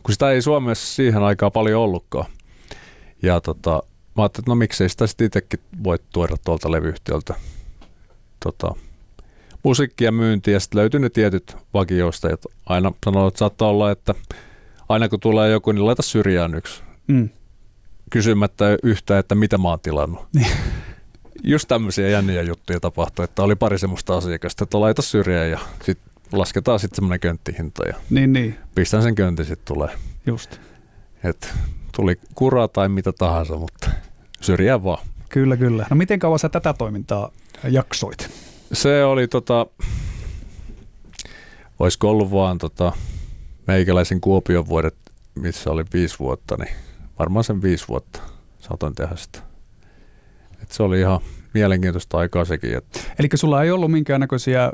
kun 0.04 0.14
sitä 0.14 0.32
ei 0.32 0.42
Suomessa 0.42 0.96
siihen 0.96 1.24
aikaan 1.24 1.52
paljon 1.52 1.82
ollutkaan. 1.82 2.26
Ja 3.22 3.42
tota, 3.42 3.84
mä 4.18 4.24
ajattelin, 4.24 4.44
että 4.44 4.52
no 4.52 4.56
miksei 4.56 4.90
sitä 4.90 5.08
sitten 5.08 5.28
itsekin 5.28 5.60
voi 5.84 6.00
tuoda 6.14 6.36
tuolta 6.46 6.72
levyyhtiöltä 6.72 7.36
tota, 8.44 8.76
musiikkia 9.64 10.12
myyntiä 10.12 10.54
ja 10.54 10.60
sitten 10.60 10.80
löytyi 10.80 11.00
ne 11.00 11.10
tietyt 11.10 11.58
vakioista. 11.74 12.30
Että 12.30 12.50
aina 12.66 12.92
sanoo, 13.06 13.28
että 13.28 13.38
saattaa 13.38 13.68
olla, 13.68 13.92
että 13.92 14.16
aina 14.90 15.10
kun 15.10 15.20
tulee 15.20 15.50
joku, 15.50 15.72
niin 15.72 15.86
laita 15.86 16.02
syrjään 16.02 16.56
yksi. 16.56 16.84
Mm. 17.08 17.30
Kysymättä 18.10 18.78
yhtä, 18.84 19.20
että 19.20 19.36
mitä 19.36 19.58
mä 19.58 19.68
oon 19.70 19.80
tilannut. 19.80 20.28
Just 21.44 21.68
tämmöisiä 21.68 22.10
jänniä 22.10 22.42
juttuja 22.42 22.80
tapahtui, 22.80 23.26
että 23.26 23.44
oli 23.44 23.56
pari 23.56 23.78
semmoista 23.80 24.18
asiakasta, 24.18 24.64
että 24.64 24.80
laita 24.80 25.02
syrjään 25.02 25.50
ja 25.52 25.60
sitten 25.84 26.12
lasketaan 26.32 26.80
sitten 26.80 26.96
semmoinen 26.96 27.20
könttihinta 27.20 27.88
ja 27.88 27.94
Niin, 28.10 28.34
niin, 28.34 28.58
pistän 28.76 29.04
sen 29.04 29.16
köntti 29.16 29.46
sitten 29.46 29.76
tulee. 29.76 29.90
just. 30.26 30.60
Et 31.24 31.54
tuli 31.96 32.20
kuraa 32.36 32.68
tai 32.68 32.90
mitä 32.90 33.12
tahansa, 33.12 33.56
mutta 33.56 33.90
syrjään 34.42 34.84
vaan. 34.84 35.06
Kyllä, 35.30 35.58
kyllä. 35.58 35.86
No 35.90 35.96
miten 35.96 36.20
kauan 36.20 36.40
sä 36.40 36.50
tätä 36.50 36.74
toimintaa 36.74 37.32
jaksoit? 37.70 38.30
Se 38.74 39.04
oli 39.04 39.28
tota, 39.28 39.66
olisiko 41.80 42.10
ollut 42.10 42.32
vaan 42.32 42.58
tota, 42.58 42.92
meikäläisen 43.68 44.22
Kuopion 44.22 44.68
vuodet, 44.68 44.96
missä 45.36 45.72
oli 45.72 45.84
viisi 45.94 46.20
vuotta, 46.20 46.56
niin 46.60 46.76
varmaan 47.20 47.44
sen 47.44 47.62
viisi 47.62 47.88
vuotta 47.88 48.22
saatoin 48.60 48.96
tehdä 48.96 49.16
sitä. 49.16 49.40
Et 50.62 50.72
se 50.72 50.84
oli 50.84 51.00
ihan 51.00 51.20
mielenkiintoista 51.54 52.18
aikaa 52.18 52.46
sekin, 52.46 52.78
että 52.78 53.00
Eli 53.20 53.28
sulla 53.36 53.64
ei 53.64 53.72
ollut 53.72 53.92
minkäännäköisiä, 53.92 54.72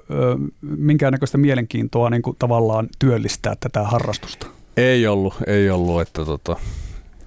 minkäännäköistä 0.61 1.37
mielenkiintoa 1.37 2.09
niin 2.09 2.21
kuin 2.21 2.35
tavallaan 2.39 2.87
työllistää 2.99 3.55
tätä 3.59 3.83
harrastusta. 3.83 4.47
ei 4.77 5.07
ollut, 5.07 5.33
ei 5.47 5.69
ollut, 5.69 6.01
että 6.01 6.25
tota, 6.25 6.55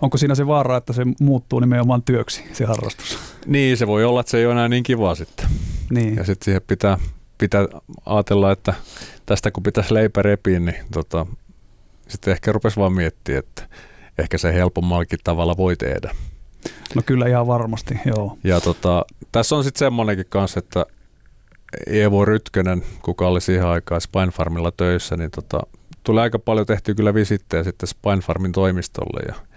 Onko 0.01 0.19
siinä 0.19 0.35
se 0.35 0.47
vaara, 0.47 0.77
että 0.77 0.93
se 0.93 1.03
muuttuu 1.21 1.61
nimenomaan 1.61 2.03
työksi, 2.03 2.45
se 2.53 2.65
harrastus? 2.65 3.19
niin 3.47 3.77
se 3.77 3.87
voi 3.87 4.05
olla, 4.05 4.21
että 4.21 4.31
se 4.31 4.39
ei 4.39 4.47
ole 4.47 4.53
enää 4.53 4.69
niin 4.69 4.83
kivaa 4.83 5.15
sitten. 5.15 5.47
Niin, 5.91 6.17
Ja 6.17 6.25
sitten 6.25 6.45
siihen 6.45 6.63
pitää, 6.67 6.99
pitää 7.39 7.67
ajatella, 8.07 8.53
että 8.53 8.75
tästä 9.27 9.51
kun 9.51 9.63
pitäisi 9.63 9.95
leipä 9.95 10.23
repiä, 10.23 10.61
niin 10.61 10.77
tota, 10.93 11.27
sitten 12.09 12.33
ehkä 12.33 12.53
rupesi 12.53 12.77
vaan 12.77 12.93
miettiä, 12.93 13.39
että 13.39 13.63
ehkä 14.19 14.39
se 14.39 14.55
helpommallakin 14.55 15.19
tavalla 15.25 15.57
voi 15.57 15.77
tehdä. 15.77 16.15
no 16.95 17.03
kyllä 17.07 17.29
ihan 17.29 17.47
varmasti, 17.47 18.01
joo. 18.05 18.39
Ja 18.45 18.61
tota, 18.61 19.05
tässä 19.33 19.57
on 19.57 19.65
sitten 19.65 19.79
semmoinenkin 19.79 20.27
kanssa, 20.29 20.59
että 20.59 20.87
Eevo 21.87 22.25
Rytkönen, 22.25 22.83
kuka 23.03 23.29
oli 23.29 23.41
siihen 23.41 23.67
aikaan 23.67 24.01
Spine 24.01 24.31
Farmilla 24.31 24.73
töissä, 24.77 25.17
niin 25.17 25.31
tota, 25.31 25.61
tuli 26.05 26.21
aika 26.21 26.39
paljon 26.39 26.67
tehtyä 26.67 26.95
kyllä 26.95 27.15
visittejä 27.15 27.65
sitten 27.65 27.89
Spine 27.89 28.21
Farmin 28.21 28.53
toimistolle 28.53 29.21
ja 29.29 29.50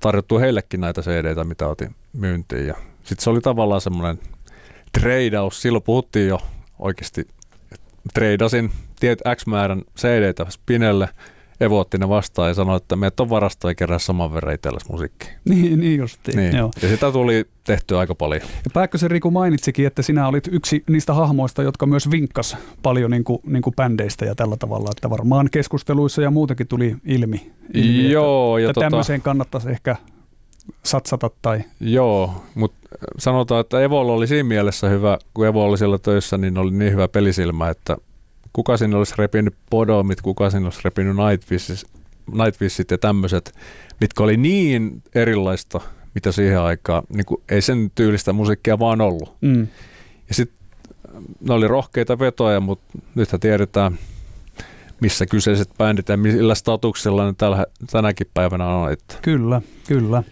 tarjottu 0.00 0.38
heillekin 0.38 0.80
näitä 0.80 1.02
cd 1.02 1.44
mitä 1.44 1.68
otin 1.68 1.94
myyntiin. 2.12 2.74
Sitten 3.04 3.24
se 3.24 3.30
oli 3.30 3.40
tavallaan 3.40 3.80
semmoinen 3.80 4.18
treidaus. 4.92 5.62
Silloin 5.62 5.84
puhuttiin 5.84 6.28
jo 6.28 6.38
oikeasti, 6.78 7.28
treidasin 8.14 8.70
tiet 9.00 9.22
X 9.36 9.46
määrän 9.46 9.82
cd 9.98 10.34
Spinelle, 10.48 11.08
Evo 11.60 11.78
otti 11.78 11.98
ne 11.98 12.08
vastaan 12.08 12.48
ja 12.48 12.54
sanoi, 12.54 12.76
että 12.76 12.96
meidät 12.96 13.20
on 13.20 13.30
varastoja 13.30 13.74
kerran 13.74 14.00
saman 14.00 14.34
verran 14.34 14.54
itsellesi 14.54 14.86
musiikkia. 14.92 15.28
Niin, 15.44 15.80
niin 15.80 15.98
justiin, 15.98 16.36
Niin. 16.36 16.56
joo. 16.56 16.70
Ja 16.82 16.88
sitä 16.88 17.12
tuli 17.12 17.44
tehtyä 17.64 17.98
aika 17.98 18.14
paljon. 18.14 18.42
Ja 18.42 18.70
Pääkkösen 18.74 19.10
Riku 19.10 19.30
mainitsikin, 19.30 19.86
että 19.86 20.02
sinä 20.02 20.28
olit 20.28 20.48
yksi 20.52 20.82
niistä 20.90 21.14
hahmoista, 21.14 21.62
jotka 21.62 21.86
myös 21.86 22.10
vinkkas 22.10 22.56
paljon 22.82 23.10
niin 23.10 23.24
kuin, 23.24 23.38
niin 23.46 23.62
kuin 23.62 23.74
bändeistä 23.76 24.24
ja 24.24 24.34
tällä 24.34 24.56
tavalla, 24.56 24.90
että 24.96 25.10
varmaan 25.10 25.48
keskusteluissa 25.52 26.22
ja 26.22 26.30
muutenkin 26.30 26.68
tuli 26.68 26.96
ilmi. 27.04 27.52
ilmi 27.74 28.10
Joo, 28.10 28.58
että, 28.58 28.62
ja 28.64 28.70
että 28.70 28.74
tota, 28.80 28.90
tämmöiseen 28.90 29.22
kannattaisi 29.22 29.70
ehkä 29.70 29.96
satsata 30.82 31.30
tai 31.42 31.60
Joo, 31.80 32.42
mutta 32.54 32.88
sanotaan, 33.18 33.60
että 33.60 33.80
Evolla 33.80 34.12
oli 34.12 34.26
siinä 34.26 34.48
mielessä 34.48 34.88
hyvä, 34.88 35.18
kun 35.34 35.46
Evo 35.46 35.64
oli 35.64 35.78
siellä 35.78 35.98
töissä, 35.98 36.38
niin 36.38 36.58
oli 36.58 36.70
niin 36.70 36.92
hyvä 36.92 37.08
pelisilmä, 37.08 37.70
että 37.70 37.96
kuka 38.56 38.76
sinne 38.76 38.96
olisi 38.96 39.14
repinyt 39.18 39.54
Podomit, 39.70 40.20
kuka 40.20 40.50
sinne 40.50 40.66
olisi 40.66 40.80
repinyt 40.84 41.16
Nightwishes, 41.16 41.86
Nightwishit 42.32 42.90
ja 42.90 42.98
tämmöiset, 42.98 43.54
mitkä 44.00 44.22
oli 44.22 44.36
niin 44.36 45.02
erilaista, 45.14 45.80
mitä 46.14 46.32
siihen 46.32 46.60
aikaan, 46.60 47.02
niin 47.14 47.26
kuin 47.26 47.42
ei 47.48 47.62
sen 47.62 47.90
tyylistä 47.94 48.32
musiikkia 48.32 48.78
vaan 48.78 49.00
ollut. 49.00 49.36
mm, 49.40 49.66
Ja 50.28 50.34
sitten 50.34 50.58
ne 51.40 51.54
oli 51.54 51.68
rohkeita 51.68 52.18
vetoja, 52.18 52.60
mutta 52.60 52.98
nythän 53.14 53.40
tiedetään, 53.40 53.98
missä 55.00 55.26
kyseiset 55.26 55.68
bändit 55.78 56.08
ja 56.08 56.16
millä 56.16 56.54
statuksella 56.54 57.26
ne 57.26 57.34
tällä, 57.38 57.66
tänäkin 57.92 58.26
päivänä 58.34 58.66
on. 58.66 58.92
Että 58.92 59.14
Kyllä, 59.22 59.62
kyllä. 59.88 60.22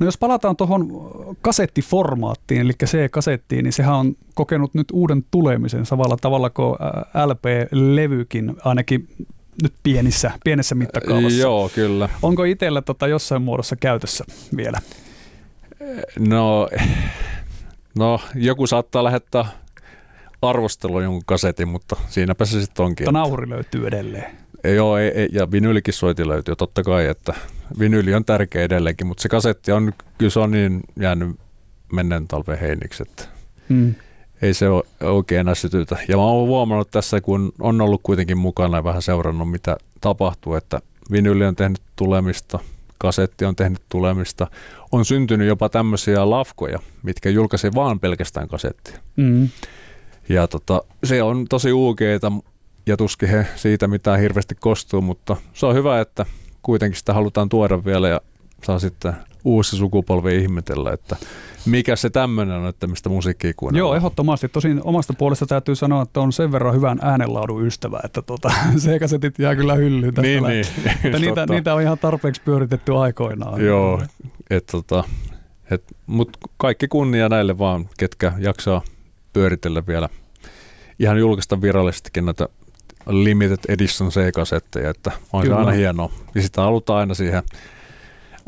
No 0.00 0.06
jos 0.06 0.18
palataan 0.18 0.56
tuohon 0.56 1.10
kasettiformaattiin, 1.42 2.60
eli 2.60 2.72
C-kasettiin, 2.84 3.62
niin 3.62 3.72
sehän 3.72 3.94
on 3.94 4.14
kokenut 4.34 4.74
nyt 4.74 4.86
uuden 4.92 5.24
tulemisen 5.30 5.86
samalla 5.86 6.16
tavalla 6.20 6.50
kuin 6.50 6.76
ä, 7.16 7.26
LP-levykin, 7.26 8.56
ainakin 8.64 9.08
nyt 9.62 9.72
pienissä, 9.82 10.30
pienessä 10.44 10.74
mittakaavassa. 10.74 11.40
Joo, 11.40 11.70
kyllä. 11.74 12.08
Onko 12.22 12.44
itsellä 12.44 12.82
tota 12.82 13.06
jossain 13.06 13.42
muodossa 13.42 13.76
käytössä 13.76 14.24
vielä? 14.56 14.78
No, 16.18 16.68
no, 17.98 18.20
joku 18.34 18.66
saattaa 18.66 19.04
lähettää 19.04 19.46
arvostelua 20.42 21.02
jonkun 21.02 21.22
kasetin, 21.26 21.68
mutta 21.68 21.96
siinäpä 22.08 22.44
se 22.44 22.60
sitten 22.60 22.84
onkin. 22.84 23.04
Mutta 23.04 23.18
nauhuri 23.18 23.48
löytyy 23.48 23.86
edelleen. 23.86 24.36
Joo, 24.74 24.98
ei, 24.98 25.08
ei, 25.08 25.28
ja 25.32 25.50
vinylikin 25.50 25.94
soiti 25.94 26.28
löytyy 26.28 26.56
totta 26.56 26.82
kai, 26.82 27.06
että 27.06 27.34
vinyli 27.78 28.14
on 28.14 28.24
tärkeä 28.24 28.62
edelleenkin, 28.62 29.06
mutta 29.06 29.22
se 29.22 29.28
kasetti 29.28 29.72
on, 29.72 29.92
kyllä 30.18 30.30
se 30.30 30.40
on 30.40 30.50
niin 30.50 30.80
jäänyt 31.00 31.36
menneen 31.92 32.28
talven 32.28 32.58
heiniksi, 32.58 33.02
että 33.02 33.24
Mm. 33.68 33.94
ei 34.42 34.54
se 34.54 34.68
ole 34.68 34.82
oikein 35.02 35.40
enää 35.40 35.54
sytytä. 35.54 35.96
Ja 36.08 36.16
mä 36.16 36.22
oon 36.22 36.48
huomannut 36.48 36.90
tässä, 36.90 37.20
kun 37.20 37.52
on 37.60 37.80
ollut 37.80 38.00
kuitenkin 38.02 38.38
mukana 38.38 38.78
ja 38.78 38.84
vähän 38.84 39.02
seurannut, 39.02 39.50
mitä 39.50 39.76
tapahtuu, 40.00 40.54
että 40.54 40.80
vinyli 41.10 41.44
on 41.44 41.56
tehnyt 41.56 41.80
tulemista, 41.96 42.58
kasetti 42.98 43.44
on 43.44 43.56
tehnyt 43.56 43.82
tulemista, 43.88 44.46
on 44.92 45.04
syntynyt 45.04 45.48
jopa 45.48 45.68
tämmöisiä 45.68 46.30
lafkoja, 46.30 46.78
mitkä 47.02 47.30
julkaisi 47.30 47.74
vaan 47.74 48.00
pelkästään 48.00 48.48
kasettia. 48.48 48.98
Mm. 49.16 49.48
Ja 50.28 50.48
tota, 50.48 50.82
se 51.04 51.22
on 51.22 51.46
tosi 51.48 51.72
uukeita 51.72 52.32
ja 52.86 52.96
tuskin 52.96 53.28
he 53.28 53.46
siitä 53.56 53.88
mitään 53.88 54.20
hirveästi 54.20 54.54
kostuu, 54.60 55.00
mutta 55.00 55.36
se 55.52 55.66
on 55.66 55.74
hyvä, 55.74 56.00
että 56.00 56.26
kuitenkin 56.66 56.98
sitä 56.98 57.14
halutaan 57.14 57.48
tuoda 57.48 57.84
vielä 57.84 58.08
ja 58.08 58.20
saa 58.64 58.78
sitten 58.78 59.12
uusi 59.44 59.76
sukupolvi 59.76 60.36
ihmetellä, 60.36 60.92
että 60.92 61.16
mikä 61.66 61.96
se 61.96 62.10
tämmöinen 62.10 62.56
on, 62.56 62.68
että 62.68 62.86
mistä 62.86 63.08
musiikkia 63.08 63.52
kuunnellaan. 63.56 63.88
Joo, 63.88 63.96
ehdottomasti. 63.96 64.48
Tosin 64.48 64.80
omasta 64.84 65.12
puolesta 65.12 65.46
täytyy 65.46 65.74
sanoa, 65.74 66.02
että 66.02 66.20
on 66.20 66.32
sen 66.32 66.52
verran 66.52 66.74
hyvän 66.74 66.98
äänenlaadun 67.02 67.66
ystävä, 67.66 68.00
että 68.04 68.22
tota, 68.22 68.50
C-kasetit 68.78 69.38
jää 69.38 69.56
kyllä 69.56 69.74
hyllyyn 69.74 70.14
tästä 70.14 70.28
Niin, 70.28 70.44
niin. 70.44 70.66
Että 71.04 71.18
niitä, 71.18 71.46
niitä 71.46 71.74
on 71.74 71.82
ihan 71.82 71.98
tarpeeksi 71.98 72.42
pyöritetty 72.44 72.94
aikoinaan. 72.94 73.64
Joo, 73.64 74.02
et 74.50 74.66
tota, 74.66 75.04
et, 75.70 75.84
mut 76.06 76.36
kaikki 76.56 76.88
kunnia 76.88 77.28
näille 77.28 77.58
vaan, 77.58 77.88
ketkä 77.98 78.32
jaksaa 78.38 78.82
pyöritellä 79.32 79.86
vielä 79.86 80.08
ihan 80.98 81.18
julkaista 81.18 81.60
virallisestikin 81.60 82.24
näitä 82.24 82.48
limited 83.08 83.58
edition 83.68 84.10
C-kasetteja, 84.10 84.90
että 84.90 85.12
on 85.32 85.42
se 85.42 85.46
Kyllä. 85.46 85.58
aina 85.58 85.70
hienoa. 85.70 86.12
Ja 86.34 86.42
sitä 86.42 86.62
halutaan 86.62 86.98
aina 86.98 87.14
siihen 87.14 87.42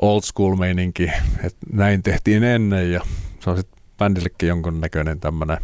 old 0.01 0.23
school 0.23 0.57
meininki, 0.57 1.11
että 1.45 1.67
näin 1.73 2.03
tehtiin 2.03 2.45
ennen 2.45 2.93
ja 2.93 3.01
se 3.41 3.51
on 3.51 3.57
sitten 3.57 3.79
bändillekin 3.99 4.49
jonkun 4.49 4.81
näköinen 4.81 5.21
tämmöinen, 5.21 5.59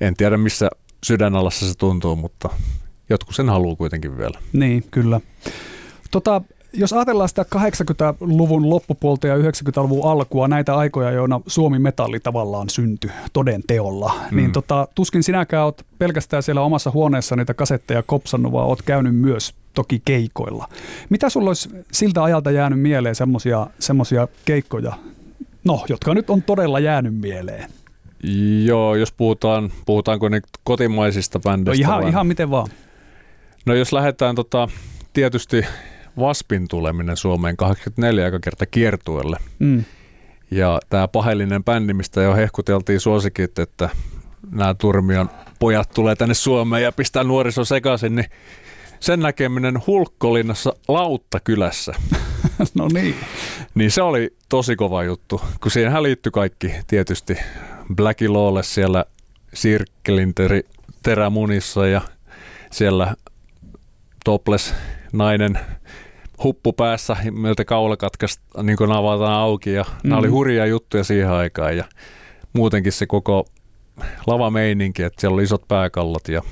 en 0.00 0.16
tiedä 0.16 0.36
missä 0.36 0.70
sydänalassa 1.04 1.68
se 1.68 1.74
tuntuu, 1.78 2.16
mutta 2.16 2.48
jotkut 3.10 3.34
sen 3.34 3.48
haluaa 3.48 3.76
kuitenkin 3.76 4.18
vielä. 4.18 4.38
Niin, 4.52 4.84
kyllä. 4.90 5.20
Tota, 6.10 6.42
jos 6.72 6.92
ajatellaan 6.92 7.28
sitä 7.28 7.44
80-luvun 7.56 8.70
loppupuolta 8.70 9.26
ja 9.26 9.36
90-luvun 9.36 10.10
alkua, 10.10 10.48
näitä 10.48 10.76
aikoja, 10.76 11.10
joina 11.10 11.40
Suomi 11.46 11.78
metalli 11.78 12.20
tavallaan 12.20 12.68
syntyi 12.68 13.10
toden 13.32 13.62
teolla, 13.66 14.14
mm. 14.30 14.36
niin 14.36 14.52
tota, 14.52 14.88
tuskin 14.94 15.22
sinäkään 15.22 15.64
oot 15.64 15.86
pelkästään 15.98 16.42
siellä 16.42 16.60
omassa 16.60 16.90
huoneessa 16.90 17.36
niitä 17.36 17.54
kasetteja 17.54 18.02
kopsannut, 18.02 18.52
vaan 18.52 18.66
oot 18.66 18.82
käynyt 18.82 19.16
myös 19.16 19.54
toki 19.74 20.02
keikoilla. 20.04 20.68
Mitä 21.10 21.28
sulla 21.28 21.50
olisi 21.50 21.68
siltä 21.92 22.22
ajalta 22.22 22.50
jäänyt 22.50 22.80
mieleen 22.80 23.14
semmosia 23.78 24.28
keikkoja, 24.44 24.92
no, 25.64 25.84
jotka 25.88 26.14
nyt 26.14 26.30
on 26.30 26.42
todella 26.42 26.78
jäänyt 26.78 27.14
mieleen? 27.14 27.70
Joo, 28.64 28.94
jos 28.94 29.12
puhutaan, 29.12 29.72
puhutaanko 29.86 30.28
nyt 30.28 30.44
kotimaisista 30.64 31.38
No 31.38 31.42
bändeistä 31.42 31.84
ihan, 31.84 32.02
vai? 32.02 32.10
ihan 32.10 32.26
miten 32.26 32.50
vaan. 32.50 32.68
No 33.66 33.74
jos 33.74 33.92
lähdetään 33.92 34.34
tota, 34.34 34.68
tietysti 35.12 35.64
Vaspin 36.20 36.68
tuleminen 36.68 37.16
Suomeen 37.16 37.56
84 37.56 38.24
aika 38.24 38.40
kerta 38.40 38.66
kiertueelle. 38.66 39.36
Mm. 39.58 39.84
Ja 40.50 40.80
tämä 40.90 41.08
pahellinen 41.08 41.64
bändi, 41.64 41.94
mistä 41.94 42.22
jo 42.22 42.34
hehkuteltiin 42.34 43.00
suosikit, 43.00 43.58
että 43.58 43.88
nämä 44.50 44.74
Turmion 44.74 45.30
pojat 45.58 45.90
tulee 45.94 46.16
tänne 46.16 46.34
Suomeen 46.34 46.82
ja 46.82 46.92
pistää 46.92 47.24
nuoriso 47.24 47.64
sekaisin, 47.64 48.16
niin 48.16 48.26
sen 49.00 49.20
näkeminen 49.20 49.78
Hulkkolinnassa 49.86 50.72
Lauttakylässä, 50.88 51.92
No 52.74 52.88
niin. 52.92 53.14
niin 53.74 53.90
se 53.90 54.02
oli 54.02 54.36
tosi 54.48 54.76
kova 54.76 55.04
juttu, 55.04 55.40
kun 55.62 55.70
siihenhän 55.70 56.02
liittyi 56.02 56.32
kaikki 56.32 56.72
tietysti 56.86 57.36
Blackie 57.94 58.28
Lawless 58.28 58.74
siellä 58.74 59.04
Sirkkelin 59.54 60.34
teri, 60.34 60.62
terämunissa 61.02 61.86
ja 61.86 62.00
siellä 62.70 63.14
topless 64.24 64.74
nainen 65.12 65.58
huppu 66.44 66.72
päässä, 66.72 67.16
miltä 67.30 67.64
kaulakatkasta 67.64 68.62
niin 68.62 68.92
avataan 68.92 69.32
auki 69.32 69.72
ja 69.72 69.82
mm. 69.82 70.08
nämä 70.08 70.18
oli 70.18 70.28
hurjia 70.28 70.66
juttuja 70.66 71.04
siihen 71.04 71.30
aikaan 71.30 71.76
ja 71.76 71.84
muutenkin 72.52 72.92
se 72.92 73.06
koko 73.06 73.46
lavameininki, 74.26 75.02
että 75.02 75.20
siellä 75.20 75.34
oli 75.34 75.42
isot 75.42 75.68
pääkallot 75.68 76.28
ja 76.28 76.42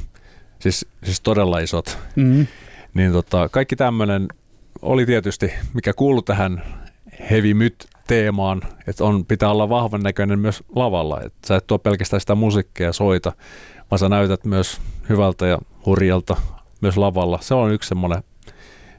siis, 0.59 0.87
siis 1.05 1.21
todella 1.21 1.59
isot. 1.59 1.99
Mm. 2.17 2.47
Niin 2.95 3.13
tota, 3.13 3.49
kaikki 3.49 3.77
tämmöinen 3.77 4.29
oli 4.83 5.07
tietysti, 5.07 5.53
mikä 5.75 5.93
kuului 5.93 6.23
tähän 6.23 6.63
heavy 7.31 7.55
myt 7.55 7.87
teemaan, 8.07 8.63
että 8.87 9.05
on, 9.05 9.27
pitää 9.27 9.51
olla 9.51 9.69
vahvan 9.69 10.01
näköinen 10.01 10.39
myös 10.39 10.63
lavalla. 10.77 11.21
Että 11.21 11.49
sä 11.49 11.57
et 11.57 11.67
tuo 11.67 11.79
pelkästään 11.79 12.21
sitä 12.21 12.35
musiikkia 12.35 12.87
ja 12.87 12.93
soita, 12.93 13.33
vaan 13.91 13.99
sä 13.99 14.09
näytät 14.09 14.45
myös 14.45 14.81
hyvältä 15.09 15.47
ja 15.47 15.59
hurjalta 15.87 16.37
myös 16.81 16.97
lavalla. 16.97 17.39
Se 17.41 17.55
on 17.55 17.73
yksi 17.73 17.89
semmoinen 17.89 18.23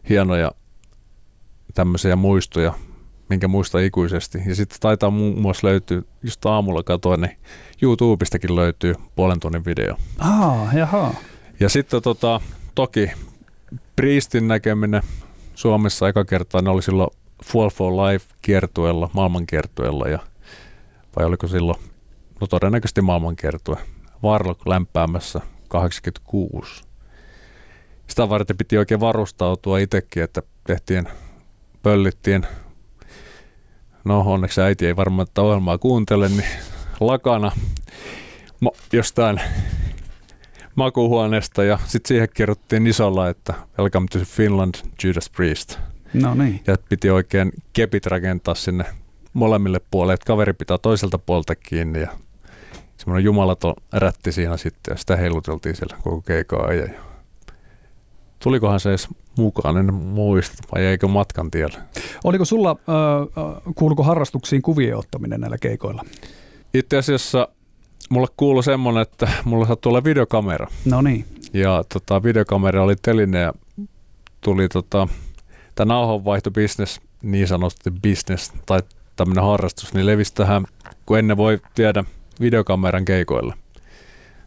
hienoja 0.09 0.51
tämmöisiä 1.73 2.15
muistoja, 2.15 2.73
minkä 3.29 3.47
muista 3.47 3.79
ikuisesti. 3.79 4.37
Ja 4.45 4.55
sitten 4.55 4.79
taitaa 4.79 5.09
muun 5.09 5.41
muassa 5.41 5.67
löytyä, 5.67 6.01
just 6.23 6.45
aamulla 6.45 6.83
katoin, 6.83 7.21
niin 7.21 7.37
YouTubestakin 7.81 8.55
löytyy 8.55 8.95
puolen 9.15 9.39
tunnin 9.39 9.65
video. 9.65 9.95
Ah, 10.19 10.75
jaha. 10.75 11.13
Ja 11.59 11.69
sitten 11.69 12.01
tota, 12.01 12.41
toki 12.75 13.11
Priestin 13.95 14.47
näkeminen 14.47 15.01
Suomessa 15.55 16.09
eka 16.09 16.25
kertaa, 16.25 16.61
ne 16.61 16.69
oli 16.69 16.81
silloin 16.81 17.09
Fall 17.45 17.69
for 17.69 17.93
Life 17.93 18.25
kiertueella, 18.41 19.09
maailmankiertueella 19.13 20.07
ja 20.07 20.19
vai 21.15 21.25
oliko 21.25 21.47
silloin, 21.47 21.79
no 22.41 22.47
todennäköisesti 22.47 23.01
maailmankiertue, 23.01 23.77
Varlok 24.23 24.67
lämpäämässä 24.67 25.41
86. 25.67 26.83
Sitä 28.07 28.29
varten 28.29 28.57
piti 28.57 28.77
oikein 28.77 28.99
varustautua 28.99 29.79
itsekin, 29.79 30.23
että 30.23 30.41
tehtiin, 30.67 31.07
pöllittiin, 31.83 32.45
no 34.05 34.19
onneksi 34.25 34.61
äiti 34.61 34.87
ei 34.87 34.95
varmaan 34.95 35.27
tätä 35.27 35.41
ohjelmaa 35.41 35.77
kuuntele, 35.77 36.29
niin 36.29 36.45
lakana 36.99 37.51
jostain 38.93 39.41
makuhuoneesta 40.75 41.63
ja 41.63 41.79
sitten 41.85 42.07
siihen 42.07 42.27
kirjoittiin 42.33 42.87
isolla, 42.87 43.29
että 43.29 43.53
Welcome 43.79 44.07
to 44.11 44.19
Finland, 44.25 44.75
Judas 45.03 45.29
Priest. 45.29 45.79
No 46.13 46.35
niin. 46.35 46.61
Ja 46.67 46.75
piti 46.89 47.09
oikein 47.09 47.51
kepit 47.73 48.05
rakentaa 48.05 48.55
sinne 48.55 48.85
molemmille 49.33 49.81
puolelle, 49.91 50.13
että 50.13 50.25
kaveri 50.25 50.53
pitää 50.53 50.77
toiselta 50.77 51.17
puolta 51.17 51.55
kiinni 51.55 52.01
ja 52.01 52.07
semmoinen 52.97 53.25
jumalaton 53.25 53.73
rätti 53.93 54.31
siinä 54.31 54.57
sitten 54.57 54.91
ja 54.91 54.97
sitä 54.97 55.15
heiluteltiin 55.15 55.75
siellä 55.75 55.97
koko 56.01 56.21
keikaa 56.21 56.65
ajan. 56.65 57.08
Tulikohan 58.43 58.79
se 58.79 58.89
edes 58.89 59.07
mukaan, 59.37 59.77
en 59.77 59.93
muista, 59.93 60.63
vai 60.75 60.85
eikö 60.85 61.07
matkan 61.07 61.51
tiellä? 61.51 61.77
Oliko 62.23 62.45
sulla, 62.45 62.71
äh, 62.71 63.73
kuuluko 63.75 64.03
harrastuksiin 64.03 64.61
kuvien 64.61 64.97
ottaminen 64.97 65.41
näillä 65.41 65.57
keikoilla? 65.57 66.05
Itse 66.73 66.97
asiassa 66.97 67.47
mulle 68.09 68.27
kuului 68.37 68.63
semmoinen, 68.63 69.01
että 69.01 69.27
mulla 69.45 69.65
sattui 69.65 69.89
olla 69.89 70.03
videokamera. 70.03 70.67
No 70.85 71.01
niin. 71.01 71.25
Ja 71.53 71.83
tota, 71.93 72.23
videokamera 72.23 72.83
oli 72.83 72.95
teline 73.01 73.39
ja 73.39 73.53
tuli 74.41 74.69
tota, 74.69 75.07
tämä 75.75 75.93
nauhanvaihtobisnes, 75.93 77.01
niin 77.21 77.47
sanotusti 77.47 77.91
business 77.91 78.53
tai 78.65 78.81
tämmöinen 79.15 79.43
harrastus, 79.43 79.93
niin 79.93 80.05
levisi 80.05 80.33
tähän, 80.33 80.65
kun 81.05 81.19
ennen 81.19 81.37
voi 81.37 81.59
tiedä 81.75 82.03
videokameran 82.41 83.05
keikoilla. 83.05 83.57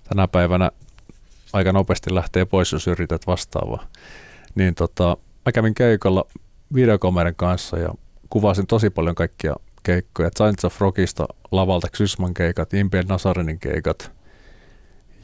Tänä 0.09 0.29
päivänä 0.29 0.71
aika 1.53 1.73
nopeasti 1.73 2.15
lähtee 2.15 2.45
pois, 2.45 2.73
jos 2.73 2.87
yrität 2.87 3.27
vastaavaa. 3.27 3.87
Niin 4.55 4.75
tota, 4.75 5.17
mä 5.47 5.53
kävin 5.53 5.75
keikolla 5.75 6.25
videokameran 6.75 7.35
kanssa 7.35 7.79
ja 7.79 7.95
kuvasin 8.31 8.67
tosi 8.67 8.91
paljon 8.91 9.15
kaikkia 9.15 9.55
keikkoja. 9.83 10.31
Science 10.37 10.67
of 10.67 10.81
Rockista 10.81 11.27
lavalta 11.51 11.89
Xysman 11.97 12.35
keikat, 12.35 12.75
Impien 12.75 13.07
Nasarinin 13.07 13.59
keikat. 13.59 14.13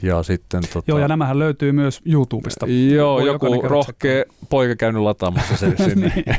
Ja 0.02 0.22
sitten, 0.22 0.62
tota, 0.72 0.90
joo, 0.90 0.98
ja 0.98 1.08
nämähän 1.08 1.38
löytyy 1.38 1.72
myös 1.72 2.00
YouTubesta. 2.04 2.66
Joo, 2.66 3.14
Voi 3.20 3.26
joku 3.26 3.62
rohkea 3.62 4.24
poika 4.50 4.76
käynyt 4.76 5.02
lataamassa 5.02 5.56
sen 5.56 5.76
sinne. 5.88 6.12
niin. 6.14 6.36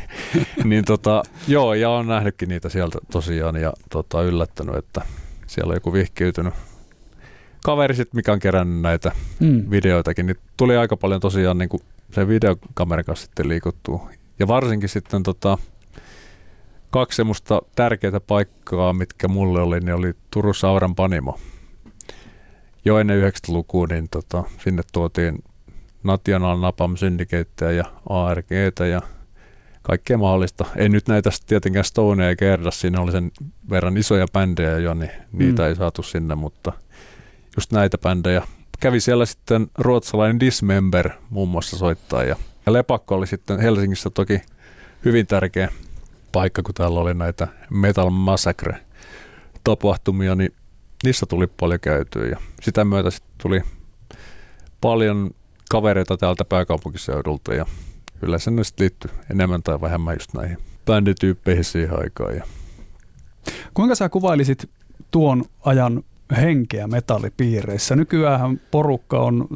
niin 0.70 0.86
tota, 0.86 1.24
joo, 1.48 1.74
ja 1.74 1.90
on 1.90 2.08
nähnytkin 2.08 2.50
niitä 2.50 2.70
sieltä 2.70 3.00
tosiaan 3.12 3.56
ja 3.56 3.74
tota, 3.90 4.22
yllättänyt, 4.24 4.76
että 4.76 5.02
siellä 5.48 5.72
on 5.72 5.76
joku 5.76 5.94
vihkiytynyt 5.94 6.54
kaveri 7.64 7.96
sit, 7.96 8.14
mikä 8.14 8.34
on 8.34 8.40
kerännyt 8.40 8.82
näitä 8.82 9.12
mm. 9.40 9.70
videoitakin, 9.70 10.26
niin 10.26 10.38
tuli 10.58 10.78
aika 10.78 10.98
paljon 10.98 11.22
tosiaan 11.22 11.58
niin 11.58 11.70
kuin 11.70 11.82
sen 12.12 12.28
videokameran 12.28 13.06
kanssa 13.06 13.26
sitten 13.26 13.50
liikuttuu. 13.50 14.02
Ja 14.40 14.48
varsinkin 14.48 14.90
sitten 14.90 15.24
tota, 15.24 15.58
kaksi 16.92 17.16
semmoista 17.16 17.62
tärkeää 17.76 18.20
paikkaa, 18.28 18.94
mitkä 18.94 19.28
mulle 19.28 19.62
oli, 19.62 19.80
niin 19.80 19.96
oli 19.96 20.14
Turussa 20.32 20.70
Auran 20.70 20.96
Panimo. 20.96 21.40
Jo 22.86 23.00
ennen 23.00 23.22
90-lukua, 23.22 23.88
niin 23.90 24.08
tota, 24.12 24.44
sinne 24.64 24.82
tuotiin 24.92 25.44
National 26.04 26.60
Napam 26.60 26.98
Syndicate 26.98 27.74
ja 27.74 27.84
ARG 28.10 28.52
ja 28.92 29.02
kaikkea 29.82 30.18
mahdollista. 30.18 30.66
Ei 30.76 30.90
nyt 30.90 31.08
näitä 31.08 31.30
tietenkään 31.48 31.86
Stoneja 31.86 32.36
kerran, 32.36 32.72
siinä 32.72 33.02
oli 33.02 33.12
sen 33.12 33.32
verran 33.70 33.98
isoja 33.98 34.26
bändejä 34.34 34.78
jo, 34.78 34.94
niin 34.94 35.12
niitä 35.32 35.62
mm. 35.62 35.68
ei 35.68 35.76
saatu 35.76 36.04
sinne, 36.04 36.36
mutta 36.36 36.74
just 37.58 37.72
näitä 37.72 37.98
bändejä. 37.98 38.48
Kävi 38.80 39.00
siellä 39.00 39.26
sitten 39.26 39.68
ruotsalainen 39.78 40.40
Dismember 40.40 41.10
muun 41.30 41.50
muassa 41.50 41.78
soittaa 41.78 42.24
ja, 42.24 42.36
ja 42.66 42.74
Lepakko 42.74 43.16
oli 43.16 43.28
sitten 43.28 43.60
Helsingissä 43.60 44.10
toki 44.10 44.42
hyvin 45.06 45.28
tärkeä 45.28 45.70
paikka, 46.32 46.64
kun 46.64 46.74
täällä 46.74 47.00
oli 47.00 47.14
näitä 47.14 47.48
Metal 47.70 48.10
Massacre 48.10 48.78
tapahtumia, 49.64 50.36
niin 50.36 50.54
niissä 51.04 51.26
tuli 51.26 51.48
paljon 51.48 51.80
käytyä 51.80 52.26
ja 52.26 52.38
sitä 52.62 52.86
myötä 52.86 53.10
sitten 53.10 53.32
tuli 53.42 53.62
paljon 54.82 55.32
kavereita 55.72 56.18
täältä 56.18 56.46
pääkaupunkiseudulta 56.46 57.54
ja 57.54 57.66
yleensä 58.22 58.52
ne 58.52 58.64
sitten 58.64 58.84
liittyy 58.84 59.12
enemmän 59.32 59.64
tai 59.64 59.82
vähemmän 59.82 60.16
just 60.16 60.34
näihin 60.34 60.58
bändityyppeihin 60.86 61.64
siihen 61.64 62.00
aikaan. 62.00 62.36
Ja. 62.36 62.44
Kuinka 63.74 63.96
sä 63.96 64.10
kuvailisit 64.10 64.70
tuon 65.12 65.46
ajan 65.66 66.04
henkeä 66.38 66.88
metallipiireissä. 66.88 67.96
Nykyään 67.96 68.62
porukka 68.72 69.20
on, 69.20 69.48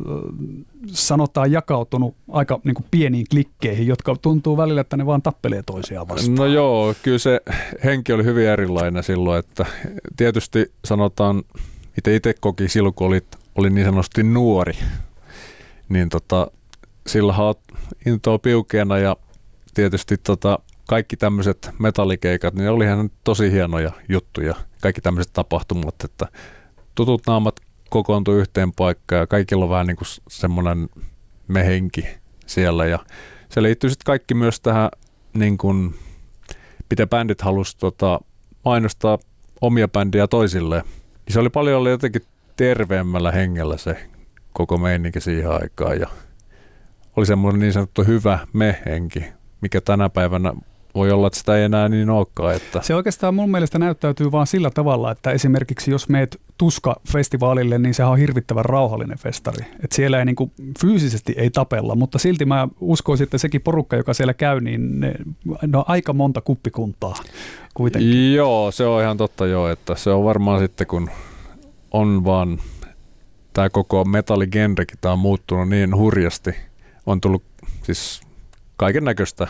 sanotaan, 0.87 1.51
jakautunut 1.51 2.15
aika 2.31 2.59
niin 2.63 2.75
kuin 2.75 2.85
pieniin 2.91 3.25
klikkeihin, 3.29 3.87
jotka 3.87 4.15
tuntuu 4.21 4.57
välillä, 4.57 4.81
että 4.81 4.97
ne 4.97 5.05
vaan 5.05 5.21
tappelee 5.21 5.63
toisiaan 5.65 6.07
vastaan. 6.07 6.35
No 6.35 6.45
joo, 6.45 6.93
kyllä 7.03 7.17
se 7.17 7.41
henki 7.83 8.13
oli 8.13 8.23
hyvin 8.23 8.47
erilainen 8.47 9.03
silloin, 9.03 9.39
että 9.39 9.65
tietysti 10.17 10.71
sanotaan, 10.85 11.43
itse 11.97 12.15
itse 12.15 12.33
koki 12.39 12.67
silloin, 12.67 12.93
kun 12.95 13.07
olit, 13.07 13.27
oli 13.55 13.69
niin 13.69 13.85
sanotusti 13.85 14.23
nuori, 14.23 14.73
niin 15.89 16.09
tota, 16.09 16.51
sillä 17.07 17.35
olet 17.37 17.59
intoa 18.05 18.39
piukeena 18.39 18.97
ja 18.97 19.15
tietysti 19.73 20.17
tota, 20.17 20.59
kaikki 20.87 21.17
tämmöiset 21.17 21.69
metallikeikat, 21.79 22.53
niin 22.53 22.69
olihan 22.69 23.09
tosi 23.23 23.51
hienoja 23.51 23.91
juttuja, 24.09 24.55
kaikki 24.81 25.01
tämmöiset 25.01 25.33
tapahtumat, 25.33 25.95
että 26.03 26.27
tutut 26.95 27.21
naamat 27.27 27.59
kokoontuu 27.89 28.33
yhteen 28.33 28.73
paikkaan 28.73 29.19
ja 29.19 29.27
kaikilla 29.27 29.63
on 29.63 29.69
vähän 29.69 29.87
niin 29.87 29.97
kuin 29.97 30.07
semmoinen 30.29 30.89
mehenki 31.47 32.05
siellä 32.45 32.85
ja 32.85 32.99
se 33.49 33.63
liittyy 33.63 33.89
sitten 33.89 34.05
kaikki 34.05 34.33
myös 34.33 34.59
tähän 34.59 34.89
niin 35.33 35.57
kuin, 35.57 35.95
miten 36.89 37.09
bändit 37.09 37.41
halusivat 37.41 37.79
tota, 37.79 38.19
mainostaa 38.65 39.17
omia 39.61 39.87
bändiä 39.87 40.27
toisille. 40.27 40.83
Niin 41.25 41.33
se 41.33 41.39
oli 41.39 41.49
paljon 41.49 41.81
oli 41.81 41.89
jotenkin 41.89 42.21
terveemmällä 42.55 43.31
hengellä 43.31 43.77
se 43.77 44.09
koko 44.53 44.77
meininki 44.77 45.21
siihen 45.21 45.51
aikaan 45.51 45.99
ja 45.99 46.07
oli 47.15 47.25
semmoinen 47.25 47.59
niin 47.59 47.73
sanottu 47.73 48.03
hyvä 48.03 48.39
me-henki, 48.53 49.25
mikä 49.61 49.81
tänä 49.81 50.09
päivänä 50.09 50.53
voi 50.95 51.11
olla, 51.11 51.27
että 51.27 51.39
sitä 51.39 51.57
ei 51.57 51.63
enää 51.63 51.89
niin 51.89 52.09
olekaan. 52.09 52.55
Että... 52.55 52.81
Se 52.81 52.95
oikeastaan 52.95 53.35
mun 53.35 53.51
mielestä 53.51 53.79
näyttäytyy 53.79 54.31
vaan 54.31 54.47
sillä 54.47 54.69
tavalla, 54.69 55.11
että 55.11 55.31
esimerkiksi 55.31 55.91
jos 55.91 56.09
meet 56.09 56.41
Tuska-festivaalille, 56.57 57.77
niin 57.77 57.93
se 57.93 58.03
on 58.03 58.17
hirvittävän 58.17 58.65
rauhallinen 58.65 59.17
festari. 59.17 59.65
Et 59.83 59.91
siellä 59.91 60.19
ei 60.19 60.25
niinku, 60.25 60.51
fyysisesti 60.81 61.33
ei 61.37 61.49
tapella, 61.49 61.95
mutta 61.95 62.19
silti 62.19 62.45
mä 62.45 62.67
uskoisin, 62.79 63.23
että 63.23 63.37
sekin 63.37 63.61
porukka, 63.61 63.95
joka 63.95 64.13
siellä 64.13 64.33
käy, 64.33 64.59
niin 64.59 64.99
ne, 64.99 65.13
ne 65.67 65.77
on 65.77 65.83
aika 65.87 66.13
monta 66.13 66.41
kuppikuntaa 66.41 67.15
kuitenkin. 67.73 68.33
Joo, 68.33 68.71
se 68.71 68.85
on 68.85 69.01
ihan 69.01 69.17
totta 69.17 69.47
joo, 69.47 69.69
että 69.69 69.95
se 69.95 70.09
on 70.09 70.23
varmaan 70.23 70.59
sitten 70.59 70.87
kun 70.87 71.09
on 71.91 72.25
vaan 72.25 72.59
tämä 73.53 73.69
koko 73.69 74.05
metalligenrekin, 74.05 74.97
tämä 75.01 75.11
on 75.11 75.19
muuttunut 75.19 75.69
niin 75.69 75.95
hurjasti. 75.95 76.55
On 77.05 77.21
tullut 77.21 77.43
siis 77.83 78.21
kaiken 78.77 79.03
näköistä 79.03 79.47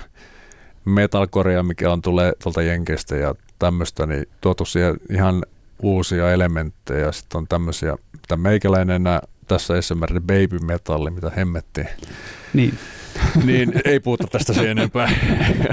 metalcorea, 0.86 1.64
mikä 1.64 1.92
on 1.92 2.02
tulee 2.02 2.34
tuolta 2.44 2.62
Jenkeistä 2.62 3.16
ja 3.16 3.36
tämmöistä, 3.60 4.06
niin 4.06 4.26
tuotu 4.42 4.66
siihen 4.66 4.98
ihan 5.10 5.44
uusia 5.82 6.32
elementtejä. 6.32 7.12
Sitten 7.12 7.38
on 7.38 7.48
tämmöisiä, 7.48 7.96
mitä 8.14 8.38
meikäläinen 8.38 8.96
enää 8.96 9.22
tässä 9.48 9.78
esimerkiksi 9.78 10.22
baby 10.22 10.60
metalli, 10.66 11.12
mitä 11.12 11.32
hemmettiin. 11.38 11.88
Niin. 12.54 12.78
niin 13.46 13.74
ei 13.86 14.00
puhuta 14.00 14.28
tästä 14.28 14.54
sen 14.54 14.70
enempää. 14.70 15.10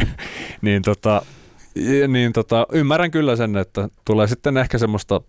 niin, 0.62 0.82
tota, 0.82 1.22
niin 2.08 2.32
tota, 2.32 2.66
ymmärrän 2.72 3.10
kyllä 3.10 3.36
sen, 3.36 3.56
että 3.56 3.88
tulee 4.04 4.26
sitten 4.26 4.56
ehkä 4.56 4.78
semmoista 4.78 5.20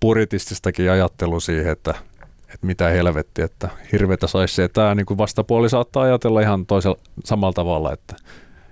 puritististakin 0.00 0.90
ajattelua 0.90 1.40
siihen, 1.40 1.72
että, 1.72 1.94
että 2.42 2.66
mitä 2.66 2.88
helvetti, 2.88 3.42
että 3.42 3.68
hirveätä 3.92 4.26
saisi 4.26 4.54
se. 4.54 4.68
Tämä 4.68 4.94
niin 4.94 5.06
kuin 5.06 5.18
vastapuoli 5.18 5.68
saattaa 5.68 6.02
ajatella 6.02 6.40
ihan 6.40 6.66
toisella 6.66 6.98
samalla 7.24 7.52
tavalla, 7.52 7.92
että, 7.92 8.16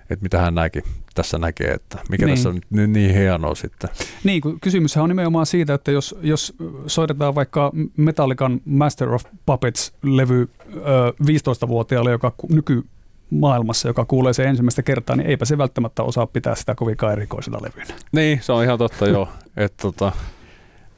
että 0.09 0.23
mitä 0.23 0.39
hän 0.39 0.55
näki, 0.55 0.83
tässä 1.15 1.37
näkee, 1.37 1.71
että 1.71 1.99
mikä 2.09 2.25
niin. 2.25 2.35
tässä 2.35 2.49
on 2.49 2.59
nyt 2.69 2.89
niin 2.89 3.13
hienoa 3.13 3.55
sitten. 3.55 3.89
Niin, 4.23 4.41
kysymyshän 4.61 5.03
on 5.03 5.09
nimenomaan 5.09 5.45
siitä, 5.45 5.73
että 5.73 5.91
jos, 5.91 6.15
jos 6.21 6.53
soitetaan 6.87 7.35
vaikka 7.35 7.71
Metallican 7.97 8.61
Master 8.65 9.09
of 9.09 9.23
Puppets-levy 9.45 10.49
ö, 10.75 11.13
15-vuotiaalle, 11.23 12.11
joka 12.11 12.33
nyky 12.49 12.83
maailmassa, 13.29 13.87
joka 13.87 14.05
kuulee 14.05 14.33
sen 14.33 14.47
ensimmäistä 14.47 14.83
kertaa, 14.83 15.15
niin 15.15 15.29
eipä 15.29 15.45
se 15.45 15.57
välttämättä 15.57 16.03
osaa 16.03 16.27
pitää 16.27 16.55
sitä 16.55 16.75
kovinkaan 16.75 17.13
erikoisena 17.13 17.57
levynä. 17.61 17.93
Niin, 18.11 18.39
se 18.41 18.51
on 18.51 18.63
ihan 18.63 18.77
totta 18.77 19.07
joo. 19.07 19.29
että 19.57 19.81
tota, 19.81 20.11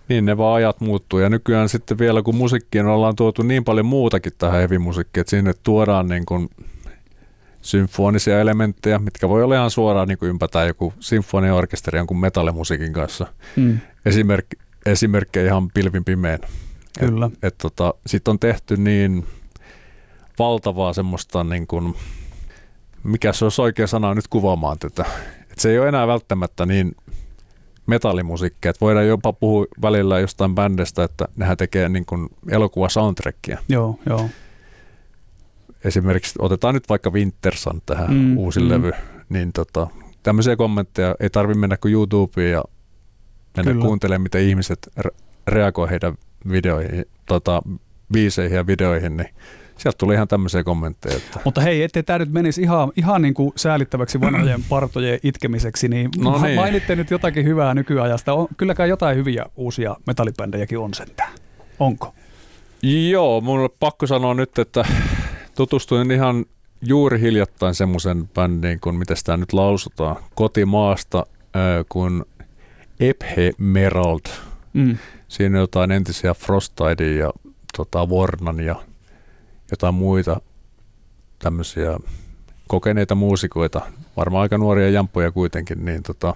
niin 0.09 0.25
ne 0.25 0.37
vaan 0.37 0.55
ajat 0.55 0.81
muuttuu. 0.81 1.19
Ja 1.19 1.29
nykyään 1.29 1.69
sitten 1.69 1.97
vielä, 1.97 2.21
kun 2.21 2.35
musiikkiin 2.35 2.85
ollaan 2.85 3.15
tuotu 3.15 3.41
niin 3.41 3.63
paljon 3.63 3.85
muutakin 3.85 4.33
tähän 4.37 4.59
heavy-musiikkiin, 4.59 5.21
että 5.21 5.31
sinne 5.31 5.53
tuodaan 5.63 6.07
niin 6.07 6.25
kuin 6.25 6.49
symfonisia 7.61 8.39
elementtejä, 8.39 8.99
mitkä 8.99 9.29
voi 9.29 9.43
olla 9.43 9.55
ihan 9.55 9.71
suoraan 9.71 10.07
niin 10.07 10.17
kuin 10.17 10.29
ympätään 10.29 10.67
joku 10.67 10.93
sinfoniaorkesteri 10.99 11.97
jonkun 11.97 12.19
metallimusiikin 12.19 12.93
kanssa. 12.93 13.27
Mm. 13.55 13.79
Esimerk, 14.05 14.45
esimerkkejä 14.85 15.45
ihan 15.45 15.71
pilvin 15.73 16.05
pimeän. 16.05 16.39
Kyllä. 16.99 17.25
Et, 17.25 17.43
et 17.43 17.57
tota, 17.57 17.93
Sitten 18.05 18.31
on 18.31 18.39
tehty 18.39 18.77
niin 18.77 19.25
valtavaa 20.39 20.93
semmoista, 20.93 21.43
niin 21.43 21.67
kuin, 21.67 21.95
mikä 23.03 23.33
se 23.33 23.45
olisi 23.45 23.61
oikea 23.61 23.87
sana 23.87 24.13
nyt 24.13 24.27
kuvaamaan 24.27 24.79
tätä. 24.79 25.05
Et 25.51 25.59
se 25.59 25.69
ei 25.69 25.79
ole 25.79 25.87
enää 25.87 26.07
välttämättä 26.07 26.65
niin 26.65 26.95
metallimusiikkia, 27.87 28.69
että 28.69 28.85
voidaan 28.85 29.07
jopa 29.07 29.33
puhua 29.33 29.65
välillä 29.81 30.19
jostain 30.19 30.55
bändestä, 30.55 31.03
että 31.03 31.27
nehän 31.35 31.57
tekee 31.57 31.89
niin 31.89 32.05
kuin 32.05 32.29
elokuva 32.49 32.89
soundtrackia. 32.89 33.57
Joo, 33.69 33.99
joo 34.09 34.29
esimerkiksi 35.83 36.35
otetaan 36.39 36.73
nyt 36.73 36.89
vaikka 36.89 37.09
Winterson 37.09 37.81
tähän 37.85 38.13
mm, 38.13 38.37
uusi 38.37 38.59
mm. 38.59 38.69
levy, 38.69 38.91
niin 39.29 39.53
tota, 39.53 39.87
tämmöisiä 40.23 40.55
kommentteja 40.55 41.15
ei 41.19 41.29
tarvitse 41.29 41.59
mennä 41.59 41.77
kuin 41.77 41.93
YouTubeen 41.93 42.51
ja 42.51 42.63
mennä 43.57 43.71
Kyllä. 43.71 43.85
kuuntelemaan, 43.85 44.21
miten 44.21 44.41
ihmiset 44.41 44.91
re- 44.99 45.15
reagoi 45.47 45.89
heidän 45.89 46.15
videoihin, 46.51 47.05
tota, 47.25 47.61
biiseihin 48.13 48.55
ja 48.55 48.67
videoihin, 48.67 49.17
niin 49.17 49.29
sieltä 49.77 49.97
tuli 49.97 50.13
ihan 50.13 50.27
tämmöisiä 50.27 50.63
kommentteja. 50.63 51.17
Että... 51.17 51.39
Mutta 51.45 51.61
hei, 51.61 51.83
ettei 51.83 52.03
tämä 52.03 52.19
nyt 52.19 52.31
menisi 52.31 52.61
ihan, 52.61 52.91
ihan 52.95 53.21
niin 53.21 53.33
kuin 53.33 53.53
säälittäväksi 53.55 54.21
vanhojen 54.21 54.63
partojen 54.69 55.19
itkemiseksi, 55.23 55.87
niin, 55.87 56.09
no 56.17 56.41
niin. 56.41 56.55
mainitte 56.55 56.95
nyt 56.95 57.11
jotakin 57.11 57.45
hyvää 57.45 57.73
nykyajasta. 57.73 58.33
On, 58.33 58.47
kylläkään 58.57 58.89
jotain 58.89 59.17
hyviä 59.17 59.45
uusia 59.55 59.95
metallibändejäkin 60.07 60.79
on 60.79 60.93
sentään. 60.93 61.31
Onko? 61.79 62.13
Joo, 63.09 63.41
mun 63.41 63.59
on 63.59 63.69
pakko 63.79 64.07
sanoa 64.07 64.33
nyt, 64.33 64.59
että 64.59 64.85
tutustuin 65.61 66.11
ihan 66.11 66.45
juuri 66.81 67.21
hiljattain 67.21 67.75
semmoisen 67.75 68.27
bändiin, 68.27 68.79
kun 68.79 68.95
miten 68.95 69.17
sitä 69.17 69.37
nyt 69.37 69.53
lausutaan, 69.53 70.15
kotimaasta, 70.35 71.25
äh, 71.55 71.85
kun 71.89 72.25
Ephe 72.99 73.51
Merald. 73.57 74.21
Mm. 74.73 74.97
Siinä 75.27 75.57
on 75.57 75.61
jotain 75.61 75.91
entisiä 75.91 76.33
Frostidea 76.33 77.17
ja 77.19 77.33
tota, 77.77 78.05
Warnan 78.05 78.59
ja 78.59 78.75
jotain 79.71 79.95
muita 79.95 80.41
tämmöisiä 81.39 81.99
kokeneita 82.67 83.15
muusikoita, 83.15 83.81
varmaan 84.17 84.41
aika 84.41 84.57
nuoria 84.57 84.89
jamppuja 84.89 85.31
kuitenkin, 85.31 85.85
niin 85.85 86.03
tota, 86.03 86.33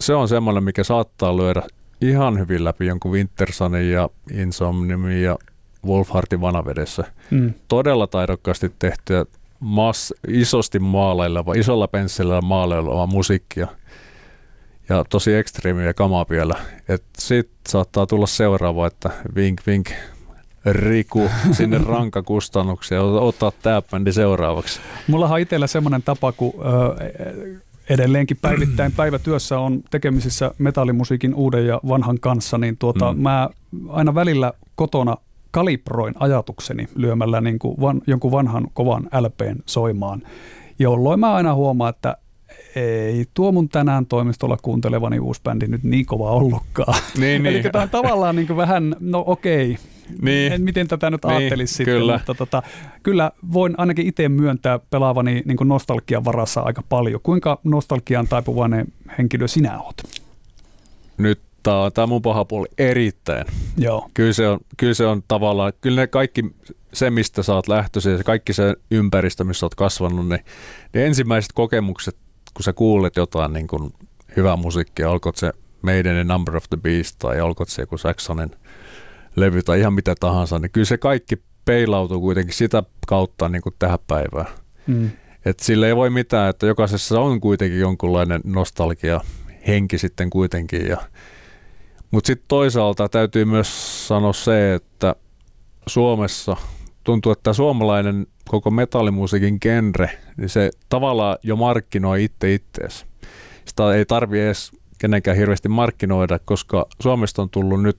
se 0.00 0.14
on 0.14 0.28
semmoinen, 0.28 0.64
mikä 0.64 0.84
saattaa 0.84 1.36
lyödä 1.36 1.62
ihan 2.00 2.38
hyvin 2.38 2.64
läpi 2.64 2.86
jonkun 2.86 3.12
Wintersonin 3.12 3.90
ja 3.90 4.08
Insomniumin 4.32 5.22
ja 5.22 5.38
Wolfhartin 5.86 6.40
vanavedessä. 6.40 7.04
Mm. 7.30 7.54
Todella 7.68 8.06
taidokkaasti 8.06 8.72
tehtyä 8.78 9.24
mass, 9.60 10.14
isosti 10.28 10.78
maalaileva, 10.78 11.54
isolla 11.54 11.88
pensselillä 11.88 12.40
maalaileva 12.40 13.06
musiikkia. 13.06 13.66
Ja 14.88 15.04
tosi 15.10 15.34
ekstriimiä 15.34 15.94
kamaa 15.94 16.26
vielä. 16.30 16.54
Sitten 17.18 17.56
saattaa 17.68 18.06
tulla 18.06 18.26
seuraava, 18.26 18.86
että 18.86 19.10
vink 19.34 19.60
vink 19.66 19.90
Riku 20.66 21.30
sinne 21.56 21.78
rankakustannuksia 21.78 23.02
ottaa 23.02 23.52
tämä 23.62 23.82
bändi 23.82 24.12
seuraavaksi. 24.12 24.80
Mulla 25.08 25.28
on 25.28 25.40
itsellä 25.40 25.66
semmoinen 25.66 26.02
tapa, 26.02 26.32
kun 26.32 26.52
edelleenkin 27.88 28.36
päivittäin 28.42 28.92
päivätyössä 28.92 29.58
on 29.58 29.82
tekemisissä 29.90 30.54
metallimusiikin 30.58 31.34
uuden 31.34 31.66
ja 31.66 31.80
vanhan 31.88 32.20
kanssa, 32.20 32.58
niin 32.58 32.76
tuota, 32.76 33.12
mm. 33.12 33.20
mä 33.20 33.48
aina 33.88 34.14
välillä 34.14 34.52
kotona 34.74 35.16
kalibroin 35.52 36.14
ajatukseni 36.18 36.88
lyömällä 36.94 37.40
niin 37.40 37.58
kuin 37.58 37.80
van, 37.80 38.00
jonkun 38.06 38.32
vanhan 38.32 38.66
kovan 38.74 39.08
LPn 39.20 39.56
soimaan, 39.66 40.22
jolloin 40.78 41.20
mä 41.20 41.34
aina 41.34 41.54
huomaan, 41.54 41.90
että 41.90 42.16
ei 42.76 43.24
tuo 43.34 43.52
mun 43.52 43.68
tänään 43.68 44.06
toimistolla 44.06 44.56
kuuntelevani 44.62 45.18
uusi 45.18 45.40
bändi 45.44 45.66
nyt 45.66 45.82
niin 45.82 46.06
kova 46.06 46.30
ollutkaan. 46.30 46.94
Niin, 47.18 47.22
niin. 47.42 47.46
Eli 47.46 47.62
tämä 47.62 47.82
on 47.82 47.90
tavallaan 47.90 48.36
niin 48.36 48.46
kuin 48.46 48.56
vähän, 48.56 48.96
no 49.00 49.24
okei, 49.26 49.76
niin. 50.22 50.52
en, 50.52 50.62
miten 50.62 50.88
tätä 50.88 51.10
nyt 51.10 51.24
niin, 51.24 51.36
ajattelisi 51.36 51.74
sitten, 51.74 51.94
kyllä. 51.94 52.12
mutta 52.12 52.34
tota, 52.34 52.62
kyllä 53.02 53.30
voin 53.52 53.74
ainakin 53.78 54.06
itse 54.06 54.28
myöntää 54.28 54.78
pelaavani 54.90 55.42
niin 55.44 55.56
kuin 55.56 55.68
nostalgian 55.68 56.24
varassa 56.24 56.60
aika 56.60 56.82
paljon. 56.88 57.20
Kuinka 57.22 57.58
nostalgian 57.64 58.28
taipuvainen 58.28 58.86
henkilö 59.18 59.48
sinä 59.48 59.80
oot? 59.80 60.02
Nyt 61.18 61.40
Tämä 61.62 61.82
on, 61.82 61.92
tämä 61.92 62.06
mun 62.06 62.22
paha 62.22 62.44
puoli 62.44 62.66
erittäin. 62.78 63.46
Joo. 63.78 64.10
Kyllä 64.14 64.32
se 64.32 64.48
on, 64.48 64.60
kyllä 64.76 64.94
se 64.94 65.06
on 65.06 65.22
tavallaan, 65.28 65.72
kyllä 65.80 66.00
ne 66.00 66.06
kaikki 66.06 66.44
se, 66.92 67.10
mistä 67.10 67.42
sä 67.42 67.54
oot 67.54 67.68
lähtöisin 67.68 68.12
ja 68.12 68.24
kaikki 68.24 68.52
se 68.52 68.74
ympäristö, 68.90 69.44
missä 69.44 69.66
oot 69.66 69.74
kasvanut, 69.74 70.28
niin 70.28 70.44
ne 70.94 71.06
ensimmäiset 71.06 71.52
kokemukset, 71.52 72.16
kun 72.54 72.64
sä 72.64 72.72
kuulet 72.72 73.16
jotain 73.16 73.52
niin 73.52 73.66
kuin 73.66 73.94
hyvää 74.36 74.56
musiikkia, 74.56 75.10
olkoon 75.10 75.34
se 75.36 75.52
Maiden 75.82 76.26
Number 76.26 76.56
of 76.56 76.64
the 76.70 76.76
Beast 76.76 77.16
tai 77.18 77.40
olkoon 77.40 77.66
se 77.66 77.82
joku 77.82 77.98
Saxonin 77.98 78.50
levy 79.36 79.62
tai 79.62 79.80
ihan 79.80 79.92
mitä 79.92 80.14
tahansa, 80.20 80.58
niin 80.58 80.70
kyllä 80.70 80.84
se 80.84 80.98
kaikki 80.98 81.42
peilautuu 81.64 82.20
kuitenkin 82.20 82.54
sitä 82.54 82.82
kautta 83.06 83.48
niin 83.48 83.62
kuin 83.62 83.74
tähän 83.78 83.98
päivään. 84.06 84.46
Mm. 84.86 85.10
Et 85.44 85.60
sillä 85.60 85.86
ei 85.86 85.96
voi 85.96 86.10
mitään, 86.10 86.50
että 86.50 86.66
jokaisessa 86.66 87.20
on 87.20 87.40
kuitenkin 87.40 87.80
jonkunlainen 87.80 88.40
nostalgia 88.44 89.20
henki 89.66 89.98
sitten 89.98 90.30
kuitenkin 90.30 90.86
ja 90.86 90.96
mutta 92.12 92.26
sitten 92.26 92.48
toisaalta 92.48 93.08
täytyy 93.08 93.44
myös 93.44 94.08
sanoa 94.08 94.32
se, 94.32 94.74
että 94.74 95.14
Suomessa 95.86 96.56
tuntuu, 97.04 97.32
että 97.32 97.52
suomalainen 97.52 98.26
koko 98.48 98.70
metallimusiikin 98.70 99.58
genre, 99.60 100.10
niin 100.36 100.48
se 100.48 100.70
tavallaan 100.88 101.36
jo 101.42 101.56
markkinoi 101.56 102.24
itse 102.24 102.54
ittees. 102.54 103.06
Sitä 103.64 103.94
ei 103.94 104.06
tarvi 104.06 104.40
edes 104.40 104.72
kenenkään 104.98 105.36
hirveästi 105.36 105.68
markkinoida, 105.68 106.38
koska 106.38 106.86
Suomesta 107.02 107.42
on 107.42 107.50
tullut 107.50 107.82
nyt 107.82 107.98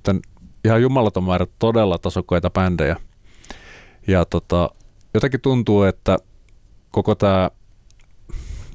ihan 0.65 0.81
jumalaton 0.81 1.23
määrä 1.23 1.47
todella 1.59 1.97
tasokkaita 1.97 2.49
bändejä. 2.49 2.95
Ja 4.07 4.25
tota, 4.25 4.69
jotenkin 5.13 5.41
tuntuu, 5.41 5.83
että 5.83 6.17
koko 6.91 7.15
tämä 7.15 7.49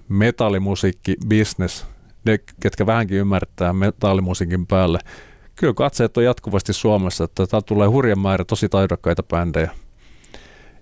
metallimusiikki 0.09 1.17
business, 1.29 1.87
ne 2.25 2.39
ketkä 2.61 2.87
vähänkin 2.87 3.17
ymmärtää 3.17 3.73
metallimusiikin 3.73 4.67
päälle, 4.67 4.99
kyllä 5.59 5.75
katseet 5.75 6.17
on 6.17 6.25
jatkuvasti 6.25 6.73
Suomessa, 6.73 7.25
että 7.25 7.47
täällä 7.47 7.65
tulee 7.65 7.89
hurjan 7.89 8.19
määrä 8.19 8.45
tosi 8.45 8.69
taidokkaita 8.69 9.23
bändejä. 9.23 9.71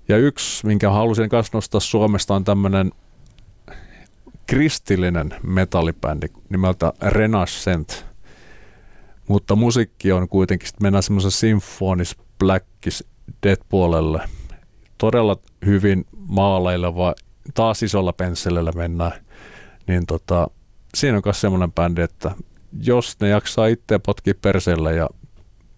Ja 0.08 0.16
yksi, 0.16 0.66
minkä 0.66 0.90
halusin 0.90 1.28
myös 1.32 1.52
nostaa 1.52 1.80
Suomesta, 1.80 2.34
on 2.34 2.44
tämmöinen 2.44 2.92
kristillinen 4.46 5.34
metallibändi 5.42 6.26
nimeltä 6.48 6.92
Renascent. 7.02 8.06
Mutta 9.28 9.56
musiikki 9.56 10.12
on 10.12 10.28
kuitenkin, 10.28 10.68
sitten 10.68 10.84
mennään 10.84 11.02
semmoisen 11.02 11.30
symfonis 11.30 12.16
blackis 12.38 13.04
dead 13.42 13.58
puolelle. 13.68 14.20
Todella 14.98 15.36
hyvin 15.66 16.04
maalaileva, 16.28 17.14
taas 17.54 17.82
isolla 17.82 18.12
pensselillä 18.12 18.72
mennään. 18.72 19.12
Niin 19.86 20.06
tota, 20.06 20.50
siinä 20.94 21.16
on 21.16 21.22
myös 21.24 21.40
semmoinen 21.40 21.72
bändi, 21.72 22.00
että 22.00 22.30
jos 22.82 23.16
ne 23.20 23.28
jaksaa 23.28 23.66
itse 23.66 23.98
potkia 23.98 24.34
perseellä 24.42 24.92
ja 24.92 25.08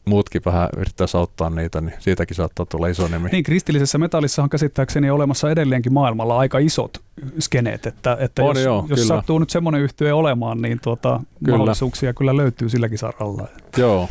muutkin 0.08 0.42
vähän 0.44 0.68
yrittää 0.76 1.06
auttaa 1.14 1.50
niitä, 1.50 1.80
niin 1.80 1.94
siitäkin 1.98 2.34
saattaa 2.34 2.66
tulla 2.66 2.86
iso 2.86 3.08
nimi. 3.08 3.28
Niin, 3.28 3.44
kristillisessä 3.44 3.98
metallissa 3.98 4.42
on 4.42 4.48
käsittääkseni 4.48 5.10
olemassa 5.10 5.50
edelleenkin 5.50 5.92
maailmalla 5.92 6.38
aika 6.38 6.58
isot 6.58 6.98
skeneet, 7.40 7.86
että, 7.86 8.16
että 8.20 8.42
on 8.42 8.56
jos, 8.56 8.64
joo, 8.64 8.86
jos 8.88 9.00
kyllä. 9.00 9.08
sattuu 9.08 9.38
nyt 9.38 9.50
semmoinen 9.50 9.80
yhtye 9.80 10.12
olemaan, 10.12 10.62
niin 10.62 10.80
tuota, 10.82 11.20
kyllä. 11.44 11.58
mahdollisuuksia 11.58 12.14
kyllä 12.14 12.36
löytyy 12.36 12.68
silläkin 12.68 12.98
saralla. 12.98 13.48
Joo. 13.76 14.08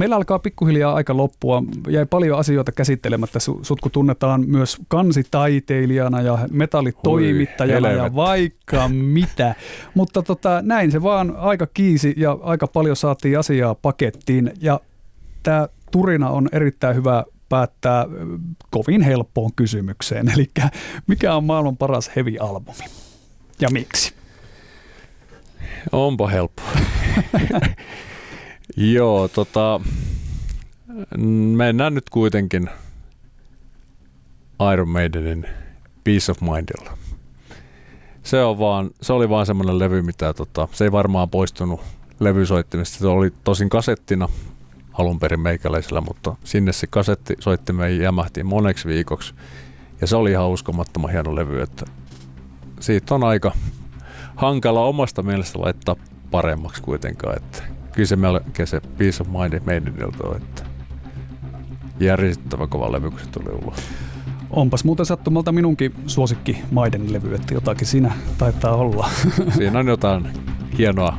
Meillä 0.00 0.16
alkaa 0.16 0.38
pikkuhiljaa 0.38 0.94
aika 0.94 1.16
loppua. 1.16 1.62
Jäi 1.88 2.06
paljon 2.06 2.38
asioita 2.38 2.72
käsittelemättä. 2.72 3.38
Sut 3.38 3.80
kun 3.80 3.90
tunnetaan 3.90 4.44
myös 4.46 4.76
kansitaiteilijana 4.88 6.20
ja 6.20 6.38
metallitoimittajana 6.50 7.88
Hui, 7.88 7.96
ja 7.96 8.14
vaikka 8.14 8.88
mitä. 8.88 9.54
Mutta 9.94 10.22
tota, 10.22 10.62
näin 10.62 10.92
se 10.92 11.02
vaan 11.02 11.36
aika 11.36 11.66
kiisi 11.74 12.14
ja 12.16 12.38
aika 12.42 12.66
paljon 12.66 12.96
saatiin 12.96 13.38
asiaa 13.38 13.74
pakettiin. 13.74 14.52
Ja 14.60 14.80
tämä 15.42 15.68
turina 15.90 16.30
on 16.30 16.48
erittäin 16.52 16.96
hyvä 16.96 17.24
päättää 17.48 18.06
kovin 18.70 19.02
helppoon 19.02 19.50
kysymykseen. 19.56 20.28
Eli 20.34 20.50
mikä 21.06 21.34
on 21.34 21.44
maailman 21.44 21.76
paras 21.76 22.10
heavy-albumi 22.16 22.84
ja 23.60 23.68
miksi? 23.70 24.14
Onpa 25.92 26.28
helppo. 26.28 26.62
Joo, 28.80 29.28
tota, 29.28 29.80
mennään 31.56 31.94
nyt 31.94 32.10
kuitenkin 32.10 32.70
Iron 34.72 34.88
Maidenin 34.88 35.46
Peace 36.04 36.32
of 36.32 36.40
Mindilla. 36.40 36.98
Se, 38.22 38.42
on 38.42 38.58
vaan, 38.58 38.90
se 39.02 39.12
oli 39.12 39.28
vaan 39.28 39.46
semmoinen 39.46 39.78
levy, 39.78 40.02
mitä 40.02 40.34
tota, 40.34 40.68
se 40.72 40.84
ei 40.84 40.92
varmaan 40.92 41.30
poistunut 41.30 41.80
levysoittimesta. 42.20 42.98
Se 42.98 43.06
oli 43.06 43.32
tosin 43.44 43.68
kasettina 43.68 44.28
alun 44.92 45.18
perin 45.18 45.40
meikäläisellä, 45.40 46.00
mutta 46.00 46.36
sinne 46.44 46.72
se 46.72 46.86
kasetti 46.86 47.36
soittimme 47.40 47.90
jämähti 47.90 48.42
moneksi 48.42 48.88
viikoksi. 48.88 49.34
Ja 50.00 50.06
se 50.06 50.16
oli 50.16 50.30
ihan 50.30 50.48
uskomattoman 50.48 51.10
hieno 51.10 51.34
levy, 51.34 51.62
että 51.62 51.84
siitä 52.80 53.14
on 53.14 53.24
aika 53.24 53.52
hankala 54.36 54.84
omasta 54.84 55.22
mielestä 55.22 55.60
laittaa 55.60 55.96
paremmaksi 56.30 56.82
kuitenkaan. 56.82 57.36
Että 57.36 57.79
kyllä 57.92 58.06
se 58.06 58.16
melkein 58.16 58.66
se 58.66 58.80
Peace 58.98 59.22
of 59.22 59.28
Mind 59.28 59.60
Maidenilta 59.66 60.28
on, 60.28 60.36
että 60.36 60.62
järjestettävä 62.00 62.66
kova 62.66 62.92
levy, 62.92 63.10
kun 63.10 63.20
se 63.20 63.30
tuli 63.30 63.58
ulos. 63.62 63.76
Onpas 64.50 64.84
muuten 64.84 65.06
sattumalta 65.06 65.52
minunkin 65.52 65.94
suosikki 66.06 66.62
Maiden 66.70 67.12
levy, 67.12 67.34
että 67.34 67.54
jotakin 67.54 67.86
siinä 67.86 68.12
taitaa 68.38 68.74
olla. 68.74 69.08
Siinä 69.56 69.78
on 69.78 69.88
jotain 69.88 70.28
hienoa 70.78 71.16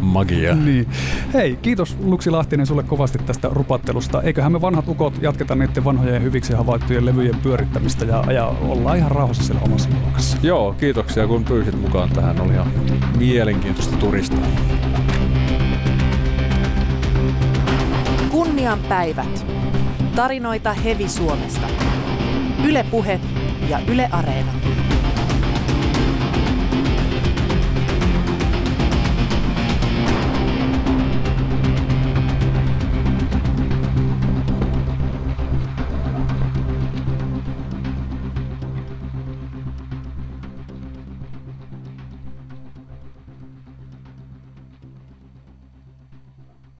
magia. 0.00 0.54
Niin. 0.54 0.88
Hei, 1.34 1.56
kiitos 1.56 1.96
Luksi 2.00 2.30
Lahtinen 2.30 2.66
sulle 2.66 2.82
kovasti 2.82 3.18
tästä 3.18 3.48
rupattelusta. 3.52 4.22
Eiköhän 4.22 4.52
me 4.52 4.60
vanhat 4.60 4.88
ukot 4.88 5.22
jatketa 5.22 5.54
niiden 5.54 5.84
vanhojen 5.84 6.22
hyviksi 6.22 6.52
havaittujen 6.52 7.06
levyjen 7.06 7.36
pyörittämistä 7.42 8.04
ja, 8.04 8.32
ja 8.32 8.46
ollaan 8.46 8.96
ihan 8.96 9.10
rauhassa 9.10 9.42
siellä 9.42 9.62
omassa 9.62 9.88
luokassa. 10.02 10.38
Joo, 10.42 10.72
kiitoksia 10.72 11.26
kun 11.26 11.44
pyysit 11.44 11.80
mukaan 11.80 12.10
tähän. 12.10 12.40
Oli 12.40 12.52
ihan 12.52 12.70
mielenkiintoista 13.18 13.96
turistaa. 13.96 14.46
Kunnian 18.66 18.88
päivät. 18.88 19.46
Tarinoita 20.14 20.72
Hevi 20.72 21.08
Suomesta. 21.08 21.66
Yle 22.64 22.86
Puhe 22.90 23.20
ja 23.68 23.78
Yle 23.88 24.08
Areena. 24.12 24.52